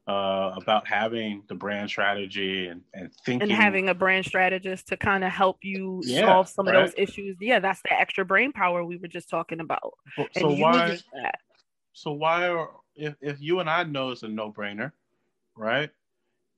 uh, 0.08 0.54
about 0.56 0.88
having 0.88 1.42
the 1.48 1.54
brand 1.54 1.90
strategy 1.90 2.68
and, 2.68 2.80
and 2.94 3.12
thinking 3.26 3.50
and 3.50 3.52
having 3.52 3.88
a 3.88 3.94
brand 3.94 4.24
strategist 4.24 4.88
to 4.88 4.96
kind 4.96 5.22
of 5.22 5.30
help 5.30 5.58
you 5.62 6.00
yeah, 6.04 6.22
solve 6.22 6.48
some 6.48 6.66
right? 6.66 6.76
of 6.76 6.82
those 6.86 6.94
issues. 6.96 7.36
Yeah, 7.40 7.58
that's 7.58 7.82
the 7.82 7.92
extra 7.92 8.24
brain 8.24 8.52
power 8.52 8.84
we 8.84 8.96
were 8.96 9.08
just 9.08 9.28
talking 9.28 9.60
about. 9.60 9.92
So 10.38 10.50
why? 10.50 10.98
So 11.92 12.12
why, 12.12 12.48
are, 12.48 12.70
if 12.96 13.16
if 13.20 13.40
you 13.40 13.60
and 13.60 13.68
I 13.68 13.82
know 13.82 14.10
it's 14.10 14.22
a 14.22 14.28
no-brainer, 14.28 14.92
right? 15.56 15.90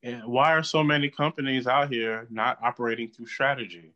And 0.03 0.25
why 0.27 0.53
are 0.53 0.63
so 0.63 0.83
many 0.83 1.11
companies 1.11 1.67
out 1.67 1.93
here 1.93 2.27
not 2.31 2.59
operating 2.63 3.11
through 3.11 3.27
strategy? 3.27 3.93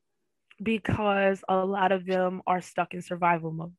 Because 0.63 1.43
a 1.49 1.65
lot 1.65 1.93
of 1.93 2.07
them 2.07 2.43
are 2.47 2.61
stuck 2.61 2.95
in 2.95 3.03
survival 3.03 3.51
mode. 3.51 3.73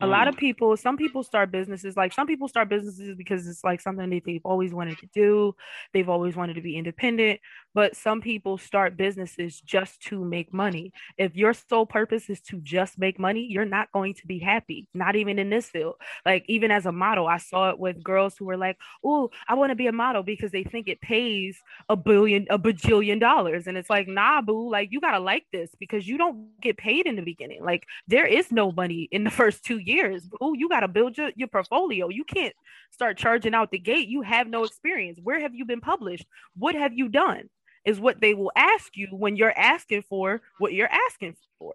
a 0.00 0.06
lot 0.06 0.28
of 0.28 0.34
mm. 0.34 0.38
people 0.38 0.76
some 0.76 0.96
people 0.96 1.22
start 1.22 1.52
businesses 1.52 1.94
like 1.96 2.12
some 2.12 2.26
people 2.26 2.48
start 2.48 2.70
businesses 2.70 3.14
because 3.16 3.46
it's 3.46 3.62
like 3.62 3.80
something 3.80 4.08
that 4.08 4.22
they've 4.24 4.40
always 4.44 4.72
wanted 4.72 4.96
to 4.98 5.06
do. 5.12 5.54
They've 5.92 6.08
always 6.08 6.36
wanted 6.36 6.54
to 6.54 6.62
be 6.62 6.76
independent 6.76 7.40
but 7.74 7.96
some 7.96 8.20
people 8.20 8.58
start 8.58 8.96
businesses 8.96 9.60
just 9.60 10.00
to 10.00 10.24
make 10.24 10.52
money 10.52 10.92
if 11.18 11.36
your 11.36 11.52
sole 11.52 11.86
purpose 11.86 12.28
is 12.28 12.40
to 12.40 12.60
just 12.60 12.98
make 12.98 13.18
money 13.18 13.46
you're 13.48 13.64
not 13.64 13.90
going 13.92 14.14
to 14.14 14.26
be 14.26 14.38
happy 14.38 14.86
not 14.94 15.16
even 15.16 15.38
in 15.38 15.50
this 15.50 15.66
field 15.66 15.94
like 16.26 16.44
even 16.48 16.70
as 16.70 16.86
a 16.86 16.92
model 16.92 17.26
i 17.26 17.38
saw 17.38 17.70
it 17.70 17.78
with 17.78 18.02
girls 18.02 18.36
who 18.36 18.44
were 18.44 18.56
like 18.56 18.76
oh 19.04 19.30
i 19.48 19.54
want 19.54 19.70
to 19.70 19.76
be 19.76 19.86
a 19.86 19.92
model 19.92 20.22
because 20.22 20.50
they 20.50 20.64
think 20.64 20.88
it 20.88 21.00
pays 21.00 21.58
a 21.88 21.96
billion 21.96 22.46
a 22.50 22.58
bajillion 22.58 23.20
dollars 23.20 23.66
and 23.66 23.76
it's 23.76 23.90
like 23.90 24.08
nah 24.08 24.40
boo 24.40 24.70
like 24.70 24.88
you 24.90 25.00
gotta 25.00 25.20
like 25.20 25.44
this 25.52 25.70
because 25.78 26.06
you 26.06 26.18
don't 26.18 26.60
get 26.60 26.76
paid 26.76 27.06
in 27.06 27.16
the 27.16 27.22
beginning 27.22 27.64
like 27.64 27.86
there 28.08 28.26
is 28.26 28.50
no 28.50 28.72
money 28.72 29.08
in 29.10 29.24
the 29.24 29.30
first 29.40 29.64
two 29.64 29.78
years 29.78 30.10
years. 30.10 30.28
Oh, 30.40 30.54
you 30.54 30.68
got 30.68 30.80
to 30.80 30.88
build 30.88 31.16
your, 31.16 31.30
your 31.36 31.48
portfolio. 31.48 32.08
You 32.08 32.24
can't 32.24 32.54
start 32.90 33.16
charging 33.16 33.54
out 33.54 33.70
the 33.70 33.78
gate. 33.78 34.08
You 34.08 34.22
have 34.22 34.48
no 34.48 34.64
experience. 34.64 35.18
Where 35.22 35.40
have 35.40 35.54
you 35.54 35.64
been 35.64 35.80
published? 35.80 36.26
What 36.56 36.74
have 36.74 36.92
you 36.92 37.08
done? 37.08 37.48
Is 37.84 37.98
what 37.98 38.20
they 38.20 38.34
will 38.34 38.52
ask 38.56 38.96
you 38.96 39.08
when 39.10 39.36
you're 39.36 39.56
asking 39.58 40.02
for 40.02 40.42
what 40.58 40.72
you're 40.74 40.90
asking 41.08 41.36
for. 41.58 41.74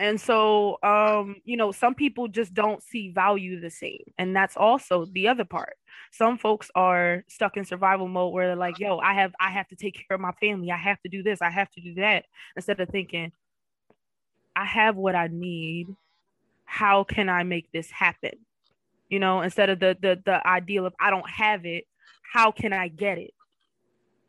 And 0.00 0.20
so, 0.20 0.78
um, 0.82 1.36
you 1.44 1.56
know, 1.56 1.70
some 1.70 1.94
people 1.94 2.26
just 2.26 2.52
don't 2.54 2.82
see 2.82 3.10
value 3.10 3.60
the 3.60 3.70
same. 3.70 4.02
And 4.18 4.34
that's 4.34 4.56
also 4.56 5.04
the 5.04 5.28
other 5.28 5.44
part. 5.44 5.74
Some 6.10 6.38
folks 6.38 6.70
are 6.74 7.24
stuck 7.28 7.56
in 7.56 7.64
survival 7.64 8.08
mode 8.08 8.32
where 8.32 8.48
they're 8.48 8.56
like, 8.56 8.78
yo, 8.78 8.98
I 8.98 9.14
have 9.14 9.32
I 9.38 9.50
have 9.50 9.68
to 9.68 9.76
take 9.76 9.94
care 9.94 10.14
of 10.14 10.20
my 10.20 10.32
family. 10.40 10.70
I 10.70 10.78
have 10.78 11.00
to 11.02 11.08
do 11.08 11.22
this. 11.22 11.42
I 11.42 11.50
have 11.50 11.70
to 11.72 11.80
do 11.80 11.94
that. 11.96 12.24
Instead 12.56 12.80
of 12.80 12.88
thinking, 12.88 13.32
I 14.56 14.64
have 14.64 14.96
what 14.96 15.14
I 15.14 15.28
need 15.28 15.88
how 16.64 17.04
can 17.04 17.28
I 17.28 17.42
make 17.44 17.70
this 17.72 17.90
happen? 17.90 18.32
You 19.08 19.20
know, 19.20 19.42
instead 19.42 19.70
of 19.70 19.78
the 19.78 19.96
the 20.00 20.20
the 20.24 20.46
ideal 20.46 20.86
of 20.86 20.94
I 20.98 21.10
don't 21.10 21.28
have 21.28 21.64
it, 21.66 21.84
how 22.32 22.50
can 22.50 22.72
I 22.72 22.88
get 22.88 23.18
it? 23.18 23.32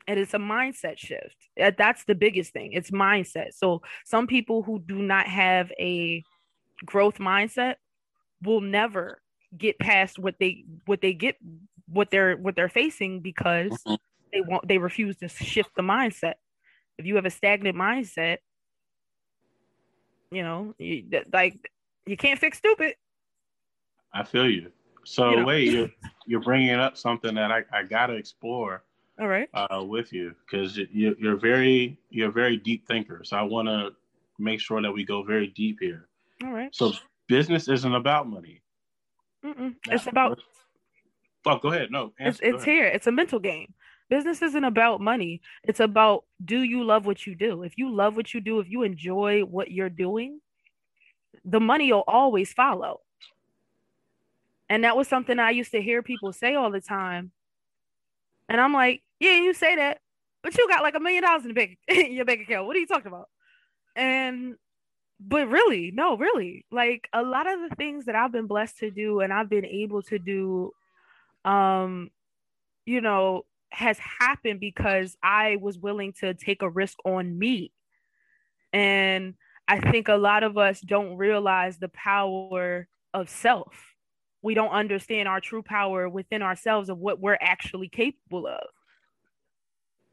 And 0.08 0.20
it's 0.20 0.34
a 0.34 0.40
mindset 0.40 0.98
shift. 0.98 1.36
That's 1.58 2.06
the 2.06 2.14
biggest 2.14 2.54
thing. 2.54 2.74
It's 2.74 2.92
mindset. 2.92 3.54
So 3.54 3.82
some 4.06 4.28
people 4.28 4.62
who 4.62 4.80
do 4.80 4.96
not 5.02 5.26
have 5.26 5.72
a 5.80 6.24
growth 6.86 7.18
mindset 7.18 7.76
will 8.44 8.62
never 8.62 9.22
get 9.58 9.80
past 9.80 10.20
what 10.20 10.36
they 10.40 10.66
what 10.86 11.02
they 11.02 11.14
get 11.14 11.38
what 11.88 12.12
they're 12.12 12.36
what 12.36 12.56
they're 12.56 12.70
facing 12.70 13.22
because 13.22 13.72
mm-hmm. 13.72 13.96
they 14.34 14.42
want 14.42 14.68
they 14.68 14.78
refuse 14.78 15.18
to 15.18 15.28
shift 15.28 15.70
the 15.76 15.82
mindset. 15.82 16.36
If 16.98 17.06
you 17.06 17.16
have 17.16 17.26
a 17.26 17.30
stagnant 17.30 17.78
mindset, 17.78 18.38
you 20.32 20.44
know, 20.44 20.74
you, 20.78 21.06
like 21.32 21.72
you 22.06 22.18
can't 22.18 22.40
fix 22.40 22.58
stupid. 22.58 22.96
I 24.14 24.24
feel 24.24 24.50
you. 24.50 24.72
So 25.04 25.30
you 25.32 25.38
know? 25.38 25.46
wait, 25.46 25.72
you're 25.72 25.90
you're 26.26 26.42
bringing 26.42 26.76
up 26.76 26.98
something 26.98 27.36
that 27.36 27.52
I, 27.52 27.64
I 27.72 27.84
gotta 27.84 28.14
explore. 28.14 28.84
All 29.20 29.28
right. 29.28 29.48
Uh, 29.54 29.84
with 29.84 30.12
you 30.12 30.36
because 30.46 30.78
you, 30.78 31.16
you're 31.18 31.38
very 31.38 31.98
you're 32.10 32.30
a 32.30 32.32
very 32.32 32.58
deep 32.58 32.86
thinker. 32.88 33.22
So 33.24 33.38
I 33.38 33.44
want 33.44 33.68
to 33.68 33.92
make 34.38 34.60
sure 34.60 34.82
that 34.82 34.92
we 34.92 35.06
go 35.06 35.24
very 35.24 35.48
deep 35.48 35.78
here. 35.80 36.08
All 36.44 36.52
right. 36.52 36.74
So 36.76 36.94
business 37.28 37.68
isn't 37.70 37.96
about 37.96 38.28
money. 38.28 38.62
Mm-mm. 39.44 39.76
It's 39.88 40.08
about. 40.08 40.40
Oh, 41.46 41.60
go 41.60 41.70
ahead. 41.70 41.92
No, 41.92 42.12
answer, 42.20 42.44
it's, 42.44 42.56
it's 42.56 42.66
here. 42.66 42.86
It's 42.86 43.08
a 43.08 43.12
mental 43.12 43.40
game. 43.40 43.74
Business 44.10 44.42
isn't 44.42 44.64
about 44.64 45.00
money. 45.00 45.42
It's 45.64 45.80
about 45.80 46.26
do 46.44 46.62
you 46.62 46.84
love 46.84 47.06
what 47.06 47.26
you 47.26 47.36
do? 47.36 47.64
If 47.64 47.78
you 47.78 47.90
love 47.90 48.16
what 48.16 48.34
you 48.34 48.42
do, 48.42 48.60
if 48.60 48.70
you 48.70 48.84
enjoy 48.84 49.42
what 49.42 49.72
you're 49.72 49.90
doing, 49.90 50.42
the 51.44 51.60
money 51.60 51.92
will 51.92 52.04
always 52.08 52.52
follow. 52.52 53.02
And 54.70 54.84
that 54.84 54.98
was 54.98 55.08
something 55.08 55.40
I 55.40 55.52
used 55.52 55.72
to 55.72 55.82
hear 55.82 56.02
people 56.02 56.34
say 56.34 56.56
all 56.56 56.72
the 56.72 56.82
time. 56.82 57.32
And 58.50 58.62
I'm 58.62 58.74
like, 58.74 59.02
yeah, 59.20 59.36
you 59.36 59.54
say 59.54 59.76
that, 59.76 60.00
but 60.44 60.58
you 60.58 60.68
got 60.68 60.84
like 60.84 60.96
a 60.96 61.00
million 61.00 61.24
dollars 61.24 61.44
in, 61.44 61.50
the 61.50 61.54
bank, 61.54 61.78
in 61.88 62.14
your 62.14 62.26
bank 62.26 62.42
account. 62.42 62.68
What 62.68 62.76
are 62.76 62.80
you 62.80 62.88
talking 62.88 63.08
about? 63.08 63.30
And 63.96 64.56
but 65.20 65.50
really, 65.50 65.92
no, 65.92 66.18
really, 66.18 66.66
like 66.72 67.08
a 67.14 67.24
lot 67.24 67.48
of 67.48 67.70
the 67.70 67.76
things 67.76 68.06
that 68.06 68.16
I've 68.16 68.32
been 68.32 68.48
blessed 68.48 68.80
to 68.80 68.92
do 68.92 69.22
and 69.22 69.32
I've 69.32 69.50
been 69.50 69.66
able 69.66 70.02
to 70.04 70.20
do, 70.20 70.72
um, 71.46 72.10
you 72.86 73.00
know, 73.00 73.46
has 73.72 73.98
happened 73.98 74.60
because 74.60 75.16
I 75.24 75.58
was 75.62 75.78
willing 75.78 76.14
to 76.20 76.34
take 76.34 76.62
a 76.62 76.70
risk 76.70 76.98
on 77.06 77.38
me. 77.38 77.72
And 78.74 79.36
I 79.68 79.80
think 79.80 80.10
a 80.10 80.16
lot 80.16 80.44
of 80.44 80.58
us 80.58 80.82
don't 80.82 81.18
realize 81.18 81.78
the 81.78 81.90
power 81.90 82.88
of 83.14 83.30
self. 83.30 83.95
We 84.46 84.54
don't 84.54 84.70
understand 84.70 85.28
our 85.28 85.42
true 85.42 85.64
power 85.64 86.08
within 86.08 86.42
ourselves 86.42 86.90
of 86.90 87.00
what 87.00 87.20
we're 87.20 87.38
actually 87.42 87.90
capable 87.90 88.48
of. 88.48 88.68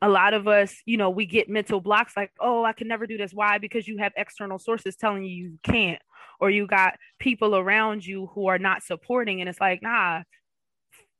A 0.01 0.09
lot 0.09 0.35
of 0.35 0.49
us, 0.49 0.75
you 0.85 0.97
know, 0.97 1.11
we 1.11 1.27
get 1.27 1.49
mental 1.49 1.81
blocks 1.81 2.17
like, 2.17 2.33
oh, 2.41 2.65
I 2.65 2.73
can 2.73 2.89
never 2.89 3.07
do 3.07 3.17
this. 3.17 3.33
Why? 3.33 3.59
Because 3.59 3.87
you 3.87 3.99
have 3.99 4.13
external 4.17 4.59
sources 4.59 4.97
telling 4.97 5.23
you 5.23 5.31
you 5.31 5.59
can't, 5.63 6.03
or 6.41 6.51
you 6.51 6.67
got 6.67 6.99
people 7.21 7.55
around 7.55 8.05
you 8.05 8.27
who 8.35 8.49
are 8.49 8.59
not 8.59 8.83
supporting. 8.83 9.41
And 9.41 9.49
it's 9.49 9.61
like, 9.61 9.83
nah, 9.83 10.23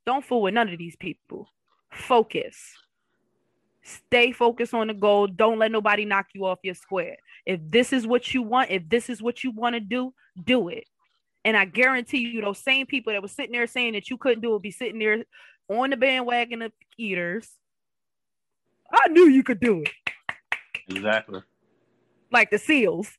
don't 0.05 0.25
fool 0.25 0.41
with 0.41 0.53
none 0.53 0.67
of 0.67 0.77
these 0.77 0.97
people. 0.97 1.47
Focus 1.91 2.75
Stay 3.83 4.31
focused 4.31 4.73
on 4.73 4.87
the 4.87 4.93
goal. 4.93 5.27
Don't 5.27 5.59
let 5.59 5.71
nobody 5.71 6.05
knock 6.05 6.27
you 6.33 6.45
off 6.45 6.59
your 6.63 6.73
square. 6.73 7.17
If 7.45 7.59
this 7.69 7.91
is 7.91 8.07
what 8.07 8.33
you 8.33 8.41
want, 8.41 8.71
if 8.71 8.87
this 8.87 9.09
is 9.09 9.21
what 9.21 9.43
you 9.43 9.51
want 9.51 9.75
to 9.75 9.81
do, 9.81 10.13
do 10.41 10.69
it. 10.69 10.85
And 11.45 11.57
I 11.57 11.65
guarantee 11.65 12.19
you, 12.19 12.41
those 12.41 12.59
same 12.59 12.85
people 12.85 13.13
that 13.13 13.21
were 13.21 13.27
sitting 13.27 13.51
there 13.51 13.67
saying 13.67 13.93
that 13.93 14.09
you 14.09 14.17
couldn't 14.17 14.41
do 14.41 14.55
it 14.55 14.61
be 14.61 14.71
sitting 14.71 14.99
there 14.99 15.23
on 15.67 15.89
the 15.89 15.97
bandwagon 15.97 16.61
of 16.61 16.71
eaters. 16.97 17.49
I 18.91 19.07
knew 19.09 19.27
you 19.27 19.43
could 19.43 19.59
do 19.59 19.81
it. 19.81 19.89
Exactly. 20.87 21.41
Like 22.31 22.49
the 22.49 22.57
seals. 22.57 23.09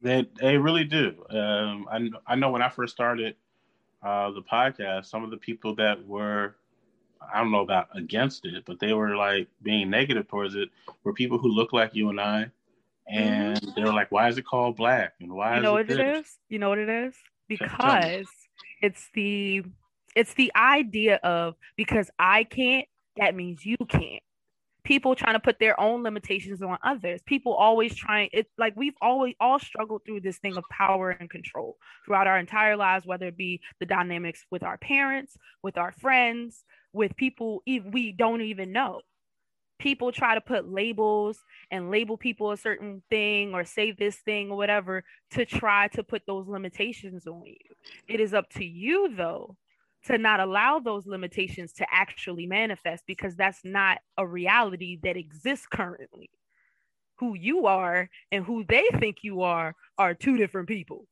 they 0.00 0.26
they 0.40 0.56
really 0.56 0.84
do. 0.84 1.14
Um, 1.30 1.86
I 1.90 2.10
I 2.26 2.34
know 2.34 2.50
when 2.50 2.62
I 2.62 2.68
first 2.68 2.94
started 2.94 3.36
uh, 4.02 4.30
the 4.32 4.42
podcast, 4.42 5.06
some 5.06 5.24
of 5.24 5.30
the 5.30 5.36
people 5.36 5.74
that 5.76 6.04
were 6.06 6.56
I 7.32 7.38
don't 7.38 7.52
know 7.52 7.60
about 7.60 7.88
against 7.94 8.44
it, 8.44 8.64
but 8.66 8.80
they 8.80 8.92
were 8.92 9.16
like 9.16 9.48
being 9.62 9.90
negative 9.90 10.28
towards 10.28 10.54
it 10.54 10.68
were 11.04 11.12
people 11.12 11.38
who 11.38 11.48
look 11.48 11.72
like 11.72 11.94
you 11.94 12.08
and 12.08 12.20
I. 12.20 12.50
And 13.08 13.56
mm-hmm. 13.56 13.70
they 13.74 13.82
were 13.82 13.92
like, 13.92 14.12
why 14.12 14.28
is 14.28 14.38
it 14.38 14.46
called 14.46 14.76
black? 14.76 15.12
And 15.20 15.32
why 15.32 15.56
you 15.56 15.62
know 15.62 15.76
it 15.76 15.88
what 15.88 15.88
this? 15.88 15.98
it 15.98 16.16
is? 16.18 16.38
You 16.48 16.58
know 16.58 16.68
what 16.68 16.78
it 16.78 16.88
is? 16.88 17.14
Because 17.48 18.26
it's 18.80 19.10
the 19.12 19.62
it's 20.14 20.32
the 20.34 20.52
idea 20.56 21.16
of 21.16 21.54
because 21.76 22.10
I 22.18 22.44
can't, 22.44 22.86
that 23.16 23.34
means 23.34 23.66
you 23.66 23.76
can't. 23.88 24.22
People 24.84 25.14
trying 25.14 25.34
to 25.34 25.40
put 25.40 25.58
their 25.58 25.78
own 25.78 26.02
limitations 26.02 26.62
on 26.62 26.78
others. 26.82 27.20
People 27.26 27.52
always 27.52 27.94
trying 27.94 28.30
it's 28.32 28.50
like 28.56 28.74
we've 28.74 28.96
always 29.02 29.34
all 29.38 29.58
struggled 29.58 30.02
through 30.06 30.22
this 30.22 30.38
thing 30.38 30.56
of 30.56 30.64
power 30.70 31.10
and 31.10 31.28
control 31.28 31.76
throughout 32.06 32.26
our 32.26 32.38
entire 32.38 32.76
lives, 32.76 33.04
whether 33.04 33.26
it 33.26 33.36
be 33.36 33.60
the 33.80 33.86
dynamics 33.86 34.46
with 34.50 34.62
our 34.62 34.78
parents, 34.78 35.36
with 35.62 35.76
our 35.76 35.92
friends, 35.92 36.64
with 36.92 37.16
people 37.16 37.62
we 37.66 38.14
don't 38.16 38.40
even 38.40 38.72
know. 38.72 39.02
People 39.82 40.12
try 40.12 40.36
to 40.36 40.40
put 40.40 40.70
labels 40.70 41.44
and 41.72 41.90
label 41.90 42.16
people 42.16 42.52
a 42.52 42.56
certain 42.56 43.02
thing 43.10 43.52
or 43.52 43.64
say 43.64 43.90
this 43.90 44.14
thing 44.14 44.48
or 44.48 44.56
whatever 44.56 45.02
to 45.32 45.44
try 45.44 45.88
to 45.88 46.04
put 46.04 46.22
those 46.24 46.46
limitations 46.46 47.26
on 47.26 47.42
you. 47.44 47.56
It 48.06 48.20
is 48.20 48.32
up 48.32 48.48
to 48.50 48.64
you, 48.64 49.12
though, 49.12 49.56
to 50.04 50.18
not 50.18 50.38
allow 50.38 50.78
those 50.78 51.08
limitations 51.08 51.72
to 51.72 51.86
actually 51.90 52.46
manifest 52.46 53.02
because 53.08 53.34
that's 53.34 53.64
not 53.64 53.98
a 54.16 54.24
reality 54.24 55.00
that 55.02 55.16
exists 55.16 55.66
currently. 55.66 56.30
Who 57.16 57.34
you 57.34 57.66
are 57.66 58.08
and 58.30 58.44
who 58.44 58.62
they 58.62 58.84
think 59.00 59.18
you 59.22 59.42
are 59.42 59.74
are 59.98 60.14
two 60.14 60.36
different 60.36 60.68
people. 60.68 61.08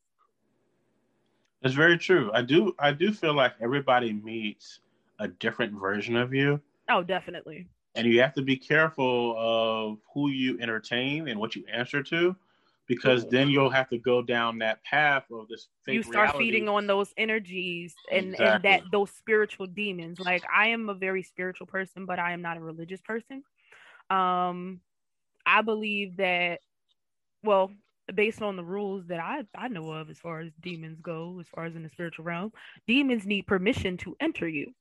That's 1.61 1.75
very 1.75 1.97
true. 1.97 2.31
I 2.33 2.41
do 2.41 2.73
I 2.79 2.93
do 2.93 3.11
feel 3.11 3.33
like 3.33 3.55
everybody 3.59 4.13
meets 4.13 4.79
a 5.19 5.27
different 5.27 5.73
version 5.77 6.15
of 6.15 6.33
you. 6.33 6.61
Oh, 6.89 7.03
definitely. 7.03 7.67
And 7.95 8.07
you 8.07 8.21
have 8.21 8.33
to 8.35 8.41
be 8.41 8.55
careful 8.55 9.35
of 9.37 9.97
who 10.13 10.29
you 10.29 10.57
entertain 10.61 11.27
and 11.27 11.39
what 11.39 11.55
you 11.55 11.65
answer 11.71 12.01
to, 12.03 12.35
because 12.87 13.27
then 13.27 13.49
you'll 13.49 13.69
have 13.69 13.89
to 13.89 13.97
go 13.97 14.21
down 14.21 14.57
that 14.59 14.81
path 14.83 15.25
of 15.31 15.47
this. 15.49 15.67
you 15.87 16.01
start 16.01 16.29
reality. 16.29 16.45
feeding 16.45 16.69
on 16.69 16.87
those 16.87 17.13
energies 17.17 17.93
and, 18.09 18.29
exactly. 18.29 18.45
and 18.45 18.63
that 18.63 18.91
those 18.91 19.11
spiritual 19.11 19.67
demons. 19.67 20.19
Like 20.19 20.43
I 20.53 20.67
am 20.67 20.87
a 20.89 20.93
very 20.93 21.23
spiritual 21.23 21.67
person, 21.67 22.05
but 22.05 22.17
I 22.17 22.31
am 22.31 22.41
not 22.41 22.57
a 22.57 22.61
religious 22.61 23.01
person. 23.01 23.43
Um, 24.09 24.79
I 25.45 25.61
believe 25.61 26.17
that, 26.17 26.59
well, 27.43 27.71
based 28.13 28.41
on 28.41 28.55
the 28.55 28.63
rules 28.63 29.07
that 29.07 29.19
I, 29.19 29.43
I 29.55 29.67
know 29.67 29.91
of 29.91 30.09
as 30.09 30.19
far 30.19 30.41
as 30.41 30.51
demons 30.61 30.99
go, 31.01 31.39
as 31.39 31.47
far 31.47 31.65
as 31.65 31.75
in 31.75 31.83
the 31.83 31.89
spiritual 31.89 32.25
realm, 32.25 32.51
demons 32.87 33.25
need 33.25 33.47
permission 33.47 33.97
to 33.97 34.15
enter 34.19 34.47
you. 34.47 34.73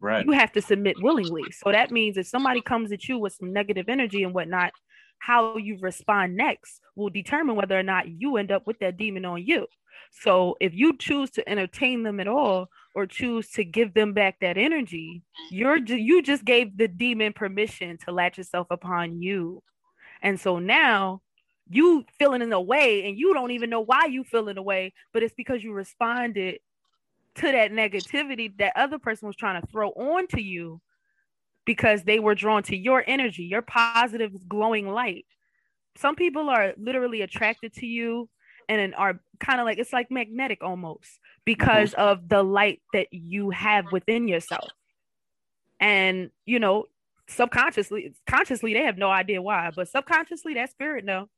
Right. 0.00 0.24
You 0.24 0.32
have 0.32 0.52
to 0.52 0.62
submit 0.62 1.02
willingly. 1.02 1.50
So 1.50 1.72
that 1.72 1.90
means 1.90 2.16
if 2.16 2.26
somebody 2.26 2.60
comes 2.60 2.92
at 2.92 3.08
you 3.08 3.18
with 3.18 3.32
some 3.34 3.52
negative 3.52 3.88
energy 3.88 4.22
and 4.22 4.32
whatnot, 4.32 4.72
how 5.18 5.56
you 5.56 5.78
respond 5.80 6.36
next 6.36 6.80
will 6.94 7.10
determine 7.10 7.56
whether 7.56 7.78
or 7.78 7.82
not 7.82 8.08
you 8.08 8.36
end 8.36 8.52
up 8.52 8.66
with 8.66 8.78
that 8.78 8.96
demon 8.96 9.24
on 9.24 9.44
you. 9.44 9.66
So 10.10 10.56
if 10.60 10.72
you 10.74 10.96
choose 10.96 11.30
to 11.32 11.48
entertain 11.48 12.02
them 12.02 12.20
at 12.20 12.28
all 12.28 12.68
or 12.94 13.06
choose 13.06 13.50
to 13.52 13.64
give 13.64 13.94
them 13.94 14.12
back 14.12 14.36
that 14.40 14.56
energy, 14.56 15.22
you're 15.50 15.78
you 15.78 16.22
just 16.22 16.44
gave 16.44 16.76
the 16.76 16.88
demon 16.88 17.32
permission 17.32 17.98
to 18.04 18.12
latch 18.12 18.38
itself 18.38 18.68
upon 18.70 19.20
you. 19.20 19.62
And 20.22 20.38
so 20.40 20.58
now 20.58 21.22
you 21.68 22.04
feeling 22.18 22.42
in 22.42 22.52
a 22.52 22.60
way 22.60 23.06
and 23.06 23.18
you 23.18 23.34
don't 23.34 23.50
even 23.50 23.70
know 23.70 23.80
why 23.80 24.06
you 24.06 24.24
feel 24.24 24.48
in 24.48 24.56
a 24.58 24.62
way, 24.62 24.94
but 25.12 25.22
it's 25.22 25.34
because 25.36 25.62
you 25.62 25.72
responded 25.72 26.60
to 27.38 27.52
that 27.52 27.72
negativity 27.72 28.56
that 28.58 28.72
other 28.76 28.98
person 28.98 29.26
was 29.26 29.36
trying 29.36 29.60
to 29.60 29.66
throw 29.68 29.90
on 29.90 30.26
to 30.28 30.40
you 30.40 30.80
because 31.64 32.02
they 32.02 32.18
were 32.18 32.34
drawn 32.34 32.62
to 32.64 32.76
your 32.76 33.04
energy, 33.06 33.44
your 33.44 33.62
positive 33.62 34.32
glowing 34.48 34.88
light. 34.88 35.26
Some 35.96 36.14
people 36.14 36.48
are 36.48 36.72
literally 36.76 37.22
attracted 37.22 37.74
to 37.74 37.86
you 37.86 38.28
and 38.68 38.94
are 38.94 39.20
kind 39.40 39.60
of 39.60 39.66
like 39.66 39.78
it's 39.78 39.92
like 39.92 40.10
magnetic 40.10 40.62
almost 40.62 41.20
because 41.44 41.90
mm-hmm. 41.90 42.00
of 42.00 42.28
the 42.28 42.42
light 42.42 42.80
that 42.92 43.08
you 43.12 43.50
have 43.50 43.86
within 43.92 44.28
yourself. 44.28 44.70
And 45.80 46.30
you 46.44 46.58
know, 46.58 46.86
subconsciously, 47.28 48.14
consciously 48.28 48.74
they 48.74 48.84
have 48.84 48.98
no 48.98 49.10
idea 49.10 49.40
why, 49.40 49.70
but 49.74 49.88
subconsciously 49.88 50.54
that 50.54 50.70
spirit 50.70 51.04
know. 51.04 51.28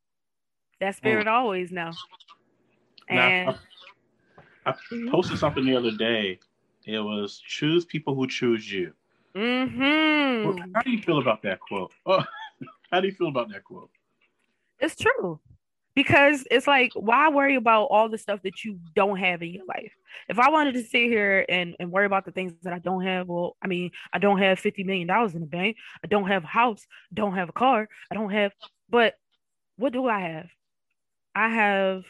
That 0.80 0.96
spirit 0.96 1.26
mm. 1.26 1.30
always 1.30 1.70
know. 1.70 1.92
And 3.08 3.46
now, 3.46 3.58
I, 4.70 5.06
I 5.06 5.10
posted 5.10 5.38
something 5.38 5.64
the 5.64 5.76
other 5.76 5.92
day. 5.92 6.38
It 6.86 6.98
was 6.98 7.38
choose 7.38 7.84
people 7.84 8.14
who 8.14 8.26
choose 8.26 8.70
you. 8.70 8.92
Mm-hmm. 9.34 10.72
How 10.74 10.82
do 10.82 10.90
you 10.90 11.02
feel 11.02 11.18
about 11.18 11.42
that 11.42 11.60
quote? 11.60 11.92
Oh, 12.06 12.24
how 12.90 13.00
do 13.00 13.06
you 13.06 13.14
feel 13.14 13.28
about 13.28 13.48
that 13.50 13.64
quote? 13.64 13.90
It's 14.80 14.96
true 14.96 15.38
because 15.94 16.46
it's 16.50 16.66
like 16.66 16.92
why 16.94 17.28
worry 17.28 17.56
about 17.56 17.84
all 17.84 18.08
the 18.08 18.18
stuff 18.18 18.40
that 18.42 18.64
you 18.64 18.78
don't 18.94 19.16
have 19.16 19.42
in 19.42 19.50
your 19.50 19.64
life 19.66 19.92
if 20.28 20.38
i 20.38 20.48
wanted 20.48 20.72
to 20.74 20.82
sit 20.82 21.08
here 21.08 21.44
and, 21.48 21.76
and 21.80 21.90
worry 21.90 22.06
about 22.06 22.24
the 22.24 22.30
things 22.30 22.52
that 22.62 22.72
i 22.72 22.78
don't 22.78 23.02
have 23.02 23.28
well 23.28 23.56
i 23.62 23.66
mean 23.66 23.90
i 24.12 24.18
don't 24.18 24.38
have 24.38 24.58
50 24.58 24.84
million 24.84 25.06
dollars 25.06 25.34
in 25.34 25.40
the 25.40 25.46
bank 25.46 25.76
i 26.04 26.06
don't 26.06 26.28
have 26.28 26.44
a 26.44 26.48
house 26.48 26.86
I 27.10 27.14
don't 27.14 27.34
have 27.34 27.48
a 27.48 27.52
car 27.52 27.88
i 28.10 28.14
don't 28.14 28.30
have 28.30 28.52
but 28.88 29.14
what 29.76 29.92
do 29.92 30.06
i 30.06 30.20
have 30.20 30.48
i 31.34 31.48
have 31.48 32.04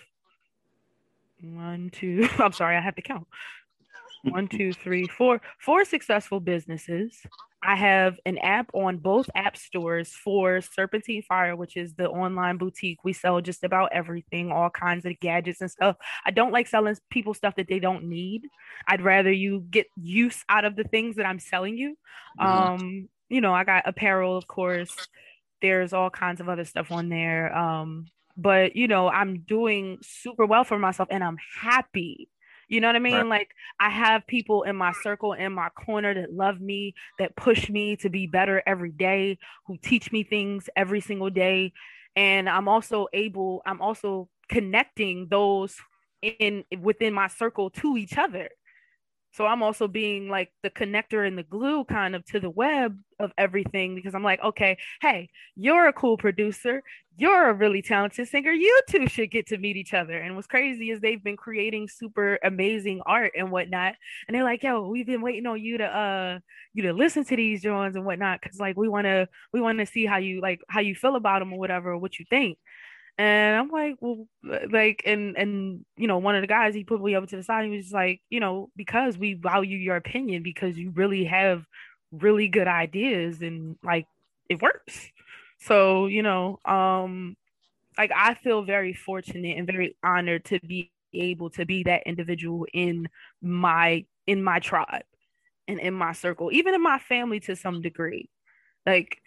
one 1.40 1.90
two 1.92 2.28
i'm 2.38 2.52
sorry 2.52 2.76
i 2.76 2.80
have 2.80 2.94
to 2.94 3.02
count 3.02 3.26
one, 4.22 4.48
two, 4.48 4.72
three, 4.72 5.06
four, 5.06 5.40
four 5.58 5.84
successful 5.84 6.40
businesses. 6.40 7.16
I 7.62 7.76
have 7.76 8.18
an 8.24 8.38
app 8.38 8.70
on 8.72 8.98
both 8.98 9.28
app 9.34 9.56
stores 9.56 10.12
for 10.12 10.60
Serpentine 10.60 11.22
Fire, 11.22 11.56
which 11.56 11.76
is 11.76 11.94
the 11.94 12.08
online 12.08 12.56
boutique. 12.56 13.04
We 13.04 13.12
sell 13.12 13.40
just 13.40 13.64
about 13.64 13.92
everything, 13.92 14.50
all 14.50 14.70
kinds 14.70 15.04
of 15.04 15.18
gadgets 15.20 15.60
and 15.60 15.70
stuff. 15.70 15.96
I 16.24 16.30
don't 16.30 16.52
like 16.52 16.66
selling 16.66 16.96
people 17.10 17.34
stuff 17.34 17.56
that 17.56 17.68
they 17.68 17.78
don't 17.78 18.04
need. 18.04 18.42
I'd 18.88 19.02
rather 19.02 19.30
you 19.30 19.66
get 19.70 19.86
use 19.96 20.42
out 20.48 20.64
of 20.64 20.76
the 20.76 20.84
things 20.84 21.16
that 21.16 21.26
I'm 21.26 21.38
selling 21.38 21.76
you. 21.76 21.96
Mm-hmm. 22.40 22.46
Um, 22.46 23.08
you 23.28 23.40
know, 23.40 23.54
I 23.54 23.64
got 23.64 23.86
apparel, 23.86 24.36
of 24.36 24.46
course. 24.46 24.94
There's 25.60 25.92
all 25.92 26.08
kinds 26.08 26.40
of 26.40 26.48
other 26.48 26.64
stuff 26.64 26.90
on 26.90 27.10
there. 27.10 27.56
Um, 27.56 28.06
but 28.40 28.76
you 28.76 28.88
know, 28.88 29.08
I'm 29.08 29.40
doing 29.40 29.98
super 30.02 30.46
well 30.46 30.64
for 30.64 30.78
myself 30.78 31.08
and 31.10 31.22
I'm 31.22 31.38
happy 31.60 32.28
you 32.70 32.80
know 32.80 32.86
what 32.86 32.96
I 32.96 33.00
mean? 33.00 33.14
Right. 33.14 33.26
Like 33.26 33.50
I 33.80 33.90
have 33.90 34.26
people 34.28 34.62
in 34.62 34.76
my 34.76 34.92
circle, 35.02 35.32
in 35.32 35.52
my 35.52 35.70
corner 35.70 36.14
that 36.14 36.32
love 36.32 36.60
me, 36.60 36.94
that 37.18 37.34
push 37.34 37.68
me 37.68 37.96
to 37.96 38.08
be 38.08 38.28
better 38.28 38.62
every 38.64 38.92
day, 38.92 39.38
who 39.66 39.76
teach 39.82 40.12
me 40.12 40.22
things 40.22 40.70
every 40.76 41.00
single 41.00 41.30
day. 41.30 41.72
And 42.14 42.48
I'm 42.48 42.68
also 42.68 43.08
able, 43.12 43.60
I'm 43.66 43.82
also 43.82 44.28
connecting 44.48 45.26
those 45.28 45.76
in 46.22 46.64
within 46.80 47.12
my 47.12 47.26
circle 47.26 47.70
to 47.70 47.96
each 47.96 48.16
other. 48.16 48.48
So 49.32 49.46
I'm 49.46 49.62
also 49.62 49.86
being 49.88 50.28
like 50.28 50.50
the 50.62 50.70
connector 50.70 51.26
and 51.26 51.38
the 51.38 51.42
glue 51.44 51.84
kind 51.84 52.16
of 52.16 52.24
to 52.26 52.40
the 52.40 52.50
web 52.50 52.98
of 53.18 53.32
everything 53.38 53.94
because 53.94 54.14
I'm 54.14 54.24
like, 54.24 54.42
okay, 54.42 54.76
hey, 55.00 55.28
you're 55.54 55.86
a 55.86 55.92
cool 55.92 56.16
producer. 56.16 56.82
You're 57.16 57.50
a 57.50 57.54
really 57.54 57.82
talented 57.82 58.28
singer. 58.28 58.50
You 58.50 58.80
two 58.88 59.06
should 59.06 59.30
get 59.30 59.46
to 59.48 59.58
meet 59.58 59.76
each 59.76 59.92
other. 59.94 60.18
And 60.18 60.34
what's 60.34 60.46
crazy 60.46 60.90
is 60.90 61.00
they've 61.00 61.22
been 61.22 61.36
creating 61.36 61.88
super 61.88 62.38
amazing 62.42 63.02
art 63.04 63.32
and 63.36 63.50
whatnot. 63.50 63.94
And 64.26 64.34
they're 64.34 64.44
like, 64.44 64.62
yo, 64.62 64.88
we've 64.88 65.06
been 65.06 65.20
waiting 65.22 65.46
on 65.46 65.60
you 65.60 65.78
to 65.78 65.84
uh 65.84 66.38
you 66.72 66.82
to 66.84 66.92
listen 66.92 67.24
to 67.24 67.36
these 67.36 67.62
joints 67.62 67.96
and 67.96 68.06
whatnot. 68.06 68.40
Cause 68.40 68.58
like 68.58 68.76
we 68.76 68.88
wanna 68.88 69.28
we 69.52 69.60
wanna 69.60 69.86
see 69.86 70.06
how 70.06 70.16
you 70.16 70.40
like 70.40 70.60
how 70.68 70.80
you 70.80 70.94
feel 70.94 71.16
about 71.16 71.40
them 71.40 71.52
or 71.52 71.58
whatever, 71.58 71.92
or 71.92 71.98
what 71.98 72.18
you 72.18 72.24
think. 72.30 72.58
And 73.20 73.56
I'm 73.56 73.68
like, 73.68 73.96
well, 74.00 74.26
like, 74.70 75.02
and 75.04 75.36
and 75.36 75.84
you 75.98 76.06
know, 76.08 76.18
one 76.18 76.36
of 76.36 76.40
the 76.42 76.46
guys 76.46 76.74
he 76.74 76.84
put 76.84 77.02
me 77.02 77.16
over 77.16 77.26
to 77.26 77.36
the 77.36 77.42
side. 77.42 77.64
He 77.66 77.70
was 77.70 77.84
just 77.84 77.94
like, 77.94 78.22
you 78.30 78.40
know, 78.40 78.70
because 78.76 79.18
we 79.18 79.34
value 79.34 79.76
your 79.76 79.96
opinion 79.96 80.42
because 80.42 80.78
you 80.78 80.90
really 80.92 81.24
have 81.26 81.66
really 82.12 82.48
good 82.48 82.68
ideas 82.68 83.42
and 83.42 83.76
like 83.84 84.06
it 84.48 84.62
works. 84.62 85.10
So 85.60 86.06
you 86.06 86.22
know, 86.22 86.60
um, 86.64 87.36
like 87.98 88.10
I 88.16 88.34
feel 88.34 88.62
very 88.62 88.94
fortunate 88.94 89.58
and 89.58 89.66
very 89.66 89.96
honored 90.02 90.46
to 90.46 90.60
be 90.60 90.92
able 91.14 91.50
to 91.50 91.66
be 91.66 91.82
that 91.84 92.04
individual 92.06 92.66
in 92.72 93.08
my 93.42 94.06
in 94.26 94.42
my 94.42 94.60
tribe 94.60 95.04
and 95.68 95.80
in 95.80 95.94
my 95.94 96.12
circle, 96.12 96.50
even 96.52 96.74
in 96.74 96.82
my 96.82 96.98
family 96.98 97.40
to 97.40 97.56
some 97.56 97.82
degree. 97.82 98.30
Like, 98.86 99.20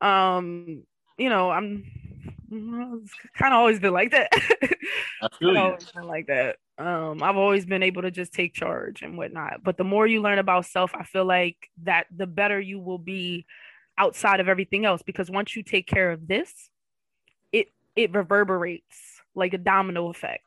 um, 0.00 0.84
you 1.18 1.28
know, 1.28 1.50
I'm 1.50 1.84
it's 2.50 3.12
kind 3.36 3.52
of 3.52 3.58
always 3.58 3.80
been 3.80 3.92
like 3.92 4.12
that. 4.12 4.28
I 5.22 5.28
feel 5.38 5.56
always 5.56 5.90
been 5.92 6.06
like 6.06 6.26
that. 6.26 6.56
Um, 6.78 7.22
I've 7.22 7.36
always 7.36 7.66
been 7.66 7.82
able 7.82 8.02
to 8.02 8.10
just 8.10 8.32
take 8.32 8.54
charge 8.54 9.02
and 9.02 9.16
whatnot. 9.16 9.62
But 9.62 9.76
the 9.76 9.84
more 9.84 10.06
you 10.06 10.20
learn 10.20 10.38
about 10.38 10.66
self, 10.66 10.94
I 10.94 11.04
feel 11.04 11.24
like 11.24 11.56
that 11.84 12.06
the 12.14 12.26
better 12.26 12.60
you 12.60 12.78
will 12.78 12.98
be 12.98 13.46
outside 13.98 14.40
of 14.40 14.48
everything 14.48 14.84
else. 14.84 15.02
Because 15.02 15.30
once 15.30 15.56
you 15.56 15.62
take 15.62 15.86
care 15.86 16.12
of 16.12 16.28
this, 16.28 16.70
it 17.52 17.68
it 17.96 18.14
reverberates 18.14 19.20
like 19.34 19.54
a 19.54 19.58
domino 19.58 20.08
effect 20.08 20.45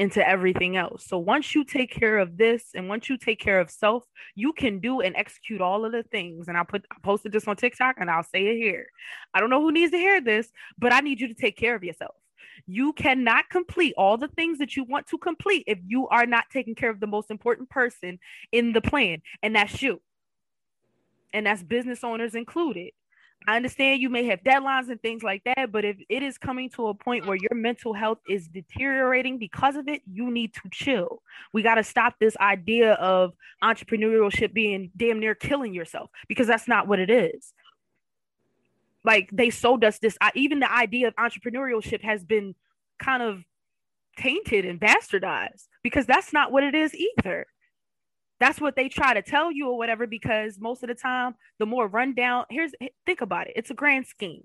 into 0.00 0.26
everything 0.26 0.78
else. 0.78 1.04
So 1.06 1.18
once 1.18 1.54
you 1.54 1.62
take 1.62 1.92
care 1.92 2.16
of 2.16 2.38
this 2.38 2.70
and 2.74 2.88
once 2.88 3.10
you 3.10 3.18
take 3.18 3.38
care 3.38 3.60
of 3.60 3.70
self, 3.70 4.02
you 4.34 4.54
can 4.54 4.78
do 4.78 5.02
and 5.02 5.14
execute 5.14 5.60
all 5.60 5.84
of 5.84 5.92
the 5.92 6.02
things. 6.04 6.48
And 6.48 6.56
I'll 6.56 6.64
put 6.64 6.86
I 6.90 6.96
posted 7.02 7.32
this 7.32 7.46
on 7.46 7.56
TikTok 7.56 7.96
and 7.98 8.10
I'll 8.10 8.22
say 8.22 8.46
it 8.46 8.56
here. 8.56 8.86
I 9.34 9.40
don't 9.40 9.50
know 9.50 9.60
who 9.60 9.70
needs 9.70 9.92
to 9.92 9.98
hear 9.98 10.22
this, 10.22 10.48
but 10.78 10.90
I 10.90 11.00
need 11.00 11.20
you 11.20 11.28
to 11.28 11.34
take 11.34 11.58
care 11.58 11.74
of 11.74 11.84
yourself. 11.84 12.14
You 12.66 12.94
cannot 12.94 13.50
complete 13.50 13.92
all 13.98 14.16
the 14.16 14.28
things 14.28 14.56
that 14.56 14.74
you 14.74 14.84
want 14.84 15.06
to 15.08 15.18
complete 15.18 15.64
if 15.66 15.78
you 15.86 16.08
are 16.08 16.24
not 16.24 16.44
taking 16.50 16.74
care 16.74 16.90
of 16.90 17.00
the 17.00 17.06
most 17.06 17.30
important 17.30 17.68
person 17.68 18.18
in 18.52 18.72
the 18.72 18.80
plan, 18.80 19.20
and 19.42 19.54
that's 19.54 19.82
you. 19.82 20.00
And 21.34 21.44
that's 21.44 21.62
business 21.62 22.02
owners 22.02 22.34
included. 22.34 22.92
I 23.46 23.56
understand 23.56 24.02
you 24.02 24.10
may 24.10 24.24
have 24.26 24.42
deadlines 24.42 24.90
and 24.90 25.00
things 25.00 25.22
like 25.22 25.42
that, 25.44 25.72
but 25.72 25.84
if 25.84 25.96
it 26.08 26.22
is 26.22 26.36
coming 26.36 26.68
to 26.70 26.88
a 26.88 26.94
point 26.94 27.26
where 27.26 27.36
your 27.36 27.54
mental 27.54 27.94
health 27.94 28.18
is 28.28 28.46
deteriorating 28.46 29.38
because 29.38 29.76
of 29.76 29.88
it, 29.88 30.02
you 30.10 30.30
need 30.30 30.52
to 30.54 30.62
chill. 30.70 31.22
We 31.52 31.62
got 31.62 31.76
to 31.76 31.84
stop 31.84 32.16
this 32.20 32.36
idea 32.36 32.92
of 32.94 33.32
entrepreneurship 33.62 34.52
being 34.52 34.90
damn 34.96 35.20
near 35.20 35.34
killing 35.34 35.72
yourself 35.72 36.10
because 36.28 36.46
that's 36.46 36.68
not 36.68 36.86
what 36.86 36.98
it 36.98 37.10
is. 37.10 37.52
Like 39.04 39.30
they 39.32 39.48
sold 39.48 39.84
us 39.84 39.98
this, 39.98 40.18
even 40.34 40.60
the 40.60 40.70
idea 40.70 41.08
of 41.08 41.16
entrepreneurship 41.16 42.02
has 42.02 42.22
been 42.22 42.54
kind 42.98 43.22
of 43.22 43.42
tainted 44.18 44.66
and 44.66 44.78
bastardized 44.78 45.66
because 45.82 46.04
that's 46.04 46.32
not 46.32 46.52
what 46.52 46.62
it 46.62 46.74
is 46.74 46.94
either 46.94 47.46
that's 48.40 48.60
what 48.60 48.74
they 48.74 48.88
try 48.88 49.14
to 49.14 49.22
tell 49.22 49.52
you 49.52 49.68
or 49.68 49.78
whatever 49.78 50.06
because 50.06 50.58
most 50.58 50.82
of 50.82 50.88
the 50.88 50.94
time 50.94 51.34
the 51.58 51.66
more 51.66 51.86
rundown 51.86 52.46
here's 52.50 52.72
think 53.06 53.20
about 53.20 53.46
it 53.46 53.52
it's 53.56 53.70
a 53.70 53.74
grand 53.74 54.06
scheme. 54.06 54.44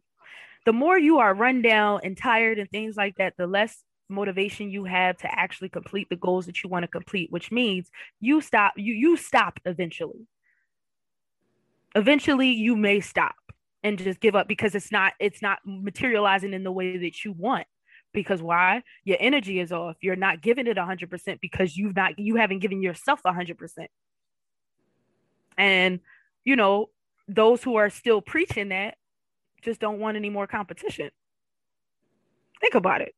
The 0.66 0.74
more 0.74 0.98
you 0.98 1.20
are 1.20 1.34
run 1.34 1.62
down 1.62 2.02
and 2.04 2.18
tired 2.18 2.60
and 2.60 2.70
things 2.70 2.96
like 2.96 3.16
that 3.18 3.36
the 3.38 3.48
less 3.48 3.84
motivation 4.10 4.70
you 4.70 4.84
have 4.84 5.18
to 5.18 5.40
actually 5.40 5.70
complete 5.70 6.10
the 6.10 6.16
goals 6.16 6.46
that 6.46 6.64
you 6.64 6.70
want 6.70 6.84
to 6.84 6.88
complete 6.88 7.32
which 7.32 7.52
means 7.52 7.90
you 8.20 8.42
stop 8.42 8.74
you 8.76 8.94
you 8.94 9.18
stop 9.18 9.60
eventually. 9.66 10.28
Eventually 11.96 12.50
you 12.50 12.76
may 12.76 13.00
stop 13.00 13.36
and 13.84 13.98
just 13.98 14.20
give 14.20 14.36
up 14.36 14.48
because 14.48 14.76
it's 14.76 14.92
not 14.92 15.14
it's 15.20 15.42
not 15.42 15.60
materializing 15.66 16.54
in 16.54 16.64
the 16.64 16.72
way 16.72 16.98
that 16.98 17.24
you 17.24 17.32
want 17.32 17.68
because 18.16 18.42
why? 18.42 18.82
Your 19.04 19.18
energy 19.20 19.60
is 19.60 19.72
off. 19.72 19.98
You're 20.02 20.16
not 20.16 20.42
giving 20.42 20.66
it 20.66 20.78
100% 20.78 21.40
because 21.40 21.78
you've 21.78 21.96
not 21.96 22.18
you 22.18 22.38
haven't 22.38 22.60
given 22.60 22.82
yourself 22.82 23.22
100% 23.24 23.88
and 25.58 26.00
you 26.44 26.56
know 26.56 26.90
those 27.28 27.64
who 27.64 27.76
are 27.76 27.90
still 27.90 28.22
preaching 28.22 28.70
that 28.70 28.96
just 29.64 29.80
don't 29.80 30.00
want 30.00 30.18
any 30.18 30.30
more 30.30 30.48
competition. 30.48 31.10
Think 32.62 32.76
about 32.76 33.02
it. 33.02 33.16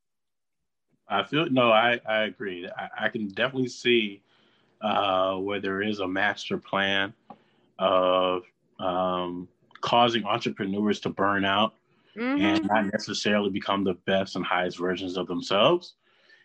I 1.09 1.23
feel 1.23 1.49
no 1.49 1.71
i 1.71 1.99
i 2.05 2.23
agree. 2.23 2.67
I, 2.67 3.05
I 3.05 3.09
can 3.09 3.27
definitely 3.29 3.69
see 3.69 4.21
uh, 4.81 5.35
where 5.35 5.59
there 5.59 5.81
is 5.81 5.99
a 5.99 6.07
master 6.07 6.57
plan 6.57 7.13
of 7.79 8.43
um, 8.79 9.47
causing 9.81 10.25
entrepreneurs 10.25 10.99
to 11.01 11.09
burn 11.09 11.45
out 11.45 11.73
mm-hmm. 12.17 12.41
and 12.41 12.65
not 12.67 12.85
necessarily 12.91 13.49
become 13.49 13.83
the 13.83 13.95
best 14.05 14.35
and 14.35 14.45
highest 14.45 14.77
versions 14.77 15.17
of 15.17 15.27
themselves. 15.27 15.95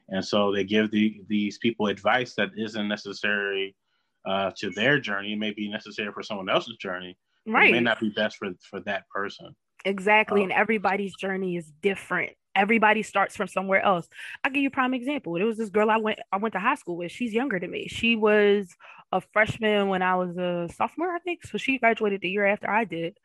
And 0.09 0.25
so 0.25 0.53
they 0.53 0.65
give 0.65 0.91
the, 0.91 1.23
these 1.29 1.59
people 1.59 1.87
advice 1.87 2.35
that 2.35 2.51
isn't 2.57 2.89
necessary 2.89 3.75
uh, 4.27 4.51
to 4.59 4.71
their 4.71 5.01
journey. 5.01 5.33
It 5.33 5.39
may 5.39 5.53
be 5.53 5.69
necessary 5.69 6.13
for 6.13 6.23
someone 6.23 6.49
else's 6.49 6.77
journey. 6.77 7.17
Right. 7.47 7.71
It 7.71 7.73
may 7.73 7.81
not 7.81 8.01
be 8.01 8.11
best 8.11 8.37
for, 8.37 8.51
for 8.69 8.81
that 8.81 9.09
person. 9.09 9.55
Exactly. 9.85 10.43
Um, 10.43 10.51
and 10.51 10.53
everybody's 10.53 11.17
journey 11.17 11.57
is 11.57 11.73
different. 11.83 12.33
Everybody 12.55 13.03
starts 13.03 13.35
from 13.35 13.49
somewhere 13.49 13.81
else. 13.81 14.07
I'll 14.45 14.53
give 14.53 14.63
you 14.63 14.69
a 14.69 14.73
prime 14.73 14.95
example. 14.95 15.33
There 15.33 15.47
was 15.47 15.57
this 15.57 15.71
girl 15.71 15.91
I 15.91 15.97
went 15.97 16.19
I 16.31 16.37
went 16.37 16.53
to 16.53 16.61
high 16.61 16.75
school 16.75 16.99
with. 16.99 17.11
She's 17.11 17.33
younger 17.33 17.59
than 17.59 17.71
me. 17.71 17.89
She 17.89 18.15
was 18.15 18.69
a 19.11 19.23
freshman 19.33 19.89
when 19.89 20.03
I 20.03 20.17
was 20.17 20.37
a 20.37 20.69
sophomore, 20.75 21.15
I 21.15 21.19
think. 21.21 21.45
So 21.47 21.57
she 21.57 21.79
graduated 21.79 22.21
the 22.21 22.29
year 22.29 22.47
after 22.47 22.69
I 22.69 22.85
did. 22.85 23.17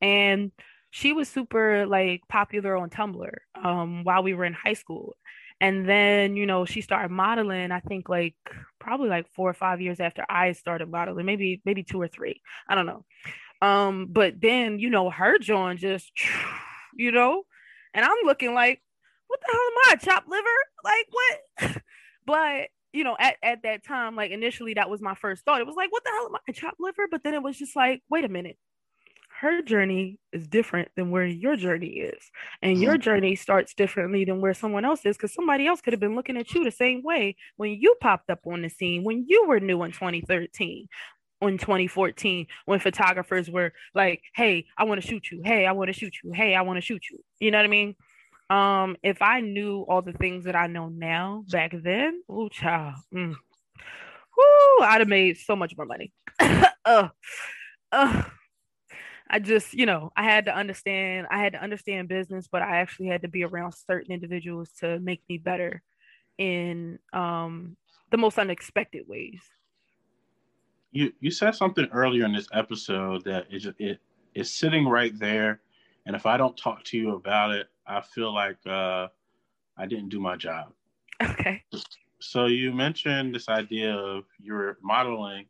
And 0.00 0.52
she 0.96 1.12
was 1.12 1.28
super 1.28 1.84
like 1.84 2.22
popular 2.26 2.74
on 2.74 2.88
Tumblr 2.88 3.30
um, 3.62 4.02
while 4.02 4.22
we 4.22 4.32
were 4.32 4.46
in 4.46 4.54
high 4.54 4.72
school. 4.72 5.14
And 5.60 5.86
then, 5.86 6.36
you 6.36 6.46
know, 6.46 6.64
she 6.64 6.80
started 6.80 7.10
modeling, 7.10 7.70
I 7.70 7.80
think 7.80 8.08
like 8.08 8.34
probably 8.78 9.10
like 9.10 9.26
four 9.34 9.50
or 9.50 9.52
five 9.52 9.82
years 9.82 10.00
after 10.00 10.24
I 10.26 10.52
started 10.52 10.90
modeling, 10.90 11.26
maybe, 11.26 11.60
maybe 11.66 11.82
two 11.82 12.00
or 12.00 12.08
three. 12.08 12.40
I 12.66 12.74
don't 12.74 12.86
know. 12.86 13.04
Um, 13.60 14.06
but 14.08 14.40
then, 14.40 14.78
you 14.78 14.88
know, 14.88 15.10
her 15.10 15.38
joint 15.38 15.80
just, 15.80 16.10
you 16.96 17.12
know, 17.12 17.42
and 17.92 18.02
I'm 18.02 18.16
looking 18.24 18.54
like, 18.54 18.80
what 19.26 19.40
the 19.40 19.52
hell 19.52 19.60
am 19.60 19.92
I, 19.92 19.96
chopped 19.96 20.28
liver? 20.30 20.48
Like 20.82 21.06
what? 21.10 21.82
but 22.26 22.68
you 22.94 23.04
know, 23.04 23.16
at, 23.20 23.36
at 23.42 23.64
that 23.64 23.84
time, 23.84 24.16
like 24.16 24.30
initially 24.30 24.72
that 24.74 24.88
was 24.88 25.02
my 25.02 25.14
first 25.14 25.44
thought. 25.44 25.60
It 25.60 25.66
was 25.66 25.76
like, 25.76 25.92
what 25.92 26.04
the 26.04 26.10
hell 26.10 26.30
am 26.30 26.36
I, 26.48 26.52
chopped 26.52 26.80
liver? 26.80 27.06
But 27.10 27.22
then 27.22 27.34
it 27.34 27.42
was 27.42 27.58
just 27.58 27.76
like, 27.76 28.02
wait 28.08 28.24
a 28.24 28.30
minute. 28.30 28.56
Her 29.40 29.60
journey 29.60 30.18
is 30.32 30.46
different 30.46 30.88
than 30.96 31.10
where 31.10 31.26
your 31.26 31.56
journey 31.56 31.88
is. 31.88 32.30
And 32.62 32.80
your 32.80 32.94
mm-hmm. 32.94 33.02
journey 33.02 33.36
starts 33.36 33.74
differently 33.74 34.24
than 34.24 34.40
where 34.40 34.54
someone 34.54 34.84
else 34.84 35.04
is 35.04 35.16
because 35.16 35.34
somebody 35.34 35.66
else 35.66 35.82
could 35.82 35.92
have 35.92 36.00
been 36.00 36.16
looking 36.16 36.38
at 36.38 36.52
you 36.54 36.64
the 36.64 36.70
same 36.70 37.02
way 37.02 37.36
when 37.56 37.72
you 37.72 37.96
popped 38.00 38.30
up 38.30 38.40
on 38.46 38.62
the 38.62 38.70
scene, 38.70 39.04
when 39.04 39.26
you 39.28 39.46
were 39.46 39.60
new 39.60 39.82
in 39.82 39.92
2013, 39.92 40.88
in 41.42 41.58
2014 41.58 42.46
when 42.64 42.80
photographers 42.80 43.50
were 43.50 43.72
like, 43.94 44.22
"Hey, 44.34 44.66
I 44.78 44.84
want 44.84 45.02
to 45.02 45.06
shoot 45.06 45.30
you. 45.30 45.42
Hey, 45.44 45.66
I 45.66 45.72
want 45.72 45.88
to 45.88 45.92
shoot 45.92 46.14
you. 46.24 46.32
Hey, 46.32 46.54
I 46.54 46.62
want 46.62 46.78
to 46.78 46.80
shoot 46.80 47.02
you." 47.10 47.18
You 47.38 47.50
know 47.50 47.58
what 47.58 47.64
I 47.64 47.68
mean? 47.68 47.94
Um, 48.48 48.96
if 49.02 49.20
I 49.20 49.40
knew 49.40 49.82
all 49.88 50.02
the 50.02 50.12
things 50.12 50.44
that 50.44 50.56
I 50.56 50.66
know 50.66 50.88
now 50.88 51.44
back 51.50 51.72
then, 51.74 52.22
oh 52.28 52.48
child, 52.48 52.94
mm, 53.14 53.34
whoo, 54.36 54.84
I'd 54.84 55.00
have 55.00 55.08
made 55.08 55.36
so 55.36 55.56
much 55.56 55.76
more 55.76 55.86
money. 55.86 56.12
uh, 56.40 57.08
uh, 57.92 58.22
I 59.28 59.38
just, 59.40 59.74
you 59.74 59.86
know, 59.86 60.12
I 60.16 60.24
had 60.24 60.44
to 60.46 60.56
understand. 60.56 61.26
I 61.30 61.38
had 61.38 61.52
to 61.54 61.62
understand 61.62 62.08
business, 62.08 62.48
but 62.50 62.62
I 62.62 62.76
actually 62.76 63.08
had 63.08 63.22
to 63.22 63.28
be 63.28 63.44
around 63.44 63.72
certain 63.72 64.12
individuals 64.12 64.70
to 64.80 65.00
make 65.00 65.22
me 65.28 65.38
better 65.38 65.82
in 66.38 66.98
um 67.12 67.76
the 68.10 68.18
most 68.18 68.38
unexpected 68.38 69.08
ways 69.08 69.40
you 70.96 71.12
you 71.20 71.30
said 71.30 71.54
something 71.54 71.86
earlier 71.92 72.24
in 72.24 72.32
this 72.32 72.48
episode 72.52 73.22
that 73.24 73.46
it 73.50 73.74
it 73.78 74.00
is 74.34 74.50
sitting 74.50 74.86
right 74.86 75.16
there, 75.18 75.60
and 76.06 76.16
if 76.16 76.24
I 76.24 76.36
don't 76.38 76.56
talk 76.56 76.84
to 76.84 76.96
you 76.96 77.14
about 77.14 77.50
it, 77.50 77.68
I 77.86 78.00
feel 78.00 78.34
like 78.34 78.56
uh, 78.66 79.08
I 79.76 79.86
didn't 79.86 80.08
do 80.08 80.20
my 80.20 80.36
job. 80.36 80.72
Okay. 81.22 81.62
So 82.20 82.44
you 82.44 82.72
mentioned 82.72 83.34
this 83.34 83.48
idea 83.48 83.94
of 83.94 84.24
you're 84.38 84.76
modeling, 84.82 85.46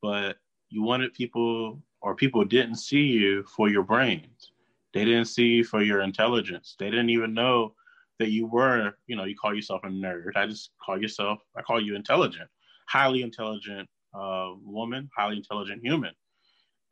but 0.00 0.36
you 0.70 0.82
wanted 0.82 1.12
people 1.12 1.82
or 2.02 2.14
people 2.14 2.44
didn't 2.44 2.76
see 2.76 3.02
you 3.02 3.44
for 3.44 3.68
your 3.68 3.82
brains. 3.82 4.52
They 4.92 5.04
didn't 5.04 5.26
see 5.26 5.46
you 5.46 5.64
for 5.64 5.82
your 5.82 6.00
intelligence. 6.02 6.74
They 6.78 6.90
didn't 6.90 7.10
even 7.10 7.34
know 7.34 7.74
that 8.18 8.30
you 8.30 8.46
were, 8.46 8.94
you 9.06 9.16
know, 9.16 9.24
you 9.24 9.36
call 9.36 9.54
yourself 9.54 9.82
a 9.84 9.88
nerd. 9.88 10.36
I 10.36 10.46
just 10.46 10.70
call 10.84 11.00
yourself, 11.00 11.40
I 11.56 11.62
call 11.62 11.80
you 11.80 11.94
intelligent, 11.94 12.48
highly 12.88 13.22
intelligent, 13.22 13.88
uh, 14.14 14.50
woman, 14.62 15.08
highly 15.16 15.36
intelligent 15.36 15.82
human. 15.82 16.12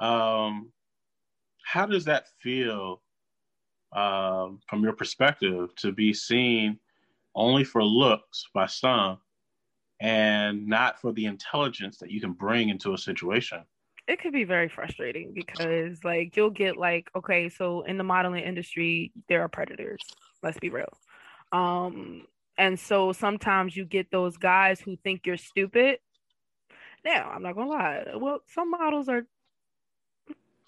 Um, 0.00 0.72
how 1.64 1.86
does 1.86 2.04
that 2.06 2.28
feel 2.40 3.02
um, 3.94 4.60
from 4.68 4.82
your 4.82 4.92
perspective 4.92 5.74
to 5.76 5.92
be 5.92 6.14
seen 6.14 6.78
only 7.34 7.64
for 7.64 7.82
looks 7.82 8.46
by 8.54 8.66
some 8.66 9.18
and 10.00 10.66
not 10.66 11.00
for 11.00 11.12
the 11.12 11.26
intelligence 11.26 11.98
that 11.98 12.10
you 12.10 12.20
can 12.20 12.32
bring 12.32 12.68
into 12.68 12.94
a 12.94 12.98
situation? 12.98 13.64
It 14.08 14.20
could 14.20 14.32
be 14.32 14.44
very 14.44 14.68
frustrating 14.68 15.32
because, 15.34 16.02
like, 16.02 16.36
you'll 16.36 16.50
get 16.50 16.76
like, 16.76 17.08
okay, 17.14 17.48
so 17.48 17.82
in 17.82 17.98
the 17.98 18.04
modeling 18.04 18.42
industry, 18.42 19.12
there 19.28 19.42
are 19.42 19.48
predators. 19.48 20.02
Let's 20.42 20.58
be 20.58 20.70
real. 20.70 20.98
Um, 21.52 22.26
and 22.56 22.80
so 22.80 23.12
sometimes 23.12 23.76
you 23.76 23.84
get 23.84 24.10
those 24.10 24.36
guys 24.36 24.80
who 24.80 24.96
think 24.96 25.26
you're 25.26 25.36
stupid 25.36 25.98
now, 27.04 27.30
I'm 27.34 27.42
not 27.42 27.54
gonna 27.54 27.70
lie. 27.70 28.04
Well, 28.16 28.40
some 28.48 28.70
models 28.70 29.08
are 29.08 29.22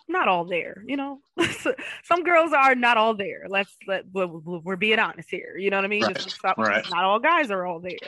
not 0.09 0.29
all 0.29 0.45
there, 0.45 0.83
you 0.87 0.97
know. 0.97 1.21
some 2.05 2.25
girls 2.25 2.53
are 2.53 2.75
not 2.75 2.97
all 2.97 3.15
there. 3.15 3.47
Let's 3.49 3.75
let 3.87 4.05
we're 4.13 4.77
being 4.77 4.99
honest 4.99 5.31
here. 5.31 5.57
You 5.57 5.71
know 5.71 5.79
what 5.79 5.85
I 5.85 5.89
mean? 5.89 6.05
Right. 6.05 6.17
Just, 6.17 6.43
right. 6.45 6.85
Not 6.91 7.05
all 7.05 7.19
guys 7.19 7.51
are 7.51 7.67
all 7.67 7.81
there. 7.81 7.99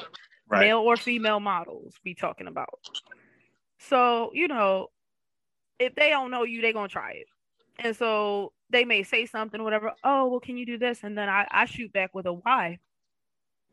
Right. 0.49 0.61
Male 0.61 0.79
or 0.79 0.97
female 0.97 1.41
models 1.41 1.95
we 2.05 2.15
talking 2.15 2.47
about. 2.47 2.81
So, 3.79 4.31
you 4.35 4.49
know, 4.49 4.89
if 5.83 5.95
they 5.95 6.11
don't 6.11 6.31
know 6.31 6.45
you, 6.45 6.61
they're 6.61 6.73
gonna 6.73 6.89
try 6.89 7.13
it. 7.13 7.27
And 7.79 7.97
so 7.97 8.53
they 8.71 8.85
may 8.85 9.03
say 9.03 9.27
something, 9.27 9.63
whatever. 9.63 9.93
Oh, 10.05 10.29
well, 10.29 10.41
can 10.41 10.57
you 10.57 10.67
do 10.67 10.79
this? 10.79 11.01
And 11.03 11.17
then 11.17 11.29
I, 11.29 11.47
I 11.51 11.65
shoot 11.67 11.93
back 11.93 12.15
with 12.15 12.27
a 12.27 12.33
why. 12.33 12.79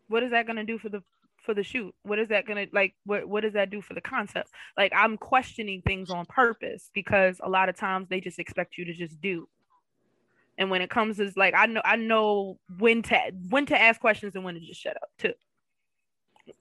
What 0.07 0.24
is 0.24 0.32
that 0.32 0.47
gonna 0.47 0.64
do 0.64 0.78
for 0.78 0.89
the 0.89 1.03
for 1.38 1.53
the 1.53 1.64
shoot? 1.64 1.93
What 2.03 2.20
is 2.20 2.30
that 2.30 2.45
gonna 2.45 2.68
like? 2.74 2.95
What 3.05 3.28
what 3.28 3.41
does 3.41 3.53
that 3.53 3.70
do 3.70 3.82
for 3.82 3.93
the 3.93 4.01
concept? 4.01 4.49
Like 4.78 4.91
I'm 4.95 5.18
questioning 5.18 5.82
things 5.86 6.10
on 6.10 6.26
purpose 6.26 6.89
because 6.93 7.39
a 7.43 7.49
lot 7.49 7.70
of 7.70 7.78
times 7.78 8.07
they 8.10 8.20
just 8.20 8.39
expect 8.39 8.78
you 8.78 8.86
to 8.86 8.93
just 8.93 9.22
do. 9.22 9.47
And 10.57 10.70
when 10.70 10.82
it 10.82 10.89
comes 10.89 11.20
is 11.20 11.38
like 11.38 11.53
I 11.55 11.68
know 11.68 11.82
I 11.86 11.95
know 11.95 12.60
when 12.80 13.01
to 13.03 13.20
when 13.49 13.66
to 13.68 13.80
ask 13.80 14.01
questions 14.01 14.36
and 14.36 14.43
when 14.43 14.55
to 14.55 14.60
just 14.60 14.82
shut 14.82 14.97
up 14.97 15.10
too. 15.18 15.34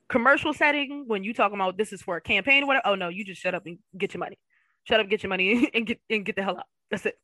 Commercial 0.09 0.53
setting 0.53 1.05
when 1.07 1.25
you 1.25 1.33
talking 1.33 1.57
about 1.57 1.79
this 1.79 1.93
is 1.93 2.03
for 2.03 2.17
a 2.17 2.21
campaign 2.21 2.63
or 2.63 2.67
whatever. 2.67 2.87
Oh 2.87 2.95
no, 2.95 3.09
you 3.09 3.25
just 3.25 3.41
shut 3.41 3.55
up 3.55 3.67
and 3.67 3.79
get 3.97 4.15
your 4.15 4.21
money. 4.21 4.39
Shut 4.85 5.01
up, 5.01 5.09
get 5.09 5.23
your 5.23 5.31
money 5.31 5.71
and 5.75 5.87
get 5.87 6.01
and 6.11 6.25
get 6.25 6.37
the 6.37 6.43
hell 6.43 6.59
out. 6.59 6.67
That's 6.91 7.07
it. 7.07 7.19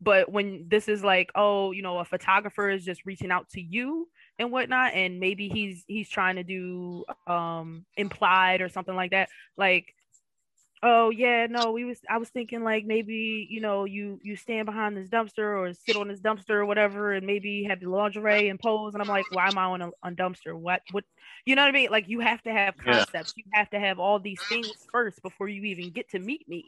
But 0.00 0.30
when 0.30 0.66
this 0.68 0.88
is 0.88 1.02
like, 1.02 1.30
oh, 1.34 1.72
you 1.72 1.82
know, 1.82 1.98
a 1.98 2.04
photographer 2.04 2.68
is 2.68 2.84
just 2.84 3.06
reaching 3.06 3.30
out 3.30 3.48
to 3.50 3.60
you 3.60 4.08
and 4.38 4.52
whatnot 4.52 4.94
and 4.94 5.18
maybe 5.18 5.48
he's 5.48 5.84
he's 5.86 6.08
trying 6.08 6.36
to 6.36 6.42
do 6.44 7.04
um 7.26 7.84
implied 7.96 8.60
or 8.60 8.68
something 8.68 8.94
like 8.94 9.10
that 9.10 9.28
like 9.56 9.94
oh 10.82 11.10
yeah 11.10 11.46
no 11.48 11.72
we 11.72 11.84
was 11.84 11.98
i 12.10 12.18
was 12.18 12.28
thinking 12.28 12.62
like 12.62 12.84
maybe 12.84 13.46
you 13.50 13.60
know 13.60 13.84
you 13.84 14.20
you 14.22 14.36
stand 14.36 14.66
behind 14.66 14.96
this 14.96 15.08
dumpster 15.08 15.58
or 15.58 15.72
sit 15.72 15.96
on 15.96 16.08
this 16.08 16.20
dumpster 16.20 16.50
or 16.50 16.66
whatever 16.66 17.12
and 17.14 17.26
maybe 17.26 17.64
have 17.64 17.80
the 17.80 17.88
lingerie 17.88 18.50
and 18.50 18.60
pose 18.60 18.92
and 18.92 19.02
i'm 19.02 19.08
like 19.08 19.24
why 19.32 19.46
am 19.46 19.56
i 19.56 19.64
on 19.64 19.80
a 19.80 19.90
on 20.02 20.14
dumpster 20.14 20.54
what 20.54 20.82
what 20.92 21.04
you 21.46 21.54
know 21.54 21.62
what 21.62 21.68
i 21.68 21.72
mean 21.72 21.90
like 21.90 22.08
you 22.08 22.20
have 22.20 22.42
to 22.42 22.52
have 22.52 22.76
concepts 22.76 23.32
yeah. 23.36 23.44
you 23.44 23.50
have 23.54 23.70
to 23.70 23.80
have 23.80 23.98
all 23.98 24.18
these 24.18 24.40
things 24.48 24.70
first 24.92 25.22
before 25.22 25.48
you 25.48 25.62
even 25.62 25.90
get 25.90 26.08
to 26.10 26.18
meet 26.18 26.46
me 26.48 26.64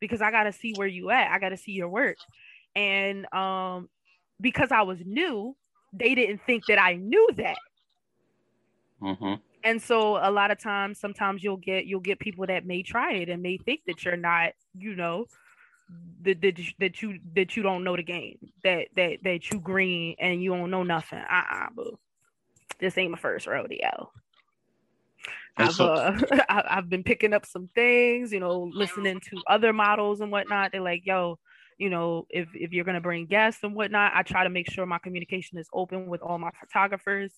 because 0.00 0.22
i 0.22 0.30
got 0.30 0.44
to 0.44 0.52
see 0.52 0.72
where 0.76 0.88
you 0.88 1.10
at 1.10 1.30
i 1.30 1.38
got 1.38 1.50
to 1.50 1.56
see 1.56 1.72
your 1.72 1.88
work 1.88 2.16
and 2.74 3.32
um 3.34 3.88
because 4.40 4.72
i 4.72 4.82
was 4.82 4.98
new 5.04 5.54
they 5.98 6.14
didn't 6.14 6.40
think 6.46 6.66
that 6.66 6.80
I 6.80 6.94
knew 6.94 7.28
that. 7.36 7.58
Mm-hmm. 9.02 9.34
And 9.64 9.82
so 9.82 10.16
a 10.16 10.30
lot 10.30 10.50
of 10.50 10.58
times, 10.60 10.98
sometimes 10.98 11.42
you'll 11.42 11.56
get 11.56 11.86
you'll 11.86 12.00
get 12.00 12.18
people 12.18 12.46
that 12.46 12.64
may 12.64 12.82
try 12.82 13.14
it 13.14 13.28
and 13.28 13.42
may 13.42 13.56
think 13.58 13.80
that 13.86 14.04
you're 14.04 14.16
not, 14.16 14.52
you 14.74 14.94
know, 14.94 15.26
that 16.22 16.40
that, 16.40 16.60
that 16.78 17.02
you 17.02 17.18
that 17.34 17.56
you 17.56 17.62
don't 17.62 17.82
know 17.82 17.96
the 17.96 18.02
game, 18.02 18.38
that 18.62 18.88
that 18.96 19.18
that 19.24 19.50
you 19.50 19.58
green 19.58 20.14
and 20.18 20.42
you 20.42 20.50
don't 20.50 20.70
know 20.70 20.82
nothing. 20.82 21.18
Uh 21.18 21.42
uh-uh, 21.52 21.66
boo. 21.74 21.98
This 22.78 22.96
ain't 22.98 23.12
my 23.12 23.18
first 23.18 23.46
rodeo. 23.46 24.10
I've 25.56 25.74
so- 25.74 25.86
uh, 25.86 26.18
I've 26.48 26.88
been 26.88 27.02
picking 27.02 27.32
up 27.32 27.46
some 27.46 27.68
things, 27.74 28.32
you 28.32 28.40
know, 28.40 28.70
listening 28.72 29.20
to 29.30 29.42
other 29.46 29.72
models 29.72 30.20
and 30.20 30.30
whatnot. 30.30 30.72
They're 30.72 30.80
like, 30.80 31.06
yo, 31.06 31.38
you 31.78 31.90
know, 31.90 32.26
if 32.30 32.48
if 32.54 32.72
you're 32.72 32.84
gonna 32.84 33.00
bring 33.00 33.26
guests 33.26 33.62
and 33.62 33.74
whatnot, 33.74 34.12
I 34.14 34.22
try 34.22 34.44
to 34.44 34.50
make 34.50 34.70
sure 34.70 34.86
my 34.86 34.98
communication 34.98 35.58
is 35.58 35.68
open 35.72 36.06
with 36.06 36.22
all 36.22 36.38
my 36.38 36.50
photographers. 36.60 37.32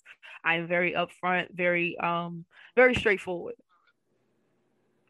I 0.44 0.56
am 0.56 0.66
very 0.68 0.92
upfront, 0.92 1.48
very 1.52 1.96
um, 1.98 2.44
very 2.76 2.94
straightforward. 2.94 3.54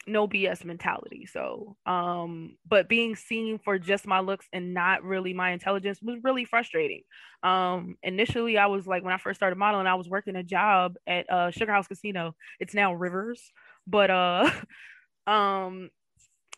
No 0.08 0.26
BS 0.26 0.64
mentality. 0.64 1.26
So, 1.26 1.76
um, 1.86 2.56
but 2.66 2.88
being 2.88 3.16
seen 3.16 3.58
for 3.58 3.78
just 3.78 4.06
my 4.06 4.20
looks 4.20 4.46
and 4.52 4.74
not 4.74 5.02
really 5.02 5.34
my 5.34 5.50
intelligence 5.50 6.00
was 6.02 6.18
really 6.22 6.44
frustrating. 6.44 7.02
Um, 7.42 7.96
initially, 8.02 8.58
I 8.58 8.66
was 8.66 8.86
like, 8.86 9.04
when 9.04 9.14
I 9.14 9.18
first 9.18 9.38
started 9.38 9.56
modeling, 9.56 9.86
I 9.86 9.94
was 9.94 10.08
working 10.08 10.36
a 10.36 10.42
job 10.42 10.96
at 11.06 11.30
uh, 11.30 11.50
Sugar 11.50 11.72
House 11.72 11.86
Casino. 11.86 12.34
It's 12.60 12.74
now 12.74 12.94
Rivers, 12.94 13.52
but 13.86 14.10
uh, 14.10 14.50
um, 15.26 15.90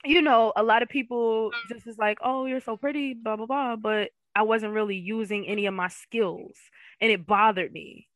you 0.05 0.23
know, 0.23 0.53
a 0.57 0.63
lot 0.63 0.83
of 0.83 0.89
people 0.89 1.51
just 1.69 1.87
is 1.87 1.99
like, 1.99 2.19
oh, 2.23 2.47
you're 2.47 2.61
so 2.61 2.77
pretty, 2.77 3.15
blah 3.15 3.37
blah 3.37 3.47
blah. 3.47 3.77
But 3.77 4.11
I 4.35 4.43
wasn't 4.43 4.75
really 4.75 4.97
using 4.97 5.47
any 5.47 5.67
of 5.67 5.75
my 5.75 5.89
skills 5.89 6.57
and 7.01 7.11
it 7.11 7.27
bothered 7.27 7.73
me 7.73 8.07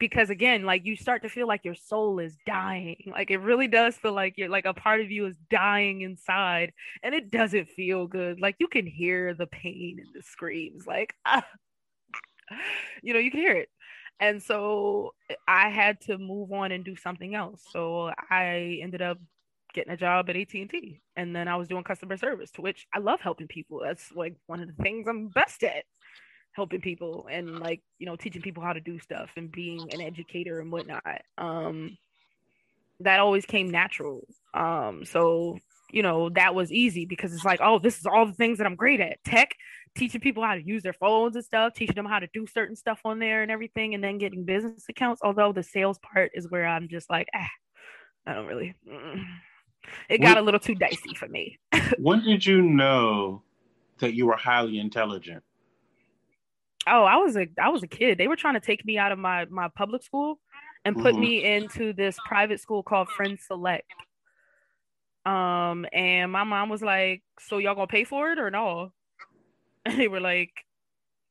because 0.00 0.30
again 0.30 0.64
like 0.64 0.84
you 0.84 0.96
start 0.96 1.22
to 1.22 1.28
feel 1.28 1.46
like 1.46 1.64
your 1.64 1.76
soul 1.76 2.18
is 2.18 2.36
dying. 2.46 2.96
Like 3.06 3.30
it 3.30 3.38
really 3.38 3.68
does 3.68 3.96
feel 3.96 4.14
like 4.14 4.34
you're 4.36 4.48
like 4.48 4.64
a 4.64 4.74
part 4.74 5.00
of 5.00 5.10
you 5.12 5.26
is 5.26 5.36
dying 5.50 6.00
inside 6.00 6.72
and 7.04 7.14
it 7.14 7.30
doesn't 7.30 7.68
feel 7.68 8.08
good. 8.08 8.40
Like 8.40 8.56
you 8.58 8.66
can 8.66 8.86
hear 8.86 9.34
the 9.34 9.46
pain 9.46 9.98
and 10.00 10.08
the 10.12 10.22
screams. 10.22 10.86
Like 10.86 11.14
ah. 11.26 11.46
you 13.02 13.12
know 13.12 13.20
you 13.20 13.30
can 13.30 13.40
hear 13.40 13.52
it. 13.52 13.68
And 14.18 14.42
so 14.42 15.14
i 15.46 15.70
had 15.70 16.00
to 16.02 16.18
move 16.18 16.52
on 16.52 16.72
and 16.72 16.84
do 16.84 16.96
something 16.96 17.36
else. 17.36 17.62
So 17.70 18.10
i 18.30 18.80
ended 18.82 19.02
up 19.02 19.18
getting 19.72 19.92
a 19.92 19.96
job 19.96 20.28
at 20.28 20.36
AT&T 20.36 21.00
and 21.14 21.34
then 21.36 21.46
I 21.46 21.54
was 21.54 21.68
doing 21.68 21.84
customer 21.84 22.16
service 22.16 22.50
to 22.52 22.60
which 22.60 22.88
I 22.92 22.98
love 22.98 23.20
helping 23.20 23.46
people. 23.46 23.80
That's 23.84 24.10
like 24.12 24.34
one 24.46 24.60
of 24.60 24.66
the 24.66 24.82
things 24.82 25.06
I'm 25.06 25.28
best 25.28 25.62
at 25.62 25.84
helping 26.52 26.80
people 26.80 27.26
and 27.30 27.60
like 27.60 27.80
you 27.98 28.06
know 28.06 28.16
teaching 28.16 28.42
people 28.42 28.62
how 28.62 28.72
to 28.72 28.80
do 28.80 28.98
stuff 28.98 29.30
and 29.36 29.52
being 29.52 29.92
an 29.92 30.00
educator 30.00 30.60
and 30.60 30.72
whatnot. 30.72 31.22
Um 31.38 31.96
that 33.00 33.20
always 33.20 33.46
came 33.46 33.70
natural. 33.70 34.26
Um 34.54 35.04
so 35.04 35.58
you 35.92 36.02
know 36.02 36.30
that 36.30 36.54
was 36.54 36.72
easy 36.72 37.04
because 37.04 37.32
it's 37.32 37.44
like 37.44 37.60
oh 37.62 37.78
this 37.78 37.98
is 37.98 38.06
all 38.06 38.26
the 38.26 38.32
things 38.32 38.58
that 38.58 38.66
i'm 38.66 38.76
great 38.76 39.00
at. 39.00 39.22
Tech 39.24 39.54
teaching 39.96 40.20
people 40.20 40.44
how 40.44 40.54
to 40.54 40.62
use 40.62 40.82
their 40.82 40.92
phones 40.92 41.34
and 41.34 41.44
stuff 41.44 41.74
teaching 41.74 41.96
them 41.96 42.06
how 42.06 42.18
to 42.18 42.28
do 42.32 42.46
certain 42.46 42.76
stuff 42.76 43.00
on 43.04 43.18
there 43.18 43.42
and 43.42 43.50
everything 43.50 43.94
and 43.94 44.04
then 44.04 44.18
getting 44.18 44.44
business 44.44 44.84
accounts 44.88 45.20
although 45.24 45.52
the 45.52 45.62
sales 45.64 45.98
part 45.98 46.30
is 46.32 46.48
where 46.48 46.64
i'm 46.64 46.88
just 46.88 47.10
like 47.10 47.26
ah, 47.34 47.48
i 48.26 48.34
don't 48.34 48.46
really 48.46 48.74
mm. 48.88 49.24
it 50.08 50.18
got 50.18 50.36
when, 50.36 50.38
a 50.38 50.42
little 50.42 50.60
too 50.60 50.74
dicey 50.74 51.14
for 51.16 51.28
me. 51.28 51.58
When 51.98 52.22
did 52.22 52.46
you 52.46 52.62
know 52.62 53.42
that 53.98 54.14
you 54.14 54.26
were 54.26 54.36
highly 54.36 54.78
intelligent 54.78 55.42
oh, 56.86 57.04
I 57.04 57.16
was 57.16 57.36
a 57.36 57.46
I 57.60 57.68
was 57.68 57.82
a 57.82 57.88
kid. 57.88 58.18
They 58.18 58.28
were 58.28 58.36
trying 58.36 58.54
to 58.54 58.60
take 58.60 58.84
me 58.84 58.98
out 58.98 59.12
of 59.12 59.18
my 59.18 59.46
my 59.46 59.68
public 59.68 60.02
school 60.02 60.38
and 60.84 60.96
put 60.96 61.12
mm-hmm. 61.12 61.20
me 61.20 61.44
into 61.44 61.92
this 61.92 62.16
private 62.26 62.60
school 62.60 62.82
called 62.82 63.08
Friends 63.08 63.42
Select. 63.46 63.92
Um, 65.26 65.86
and 65.92 66.32
my 66.32 66.44
mom 66.44 66.68
was 66.68 66.82
like, 66.82 67.22
"So 67.40 67.58
y'all 67.58 67.74
gonna 67.74 67.86
pay 67.86 68.04
for 68.04 68.32
it 68.32 68.38
or 68.38 68.50
no?" 68.50 68.92
And 69.86 69.98
they 69.98 70.08
were 70.08 70.20
like, 70.20 70.52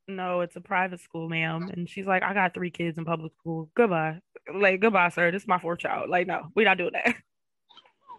"No, 0.08 0.42
it's 0.42 0.56
a 0.56 0.62
private 0.62 1.02
school, 1.02 1.30
ma'am." 1.30 1.70
And 1.72 1.90
she's 1.90 2.08
like, 2.08 2.24
"I 2.24 2.34
got 2.34 2.54
three 2.54 2.72
kids 2.72 2.98
in 2.98 3.06
public 3.06 3.34
school. 3.40 3.70
Goodbye, 3.76 4.20
like 4.54 4.80
goodbye, 4.80 5.10
sir. 5.10 5.32
This 5.32 5.44
is 5.44 5.48
my 5.48 5.60
fourth 5.60 5.80
child. 5.80 6.10
Like, 6.10 6.28
no, 6.28 6.48
we're 6.56 6.66
not 6.66 6.78
doing 6.78 6.94
that." 6.94 7.16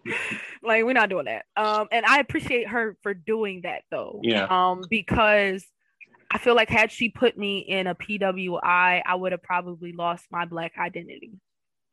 like 0.63 0.83
we're 0.83 0.93
not 0.93 1.09
doing 1.09 1.25
that 1.25 1.45
um 1.55 1.87
and 1.91 2.03
i 2.07 2.17
appreciate 2.17 2.67
her 2.67 2.97
for 3.03 3.13
doing 3.13 3.61
that 3.61 3.83
though 3.91 4.19
yeah 4.23 4.47
um 4.49 4.81
because 4.89 5.63
I 6.31 6.37
feel 6.37 6.55
like 6.55 6.69
had 6.69 6.91
she 6.91 7.09
put 7.09 7.37
me 7.37 7.59
in 7.59 7.87
a 7.87 7.95
PWI, 7.95 9.01
I 9.05 9.15
would 9.15 9.33
have 9.33 9.43
probably 9.43 9.91
lost 9.91 10.25
my 10.31 10.45
black 10.45 10.73
identity. 10.77 11.33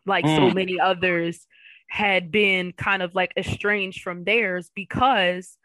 Like 0.07 0.25
mm. 0.25 0.37
so 0.37 0.55
many 0.55 0.79
others 0.79 1.47
had 1.89 2.31
been 2.31 2.73
kind 2.73 3.03
of 3.03 3.15
like 3.15 3.33
estranged 3.37 4.03
from 4.03 4.25
theirs 4.25 4.71
because 4.75 5.59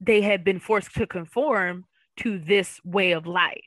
they 0.00 0.22
had 0.22 0.42
been 0.42 0.58
forced 0.58 0.94
to 0.94 1.06
conform 1.06 1.84
to 2.18 2.38
this 2.38 2.80
way 2.84 3.12
of 3.12 3.26
life. 3.26 3.60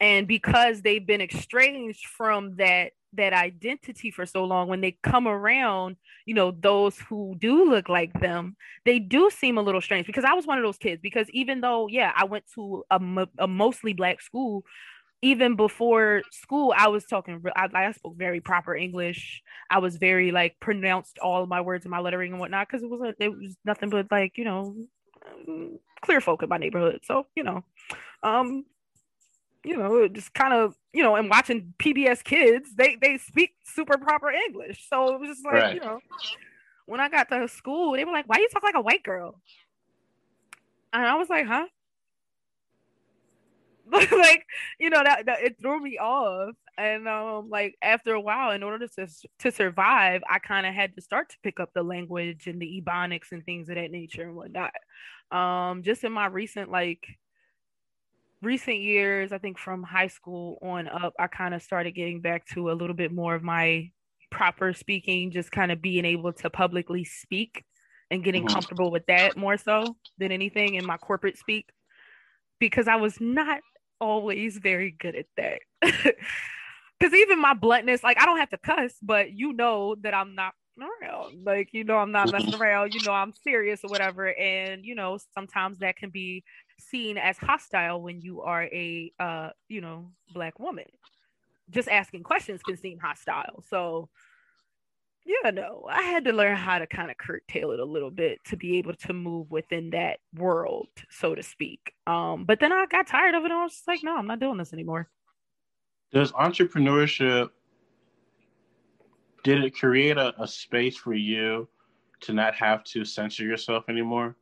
And 0.00 0.28
because 0.28 0.82
they've 0.82 1.04
been 1.04 1.20
estranged 1.20 2.06
from 2.06 2.56
that 2.56 2.92
that 3.14 3.32
identity 3.32 4.10
for 4.10 4.26
so 4.26 4.44
long 4.44 4.68
when 4.68 4.82
they 4.82 4.96
come 5.02 5.26
around 5.26 5.96
you 6.26 6.34
know 6.34 6.50
those 6.50 6.98
who 6.98 7.34
do 7.38 7.64
look 7.70 7.88
like 7.88 8.12
them 8.20 8.54
they 8.84 8.98
do 8.98 9.30
seem 9.30 9.56
a 9.56 9.62
little 9.62 9.80
strange. 9.80 10.06
Because 10.06 10.24
i 10.24 10.34
was 10.34 10.46
one 10.46 10.58
of 10.58 10.64
those 10.64 10.76
kids 10.76 11.00
because 11.00 11.28
even 11.30 11.62
though 11.62 11.88
yeah 11.88 12.12
i 12.14 12.24
went 12.24 12.44
to 12.54 12.84
a, 12.90 13.00
a 13.38 13.48
mostly 13.48 13.94
black 13.94 14.20
school 14.20 14.62
even 15.22 15.56
before 15.56 16.22
school 16.30 16.72
i 16.76 16.88
was 16.88 17.06
talking 17.06 17.42
I, 17.56 17.68
I 17.74 17.92
spoke 17.92 18.16
very 18.16 18.40
proper 18.40 18.76
english. 18.76 19.42
I 19.70 19.78
was 19.78 19.96
very 19.96 20.30
like 20.30 20.56
pronounced 20.60 21.18
all 21.18 21.46
my 21.46 21.62
words 21.62 21.86
and 21.86 21.90
my 21.90 22.00
lettering 22.00 22.32
and 22.32 22.40
whatnot 22.40 22.68
because 22.68 22.82
it 22.82 22.90
was 22.90 23.14
it 23.18 23.28
was 23.30 23.56
nothing 23.64 23.88
but 23.88 24.06
like 24.10 24.36
you 24.36 24.44
know 24.44 24.76
clear 26.02 26.20
folk 26.20 26.42
in 26.42 26.48
my 26.48 26.58
neighborhood. 26.58 27.00
So 27.04 27.26
you 27.34 27.42
know 27.42 27.64
um 28.22 28.64
you 29.64 29.76
know, 29.76 30.08
just 30.08 30.32
kind 30.34 30.52
of, 30.52 30.74
you 30.92 31.02
know, 31.02 31.16
and 31.16 31.28
watching 31.28 31.74
PBS 31.78 32.22
Kids, 32.24 32.74
they 32.74 32.96
they 33.00 33.18
speak 33.18 33.54
super 33.64 33.98
proper 33.98 34.30
English. 34.30 34.86
So 34.88 35.14
it 35.14 35.20
was 35.20 35.28
just 35.30 35.44
like, 35.44 35.54
right. 35.54 35.74
you 35.74 35.80
know, 35.80 36.00
when 36.86 37.00
I 37.00 37.08
got 37.08 37.28
to 37.30 37.48
school, 37.48 37.92
they 37.92 38.04
were 38.04 38.12
like, 38.12 38.28
"Why 38.28 38.38
you 38.38 38.48
talk 38.52 38.62
like 38.62 38.74
a 38.74 38.80
white 38.80 39.02
girl?" 39.02 39.40
And 40.92 41.04
I 41.04 41.16
was 41.16 41.28
like, 41.28 41.46
"Huh." 41.46 41.66
like 44.12 44.44
you 44.78 44.90
know 44.90 45.02
that, 45.02 45.24
that 45.26 45.42
it 45.42 45.56
threw 45.60 45.80
me 45.80 45.98
off 45.98 46.54
and 46.76 47.08
um 47.08 47.48
like 47.48 47.74
after 47.80 48.12
a 48.12 48.20
while 48.20 48.50
in 48.50 48.62
order 48.62 48.86
to 48.86 49.08
to 49.38 49.50
survive 49.50 50.20
i 50.28 50.38
kind 50.38 50.66
of 50.66 50.74
had 50.74 50.94
to 50.94 51.00
start 51.00 51.30
to 51.30 51.36
pick 51.42 51.58
up 51.58 51.70
the 51.74 51.82
language 51.82 52.46
and 52.46 52.60
the 52.60 52.82
ebonics 52.82 53.32
and 53.32 53.44
things 53.44 53.68
of 53.70 53.76
that 53.76 53.90
nature 53.90 54.24
and 54.24 54.34
whatnot 54.34 54.72
um 55.30 55.82
just 55.82 56.04
in 56.04 56.12
my 56.12 56.26
recent 56.26 56.70
like 56.70 57.06
recent 58.42 58.78
years, 58.78 59.32
I 59.32 59.38
think 59.38 59.58
from 59.58 59.82
high 59.82 60.06
school 60.08 60.58
on 60.62 60.88
up, 60.88 61.14
I 61.18 61.26
kind 61.26 61.54
of 61.54 61.62
started 61.62 61.92
getting 61.92 62.20
back 62.20 62.46
to 62.54 62.70
a 62.70 62.74
little 62.74 62.94
bit 62.94 63.12
more 63.12 63.34
of 63.34 63.42
my 63.42 63.90
proper 64.30 64.72
speaking, 64.72 65.30
just 65.30 65.50
kind 65.50 65.72
of 65.72 65.80
being 65.80 66.04
able 66.04 66.32
to 66.32 66.50
publicly 66.50 67.04
speak 67.04 67.64
and 68.10 68.24
getting 68.24 68.44
mm-hmm. 68.44 68.54
comfortable 68.54 68.90
with 68.90 69.06
that 69.06 69.36
more 69.36 69.56
so 69.56 69.96
than 70.18 70.32
anything 70.32 70.74
in 70.74 70.86
my 70.86 70.96
corporate 70.96 71.38
speak 71.38 71.68
because 72.58 72.88
I 72.88 72.96
was 72.96 73.20
not 73.20 73.60
always 74.00 74.58
very 74.58 74.94
good 74.98 75.16
at 75.16 75.26
that. 75.36 76.14
Because 76.98 77.14
even 77.14 77.40
my 77.40 77.54
bluntness, 77.54 78.02
like 78.02 78.20
I 78.20 78.26
don't 78.26 78.38
have 78.38 78.50
to 78.50 78.58
cuss, 78.58 78.92
but 79.00 79.30
you 79.30 79.52
know 79.52 79.94
that 80.02 80.14
I'm 80.14 80.34
not 80.34 80.52
around. 80.80 81.44
Like, 81.44 81.68
you 81.72 81.84
know, 81.84 81.96
I'm 81.96 82.12
not 82.12 82.32
messing 82.32 82.54
around, 82.54 82.94
you 82.94 83.00
know, 83.04 83.12
I'm 83.12 83.32
serious 83.44 83.80
or 83.84 83.88
whatever. 83.88 84.34
And, 84.36 84.84
you 84.84 84.94
know, 84.94 85.18
sometimes 85.34 85.78
that 85.78 85.96
can 85.96 86.10
be 86.10 86.44
seen 86.78 87.18
as 87.18 87.36
hostile 87.38 88.02
when 88.02 88.20
you 88.20 88.42
are 88.42 88.64
a 88.64 89.12
uh 89.18 89.50
you 89.68 89.80
know 89.80 90.10
black 90.32 90.58
woman. 90.58 90.84
Just 91.70 91.88
asking 91.88 92.22
questions 92.22 92.62
can 92.62 92.76
seem 92.76 92.98
hostile. 92.98 93.62
So 93.68 94.08
yeah 95.28 95.50
no 95.50 95.84
i 95.90 96.02
had 96.02 96.24
to 96.24 96.32
learn 96.32 96.56
how 96.56 96.78
to 96.78 96.86
kind 96.86 97.10
of 97.10 97.18
curtail 97.18 97.70
it 97.72 97.80
a 97.80 97.84
little 97.84 98.10
bit 98.10 98.38
to 98.44 98.56
be 98.56 98.78
able 98.78 98.94
to 98.94 99.12
move 99.12 99.50
within 99.50 99.90
that 99.90 100.18
world 100.34 100.88
so 101.10 101.34
to 101.34 101.42
speak. 101.42 101.92
Um 102.06 102.44
but 102.44 102.60
then 102.60 102.72
i 102.72 102.86
got 102.86 103.06
tired 103.06 103.34
of 103.34 103.42
it 103.42 103.50
and 103.50 103.54
i 103.54 103.62
was 103.62 103.72
just 103.72 103.86
like 103.86 104.00
no 104.02 104.16
i'm 104.16 104.26
not 104.26 104.40
doing 104.40 104.56
this 104.56 104.72
anymore. 104.72 105.08
Does 106.12 106.32
entrepreneurship 106.32 107.50
did 109.44 109.62
it 109.62 109.74
create 109.74 110.16
a, 110.16 110.34
a 110.42 110.48
space 110.48 110.96
for 110.96 111.14
you 111.14 111.68
to 112.20 112.32
not 112.32 112.54
have 112.54 112.82
to 112.84 113.04
censor 113.04 113.44
yourself 113.44 113.84
anymore 113.88 114.34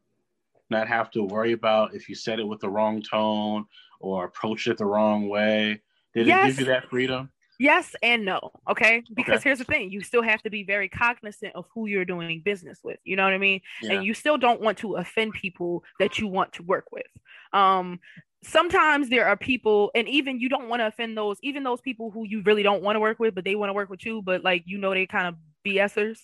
not 0.71 0.89
have 0.89 1.11
to 1.13 1.23
worry 1.23 1.53
about 1.53 1.95
if 1.95 2.09
you 2.09 2.15
said 2.15 2.41
it 2.41 2.47
with 2.47 2.61
the 2.61 2.69
wrong 2.69 3.03
tone 3.03 3.67
or 4.01 4.25
approached 4.25 4.67
it 4.67 4.79
the 4.79 4.87
wrong 4.87 5.29
way? 5.29 5.83
Did 6.15 6.27
yes. 6.27 6.45
it 6.45 6.49
give 6.49 6.61
you 6.61 6.67
that 6.67 6.89
freedom? 6.89 7.31
Yes 7.59 7.95
and 8.03 8.25
no. 8.25 8.53
Okay. 8.69 9.03
Because 9.15 9.41
okay. 9.41 9.49
here's 9.49 9.59
the 9.59 9.65
thing 9.65 9.91
you 9.91 10.03
still 10.03 10.23
have 10.23 10.43
to 10.43 10.51
be 10.51 10.63
very 10.63 10.89
cognizant 10.89 11.55
of 11.55 11.67
who 11.73 11.87
you're 11.87 12.05
doing 12.05 12.43
business 12.45 12.81
with. 12.85 12.99
You 13.05 13.17
know 13.17 13.25
what 13.25 13.33
I 13.33 13.39
mean? 13.39 13.61
Yeah. 13.83 13.93
And 13.93 14.05
you 14.05 14.15
still 14.15 14.37
don't 14.37 14.61
want 14.61 14.79
to 14.79 14.97
offend 14.97 15.33
people 15.33 15.83
that 15.99 16.19
you 16.19 16.27
want 16.27 16.53
to 16.55 16.63
work 16.63 16.87
with. 16.93 17.07
Um, 17.53 18.01
sometimes 18.43 19.09
there 19.09 19.27
are 19.27 19.37
people, 19.37 19.91
and 19.95 20.09
even 20.09 20.39
you 20.39 20.49
don't 20.49 20.69
want 20.69 20.81
to 20.81 20.87
offend 20.87 21.17
those, 21.17 21.39
even 21.43 21.63
those 21.63 21.81
people 21.81 22.11
who 22.11 22.27
you 22.27 22.43
really 22.43 22.63
don't 22.63 22.83
want 22.83 22.97
to 22.97 23.01
work 23.01 23.19
with, 23.19 23.35
but 23.35 23.45
they 23.45 23.55
want 23.55 23.71
to 23.71 23.75
work 23.75 23.89
with 23.89 24.05
you, 24.05 24.23
but 24.23 24.45
like 24.45 24.65
you 24.67 24.79
know, 24.79 24.93
they 24.93 25.07
kind 25.07 25.27
of 25.27 25.35
BSers 25.67 26.19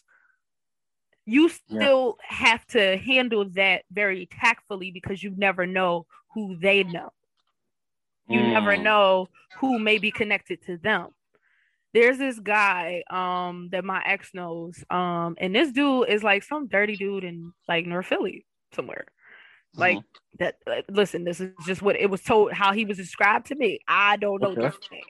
you 1.24 1.48
still 1.48 2.16
yeah. 2.20 2.36
have 2.36 2.66
to 2.68 2.96
handle 2.96 3.48
that 3.50 3.84
very 3.92 4.26
tactfully 4.26 4.90
because 4.90 5.22
you 5.22 5.32
never 5.36 5.66
know 5.66 6.06
who 6.34 6.56
they 6.56 6.82
know. 6.82 7.10
You 8.28 8.40
mm. 8.40 8.52
never 8.52 8.76
know 8.76 9.28
who 9.58 9.78
may 9.78 9.98
be 9.98 10.10
connected 10.10 10.64
to 10.66 10.78
them. 10.78 11.08
There's 11.94 12.18
this 12.18 12.38
guy 12.40 13.02
um 13.10 13.68
that 13.72 13.84
my 13.84 14.02
ex 14.04 14.30
knows. 14.32 14.82
Um, 14.90 15.36
and 15.38 15.54
this 15.54 15.72
dude 15.72 16.08
is 16.08 16.22
like 16.22 16.42
some 16.42 16.66
dirty 16.66 16.96
dude 16.96 17.24
in 17.24 17.52
like 17.68 17.86
North 17.86 18.06
Philly 18.06 18.46
somewhere. 18.74 19.04
Like 19.74 19.98
mm-hmm. 19.98 20.36
that 20.38 20.56
uh, 20.66 20.82
listen, 20.88 21.24
this 21.24 21.40
is 21.40 21.52
just 21.66 21.82
what 21.82 21.96
it 21.96 22.10
was 22.10 22.22
told 22.22 22.52
how 22.52 22.72
he 22.72 22.84
was 22.84 22.96
described 22.96 23.46
to 23.46 23.54
me. 23.54 23.80
I 23.86 24.16
don't 24.16 24.40
know 24.40 24.48
okay. 24.50 25.02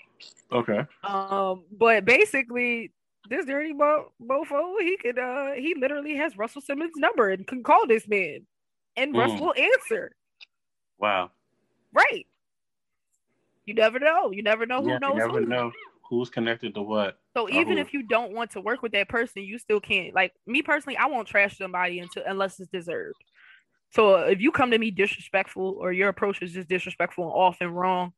Okay. 0.52 0.80
Um, 1.04 1.64
but 1.76 2.04
basically 2.04 2.92
this 3.28 3.46
dirty 3.46 3.72
bo- 3.72 4.12
mofo, 4.22 4.80
he 4.80 4.96
could 4.96 5.18
uh 5.18 5.52
he 5.52 5.74
literally 5.78 6.16
has 6.16 6.36
Russell 6.36 6.62
Simmons' 6.62 6.96
number 6.96 7.30
and 7.30 7.46
can 7.46 7.62
call 7.62 7.86
this 7.86 8.08
man. 8.08 8.46
And 8.96 9.14
mm. 9.14 9.18
Russ 9.18 9.40
will 9.40 9.54
answer. 9.54 10.12
Wow. 10.98 11.30
Right. 11.92 12.26
You 13.64 13.74
never 13.74 13.98
know. 13.98 14.32
You 14.32 14.42
never 14.42 14.66
know 14.66 14.82
who 14.82 14.90
yeah, 14.90 14.98
knows. 14.98 15.12
You 15.14 15.18
never 15.18 15.40
who. 15.40 15.46
know 15.46 15.72
who's 16.08 16.28
connected 16.28 16.74
to 16.74 16.82
what. 16.82 17.18
So 17.34 17.48
even 17.48 17.74
who. 17.74 17.78
if 17.78 17.94
you 17.94 18.02
don't 18.02 18.32
want 18.32 18.50
to 18.52 18.60
work 18.60 18.82
with 18.82 18.92
that 18.92 19.08
person, 19.08 19.42
you 19.42 19.58
still 19.58 19.80
can't. 19.80 20.14
Like 20.14 20.32
me 20.46 20.62
personally, 20.62 20.96
I 20.96 21.06
won't 21.06 21.28
trash 21.28 21.56
somebody 21.58 22.00
until 22.00 22.24
unless 22.26 22.60
it's 22.60 22.70
deserved. 22.70 23.16
So 23.90 24.16
if 24.16 24.40
you 24.40 24.52
come 24.52 24.70
to 24.70 24.78
me 24.78 24.90
disrespectful 24.90 25.76
or 25.78 25.92
your 25.92 26.08
approach 26.08 26.42
is 26.42 26.52
just 26.52 26.68
disrespectful 26.68 27.24
and 27.24 27.32
off 27.32 27.58
and 27.60 27.76
wrong, 27.76 28.12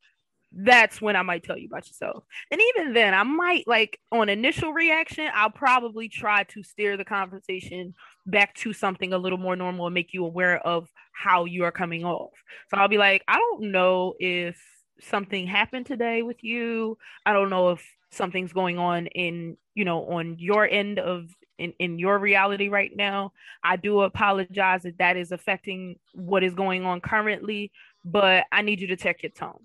that's 0.57 1.02
when 1.02 1.16
I 1.16 1.22
might 1.22 1.42
tell 1.42 1.59
you 1.59 1.66
about 1.66 1.86
yourself. 1.86 2.24
And 2.50 2.61
even 2.61 2.92
then, 2.92 3.12
I 3.12 3.22
might 3.24 3.66
like 3.66 3.98
on 4.12 4.28
initial 4.28 4.72
reaction, 4.72 5.28
I'll 5.34 5.50
probably 5.50 6.09
try 6.09 6.44
to 6.44 6.62
steer 6.62 6.96
the 6.96 7.05
conversation 7.05 7.94
back 8.26 8.55
to 8.57 8.72
something 8.72 9.12
a 9.12 9.18
little 9.18 9.38
more 9.38 9.57
normal 9.57 9.86
and 9.86 9.94
make 9.94 10.14
you 10.14 10.24
aware 10.24 10.59
of 10.66 10.88
how 11.12 11.44
you 11.44 11.64
are 11.64 11.72
coming 11.72 12.05
off. 12.05 12.30
So 12.70 12.76
I'll 12.76 12.88
be 12.88 12.98
like, 12.98 13.24
I 13.26 13.38
don't 13.38 13.72
know 13.72 14.14
if 14.18 14.61
something 15.00 15.46
happened 15.46 15.86
today 15.86 16.22
with 16.22 16.42
you. 16.44 16.98
I 17.26 17.32
don't 17.32 17.50
know 17.50 17.70
if 17.70 17.84
something's 18.11 18.52
going 18.52 18.78
on 18.78 19.07
in, 19.09 19.57
you 19.74 19.84
know, 19.84 20.05
on 20.07 20.36
your 20.38 20.68
end 20.68 20.98
of 21.00 21.28
in, 21.59 21.72
in 21.78 21.98
your 21.98 22.18
reality 22.18 22.68
right 22.68 22.92
now. 22.94 23.32
I 23.62 23.76
do 23.76 24.02
apologize 24.02 24.84
if 24.84 24.96
that 24.98 25.16
is 25.16 25.32
affecting 25.32 25.96
what 26.12 26.44
is 26.44 26.55
going 26.55 26.84
on 26.84 27.00
currently, 27.00 27.72
but 28.05 28.44
I 28.52 28.62
need 28.62 28.80
you 28.80 28.88
to 28.88 28.96
check 28.96 29.22
your 29.22 29.30
tone 29.30 29.61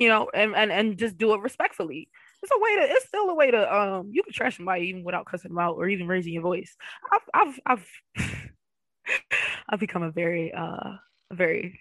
you 0.00 0.08
know, 0.08 0.28
and, 0.34 0.56
and, 0.56 0.72
and 0.72 0.98
just 0.98 1.18
do 1.18 1.34
it 1.34 1.42
respectfully. 1.42 2.08
It's 2.42 2.50
a 2.50 2.58
way 2.58 2.76
to, 2.76 2.92
it's 2.94 3.06
still 3.06 3.28
a 3.28 3.34
way 3.34 3.50
to, 3.50 3.72
um, 3.72 4.08
you 4.10 4.22
can 4.22 4.32
trash 4.32 4.56
somebody 4.56 4.86
even 4.86 5.04
without 5.04 5.26
cussing 5.26 5.50
them 5.50 5.58
out 5.58 5.76
or 5.76 5.88
even 5.88 6.08
raising 6.08 6.32
your 6.32 6.42
voice. 6.42 6.74
I've, 7.12 7.20
I've, 7.34 7.60
I've, 7.66 7.88
I've 9.68 9.78
become 9.78 10.02
a 10.02 10.10
very, 10.10 10.52
uh, 10.52 10.94
very, 11.30 11.78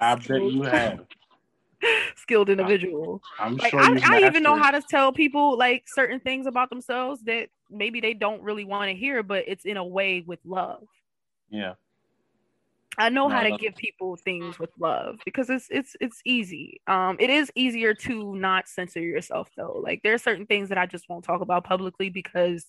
I 0.00 0.14
bet 0.14 0.42
you 0.42 0.62
have 0.62 1.00
skilled 2.16 2.48
individual. 2.48 3.22
I'm 3.38 3.58
like, 3.58 3.70
sure 3.70 3.80
I, 3.80 4.00
I 4.02 4.26
even 4.26 4.42
know 4.42 4.56
how 4.56 4.70
to 4.70 4.80
tell 4.80 5.12
people 5.12 5.58
like 5.58 5.84
certain 5.86 6.20
things 6.20 6.46
about 6.46 6.70
themselves 6.70 7.22
that 7.24 7.50
maybe 7.70 8.00
they 8.00 8.14
don't 8.14 8.42
really 8.42 8.64
want 8.64 8.90
to 8.90 8.96
hear, 8.96 9.22
but 9.22 9.44
it's 9.46 9.66
in 9.66 9.76
a 9.76 9.84
way 9.84 10.24
with 10.26 10.38
love. 10.46 10.84
Yeah. 11.50 11.74
I 12.98 13.08
know 13.08 13.28
No, 13.28 13.34
how 13.34 13.42
to 13.42 13.56
give 13.56 13.74
people 13.74 14.16
things 14.16 14.58
with 14.58 14.70
love 14.78 15.18
because 15.24 15.50
it's 15.50 15.66
it's 15.70 15.96
it's 16.00 16.20
easy. 16.24 16.80
Um, 16.86 17.16
it 17.18 17.30
is 17.30 17.50
easier 17.54 17.94
to 17.94 18.36
not 18.36 18.68
censor 18.68 19.00
yourself 19.00 19.48
though. 19.56 19.80
Like 19.82 20.02
there 20.02 20.14
are 20.14 20.18
certain 20.18 20.46
things 20.46 20.68
that 20.68 20.78
I 20.78 20.86
just 20.86 21.08
won't 21.08 21.24
talk 21.24 21.40
about 21.40 21.64
publicly 21.64 22.10
because, 22.10 22.66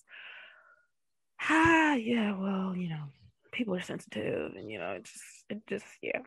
ah, 1.42 1.94
yeah, 1.94 2.36
well, 2.36 2.74
you 2.74 2.88
know, 2.88 3.04
people 3.52 3.74
are 3.74 3.80
sensitive, 3.80 4.54
and 4.56 4.70
you 4.70 4.78
know, 4.78 4.92
it 4.92 5.04
just 5.04 5.24
it 5.50 5.66
just 5.66 5.86
yeah. 6.02 6.20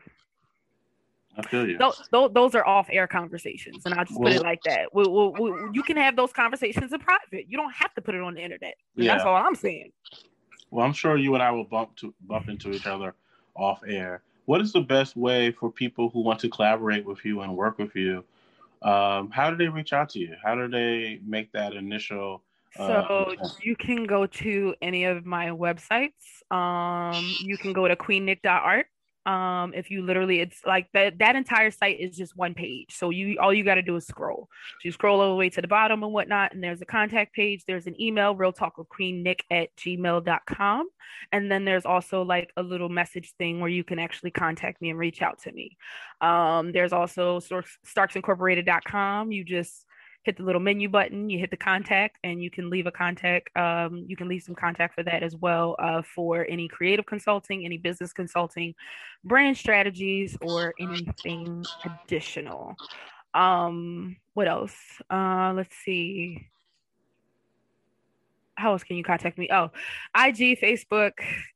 I 1.36 1.42
feel 1.42 1.68
you. 1.68 1.78
Those 1.78 2.08
those, 2.10 2.32
those 2.32 2.54
are 2.54 2.66
off 2.66 2.88
air 2.90 3.06
conversations, 3.06 3.86
and 3.86 3.94
I'll 3.94 4.04
just 4.04 4.20
put 4.20 4.32
it 4.32 4.42
like 4.42 4.60
that. 4.64 4.92
We, 4.92 5.04
we, 5.04 5.28
we, 5.28 5.52
you 5.72 5.82
can 5.82 5.96
have 5.96 6.16
those 6.16 6.32
conversations 6.32 6.92
in 6.92 6.98
private. 6.98 7.46
You 7.48 7.56
don't 7.56 7.72
have 7.72 7.94
to 7.94 8.02
put 8.02 8.14
it 8.16 8.20
on 8.20 8.34
the 8.34 8.42
internet. 8.42 8.74
And 8.96 9.06
That's 9.06 9.24
all 9.24 9.36
I'm 9.36 9.54
saying. 9.54 9.92
Well, 10.72 10.84
I'm 10.84 10.92
sure 10.92 11.16
you 11.16 11.34
and 11.34 11.42
I 11.42 11.52
will 11.52 11.64
bump 11.64 11.96
to 11.96 12.12
bump 12.20 12.48
into 12.48 12.72
each 12.72 12.86
other 12.86 13.14
off 13.60 13.82
air. 13.86 14.22
What 14.46 14.60
is 14.60 14.72
the 14.72 14.80
best 14.80 15.16
way 15.16 15.52
for 15.52 15.70
people 15.70 16.10
who 16.10 16.20
want 16.20 16.40
to 16.40 16.48
collaborate 16.48 17.04
with 17.04 17.24
you 17.24 17.42
and 17.42 17.56
work 17.56 17.78
with 17.78 17.94
you? 17.94 18.24
Um, 18.82 19.30
how 19.30 19.50
do 19.50 19.56
they 19.56 19.68
reach 19.68 19.92
out 19.92 20.08
to 20.10 20.18
you? 20.18 20.34
How 20.42 20.54
do 20.54 20.66
they 20.66 21.20
make 21.24 21.52
that 21.52 21.74
initial? 21.74 22.42
So 22.76 22.82
Uh, 22.82 23.48
you 23.62 23.76
can 23.76 24.04
go 24.04 24.26
to 24.26 24.74
any 24.80 25.04
of 25.04 25.26
my 25.26 25.48
websites. 25.48 26.42
Um, 26.50 27.36
you 27.40 27.58
can 27.58 27.72
go 27.72 27.86
to 27.86 27.96
queennick.art. 27.96 28.86
Um, 29.26 29.74
if 29.74 29.90
you 29.90 30.02
literally, 30.02 30.40
it's 30.40 30.64
like 30.64 30.88
that 30.94 31.18
that 31.18 31.36
entire 31.36 31.70
site 31.70 32.00
is 32.00 32.16
just 32.16 32.36
one 32.36 32.54
page. 32.54 32.94
So 32.96 33.10
you 33.10 33.38
all 33.40 33.52
you 33.52 33.64
got 33.64 33.74
to 33.74 33.82
do 33.82 33.96
is 33.96 34.06
scroll. 34.06 34.48
So 34.80 34.86
you 34.86 34.92
scroll 34.92 35.20
all 35.20 35.30
the 35.30 35.36
way 35.36 35.50
to 35.50 35.60
the 35.60 35.68
bottom 35.68 36.02
and 36.02 36.12
whatnot, 36.12 36.54
and 36.54 36.62
there's 36.64 36.80
a 36.80 36.86
contact 36.86 37.34
page. 37.34 37.64
There's 37.66 37.86
an 37.86 38.00
email, 38.00 38.34
real 38.34 38.52
talk 38.52 38.78
with 38.78 38.88
queen 38.88 39.22
nick 39.22 39.44
at 39.50 39.74
gmail.com. 39.76 40.88
And 41.32 41.50
then 41.50 41.64
there's 41.64 41.84
also 41.84 42.22
like 42.22 42.50
a 42.56 42.62
little 42.62 42.88
message 42.88 43.34
thing 43.38 43.60
where 43.60 43.70
you 43.70 43.84
can 43.84 43.98
actually 43.98 44.30
contact 44.30 44.80
me 44.80 44.90
and 44.90 44.98
reach 44.98 45.22
out 45.22 45.42
to 45.42 45.52
me. 45.52 45.76
Um, 46.20 46.72
there's 46.72 46.92
also 46.92 47.40
Starks- 47.40 47.78
starksincorporated.com. 47.86 49.32
You 49.32 49.44
just 49.44 49.84
hit 50.22 50.36
the 50.36 50.42
little 50.42 50.60
menu 50.60 50.88
button, 50.88 51.30
you 51.30 51.38
hit 51.38 51.50
the 51.50 51.56
contact, 51.56 52.18
and 52.24 52.42
you 52.42 52.50
can 52.50 52.68
leave 52.68 52.86
a 52.86 52.90
contact. 52.90 53.56
Um, 53.56 54.04
you 54.06 54.16
can 54.16 54.28
leave 54.28 54.42
some 54.42 54.54
contact 54.54 54.94
for 54.94 55.02
that 55.02 55.22
as 55.22 55.34
well 55.36 55.76
uh, 55.78 56.02
for 56.02 56.46
any 56.48 56.68
creative 56.68 57.06
consulting, 57.06 57.64
any 57.64 57.78
business 57.78 58.12
consulting, 58.12 58.74
brand 59.24 59.56
strategies, 59.56 60.36
or 60.42 60.74
anything 60.78 61.64
additional. 61.84 62.76
Um, 63.32 64.16
what 64.34 64.46
else? 64.48 64.74
Uh, 65.08 65.52
let's 65.56 65.74
see. 65.84 66.46
How 68.56 68.72
else 68.72 68.84
can 68.84 68.96
you 68.96 69.04
contact 69.04 69.38
me? 69.38 69.48
Oh, 69.50 69.70
IG, 70.14 70.60
Facebook, 70.60 71.12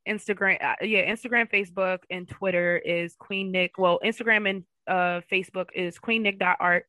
Instagram. 0.09 0.65
Uh, 0.65 0.75
yeah, 0.81 1.11
Instagram, 1.13 1.51
Facebook, 1.51 1.99
and 2.09 2.27
Twitter 2.27 2.79
is 2.79 3.15
Queen 3.17 3.53
Nick. 3.53 3.77
Well, 3.77 4.01
Instagram 4.03 4.49
and 4.49 4.65
uh, 4.87 5.21
Facebook 5.31 5.69
is 5.75 5.99
queen 5.99 6.25
queennick.art 6.25 6.87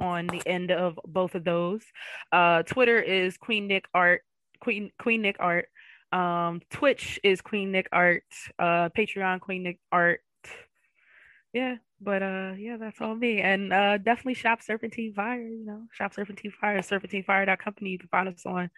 on 0.00 0.26
the 0.26 0.42
end 0.46 0.70
of 0.70 0.98
both 1.06 1.34
of 1.34 1.44
those. 1.44 1.82
Uh, 2.32 2.62
Twitter 2.62 3.00
is 3.00 3.36
Queen 3.36 3.66
Nick 3.66 3.86
Art, 3.94 4.22
Queen 4.60 4.90
Queen 4.98 5.22
Nick 5.22 5.36
Art. 5.38 5.68
Um, 6.12 6.60
Twitch 6.70 7.20
is 7.22 7.40
Queen 7.40 7.72
Nick 7.72 7.88
Art. 7.92 8.24
Uh, 8.58 8.88
Patreon 8.90 9.40
Queen 9.40 9.62
Nick 9.62 9.80
Art. 9.92 10.20
Yeah, 11.52 11.76
but 12.00 12.22
uh, 12.22 12.52
yeah, 12.58 12.76
that's 12.78 13.00
all 13.00 13.14
me. 13.14 13.40
And 13.40 13.72
uh, 13.72 13.98
definitely 13.98 14.34
shop 14.34 14.62
Serpentine 14.62 15.14
Fire. 15.14 15.40
You 15.40 15.64
know, 15.64 15.82
shop 15.92 16.14
Serpentine 16.14 16.52
Fire. 16.52 16.78
Serpentinefire.company. 16.78 17.90
You 17.90 17.98
can 17.98 18.08
find 18.08 18.28
us 18.28 18.46
on 18.46 18.70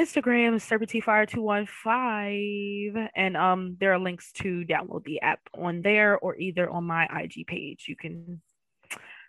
Instagram 0.00 0.54
is 0.54 0.64
serpentinefire215 0.64 3.08
and 3.14 3.36
um 3.36 3.76
there 3.78 3.92
are 3.92 3.98
links 3.98 4.32
to 4.32 4.64
download 4.64 5.04
the 5.04 5.20
app 5.20 5.40
on 5.54 5.82
there 5.82 6.18
or 6.18 6.34
either 6.36 6.70
on 6.70 6.84
my 6.84 7.04
IG 7.04 7.46
page. 7.46 7.84
You 7.88 7.96
can 7.96 8.40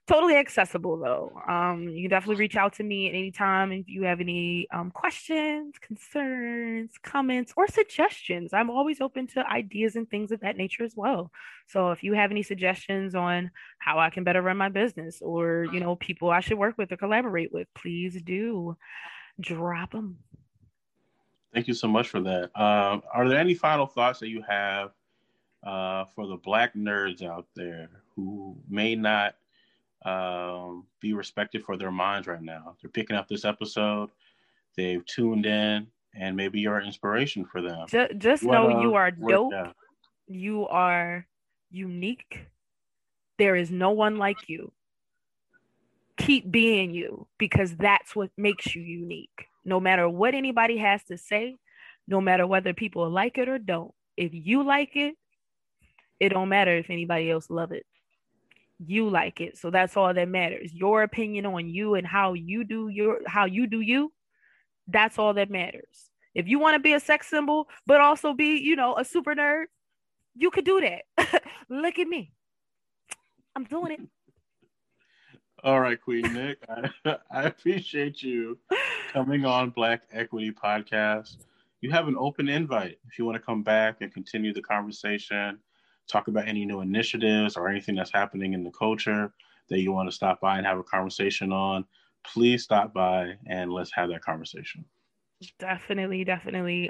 totally 0.08 0.36
accessible 0.36 0.98
though. 0.98 1.32
Um 1.48 1.90
you 1.90 2.04
can 2.04 2.10
definitely 2.10 2.40
reach 2.40 2.56
out 2.56 2.74
to 2.74 2.84
me 2.84 3.08
at 3.08 3.16
any 3.16 3.32
time 3.32 3.72
if 3.72 3.88
you 3.88 4.04
have 4.04 4.20
any 4.20 4.68
um 4.74 4.92
questions, 4.92 5.76
concerns, 5.82 6.92
comments 7.04 7.54
or 7.56 7.68
suggestions. 7.68 8.54
I'm 8.54 8.70
always 8.70 9.02
open 9.02 9.28
to 9.28 9.48
ideas 9.50 9.96
and 9.96 10.10
things 10.10 10.32
of 10.32 10.42
that 10.42 10.58
nature 10.58 10.84
as 10.84 10.94
well. 10.96 11.32
So 11.68 11.92
if 11.92 12.04
you 12.04 12.14
have 12.14 12.32
any 12.32 12.44
suggestions 12.44 13.16
on 13.16 13.52
how 13.80 14.00
I 14.00 14.10
can 14.10 14.24
better 14.24 14.42
run 14.42 14.58
my 14.58 14.70
business 14.70 15.22
or 15.22 15.68
you 15.72 15.80
know 15.80 15.96
people 15.96 16.30
I 16.30 16.42
should 16.42 16.58
work 16.58 16.78
with 16.78 16.92
or 16.92 16.98
collaborate 16.98 17.54
with, 17.54 17.68
please 17.74 18.22
do 18.22 18.78
drop 19.40 19.92
them. 19.92 20.18
Thank 21.54 21.68
you 21.68 21.74
so 21.76 21.88
much 21.88 22.10
for 22.10 22.20
that. 22.22 22.46
Um, 22.60 23.04
are 23.14 23.30
there 23.30 23.38
any 23.38 23.54
final 23.54 23.86
thoughts 23.86 24.20
that 24.20 24.30
you 24.30 24.44
have 24.48 24.92
uh, 25.64 26.06
for 26.16 26.28
the 26.28 26.36
black 26.38 26.74
nerds 26.74 27.24
out 27.24 27.46
there 27.56 27.90
who 28.16 28.58
may 28.68 28.96
not 28.96 29.36
um, 30.06 30.86
be 31.00 31.14
respected 31.14 31.64
for 31.64 31.78
their 31.78 31.92
minds 31.92 32.28
right 32.28 32.42
now? 32.42 32.76
They're 32.82 32.92
picking 32.92 33.16
up 33.16 33.28
this 33.28 33.46
episode, 33.46 34.10
they've 34.76 35.06
tuned 35.06 35.46
in, 35.46 35.88
and 36.16 36.36
maybe 36.36 36.60
you're 36.60 36.78
an 36.78 36.86
inspiration 36.86 37.46
for 37.46 37.62
them. 37.62 37.86
Just, 37.88 38.18
just 38.18 38.44
What, 38.44 38.54
know 38.54 38.78
uh, 38.78 38.82
you 38.82 38.94
are 38.96 39.12
dope. 39.12 39.54
You 40.28 40.68
are 40.68 41.28
unique. 41.72 42.48
There 43.38 43.56
is 43.56 43.72
no 43.72 43.92
one 43.92 44.18
like 44.18 44.48
you. 44.48 44.72
Keep 46.18 46.52
being 46.52 46.94
you 46.94 47.28
because 47.38 47.76
that's 47.76 48.16
what 48.16 48.30
makes 48.38 48.76
you 48.76 48.82
unique. 48.82 49.48
No 49.66 49.80
matter 49.80 50.08
what 50.08 50.36
anybody 50.36 50.78
has 50.78 51.04
to 51.06 51.18
say, 51.18 51.58
no 52.08 52.22
matter 52.22 52.46
whether 52.46 52.74
people 52.74 53.10
like 53.10 53.38
it 53.38 53.50
or 53.50 53.58
don't. 53.58 53.94
If 54.16 54.32
you 54.34 54.64
like 54.64 54.96
it, 54.96 55.16
it 56.20 56.30
don't 56.30 56.50
matter 56.50 56.76
if 56.76 56.90
anybody 56.90 57.32
else 57.32 57.50
love 57.50 57.72
it. 57.72 57.86
You 58.86 59.10
like 59.10 59.42
it. 59.42 59.58
So 59.58 59.70
that's 59.70 59.96
all 59.96 60.14
that 60.14 60.28
matters. 60.28 60.74
Your 60.74 61.04
opinion 61.04 61.46
on 61.46 61.70
you 61.70 61.96
and 61.96 62.06
how 62.06 62.34
you 62.34 62.64
do 62.64 62.90
your 62.90 63.20
how 63.28 63.46
you 63.46 63.68
do 63.68 63.82
you, 63.82 64.12
that's 64.88 65.18
all 65.18 65.34
that 65.36 65.50
matters. 65.50 66.10
If 66.36 66.48
you 66.48 66.60
want 66.60 66.76
to 66.76 66.80
be 66.80 66.94
a 66.94 67.00
sex 67.00 67.30
symbol, 67.30 67.68
but 67.86 68.02
also 68.02 68.34
be, 68.34 68.58
you 68.58 68.76
know, 68.76 68.98
a 68.98 69.06
super 69.06 69.36
nerd, 69.36 69.66
you 70.36 70.50
could 70.50 70.66
do 70.66 70.82
that. 70.82 71.44
Look 71.70 72.00
at 72.00 72.08
me. 72.08 72.34
I'm 73.56 73.66
doing 73.66 73.92
it. 73.92 74.02
All 75.64 75.80
right, 75.80 76.02
Queen 76.02 76.34
Nick, 76.34 76.58
I, 76.68 77.18
I 77.32 77.44
appreciate 77.44 78.22
you 78.22 78.60
coming 79.14 79.46
on 79.46 79.70
Black 79.70 80.02
Equity 80.12 80.52
Podcast. 80.52 81.38
You 81.80 81.90
have 81.92 82.10
an 82.10 82.18
open 82.18 82.50
invite 82.50 82.98
if 83.08 83.18
you 83.18 83.24
want 83.26 83.36
to 83.36 83.42
come 83.46 83.64
back 83.64 83.98
and 84.02 84.14
continue 84.14 84.54
the 84.54 84.62
conversation, 84.62 85.60
talk 86.08 86.28
about 86.28 86.48
any 86.48 86.66
new 86.66 86.82
initiatives 86.82 87.56
or 87.56 87.70
anything 87.70 87.96
that's 87.96 88.12
happening 88.14 88.54
in 88.54 88.64
the 88.64 88.72
culture 88.72 89.34
that 89.70 89.80
you 89.80 89.92
want 89.92 90.10
to 90.10 90.16
stop 90.16 90.42
by 90.42 90.58
and 90.58 90.66
have 90.66 90.78
a 90.78 90.84
conversation 90.84 91.52
on. 91.52 91.86
Please 92.24 92.64
stop 92.64 92.94
by 92.94 93.34
and 93.48 93.72
let's 93.72 93.92
have 93.94 94.10
that 94.10 94.22
conversation. 94.22 94.86
Definitely, 95.60 96.24
definitely. 96.24 96.90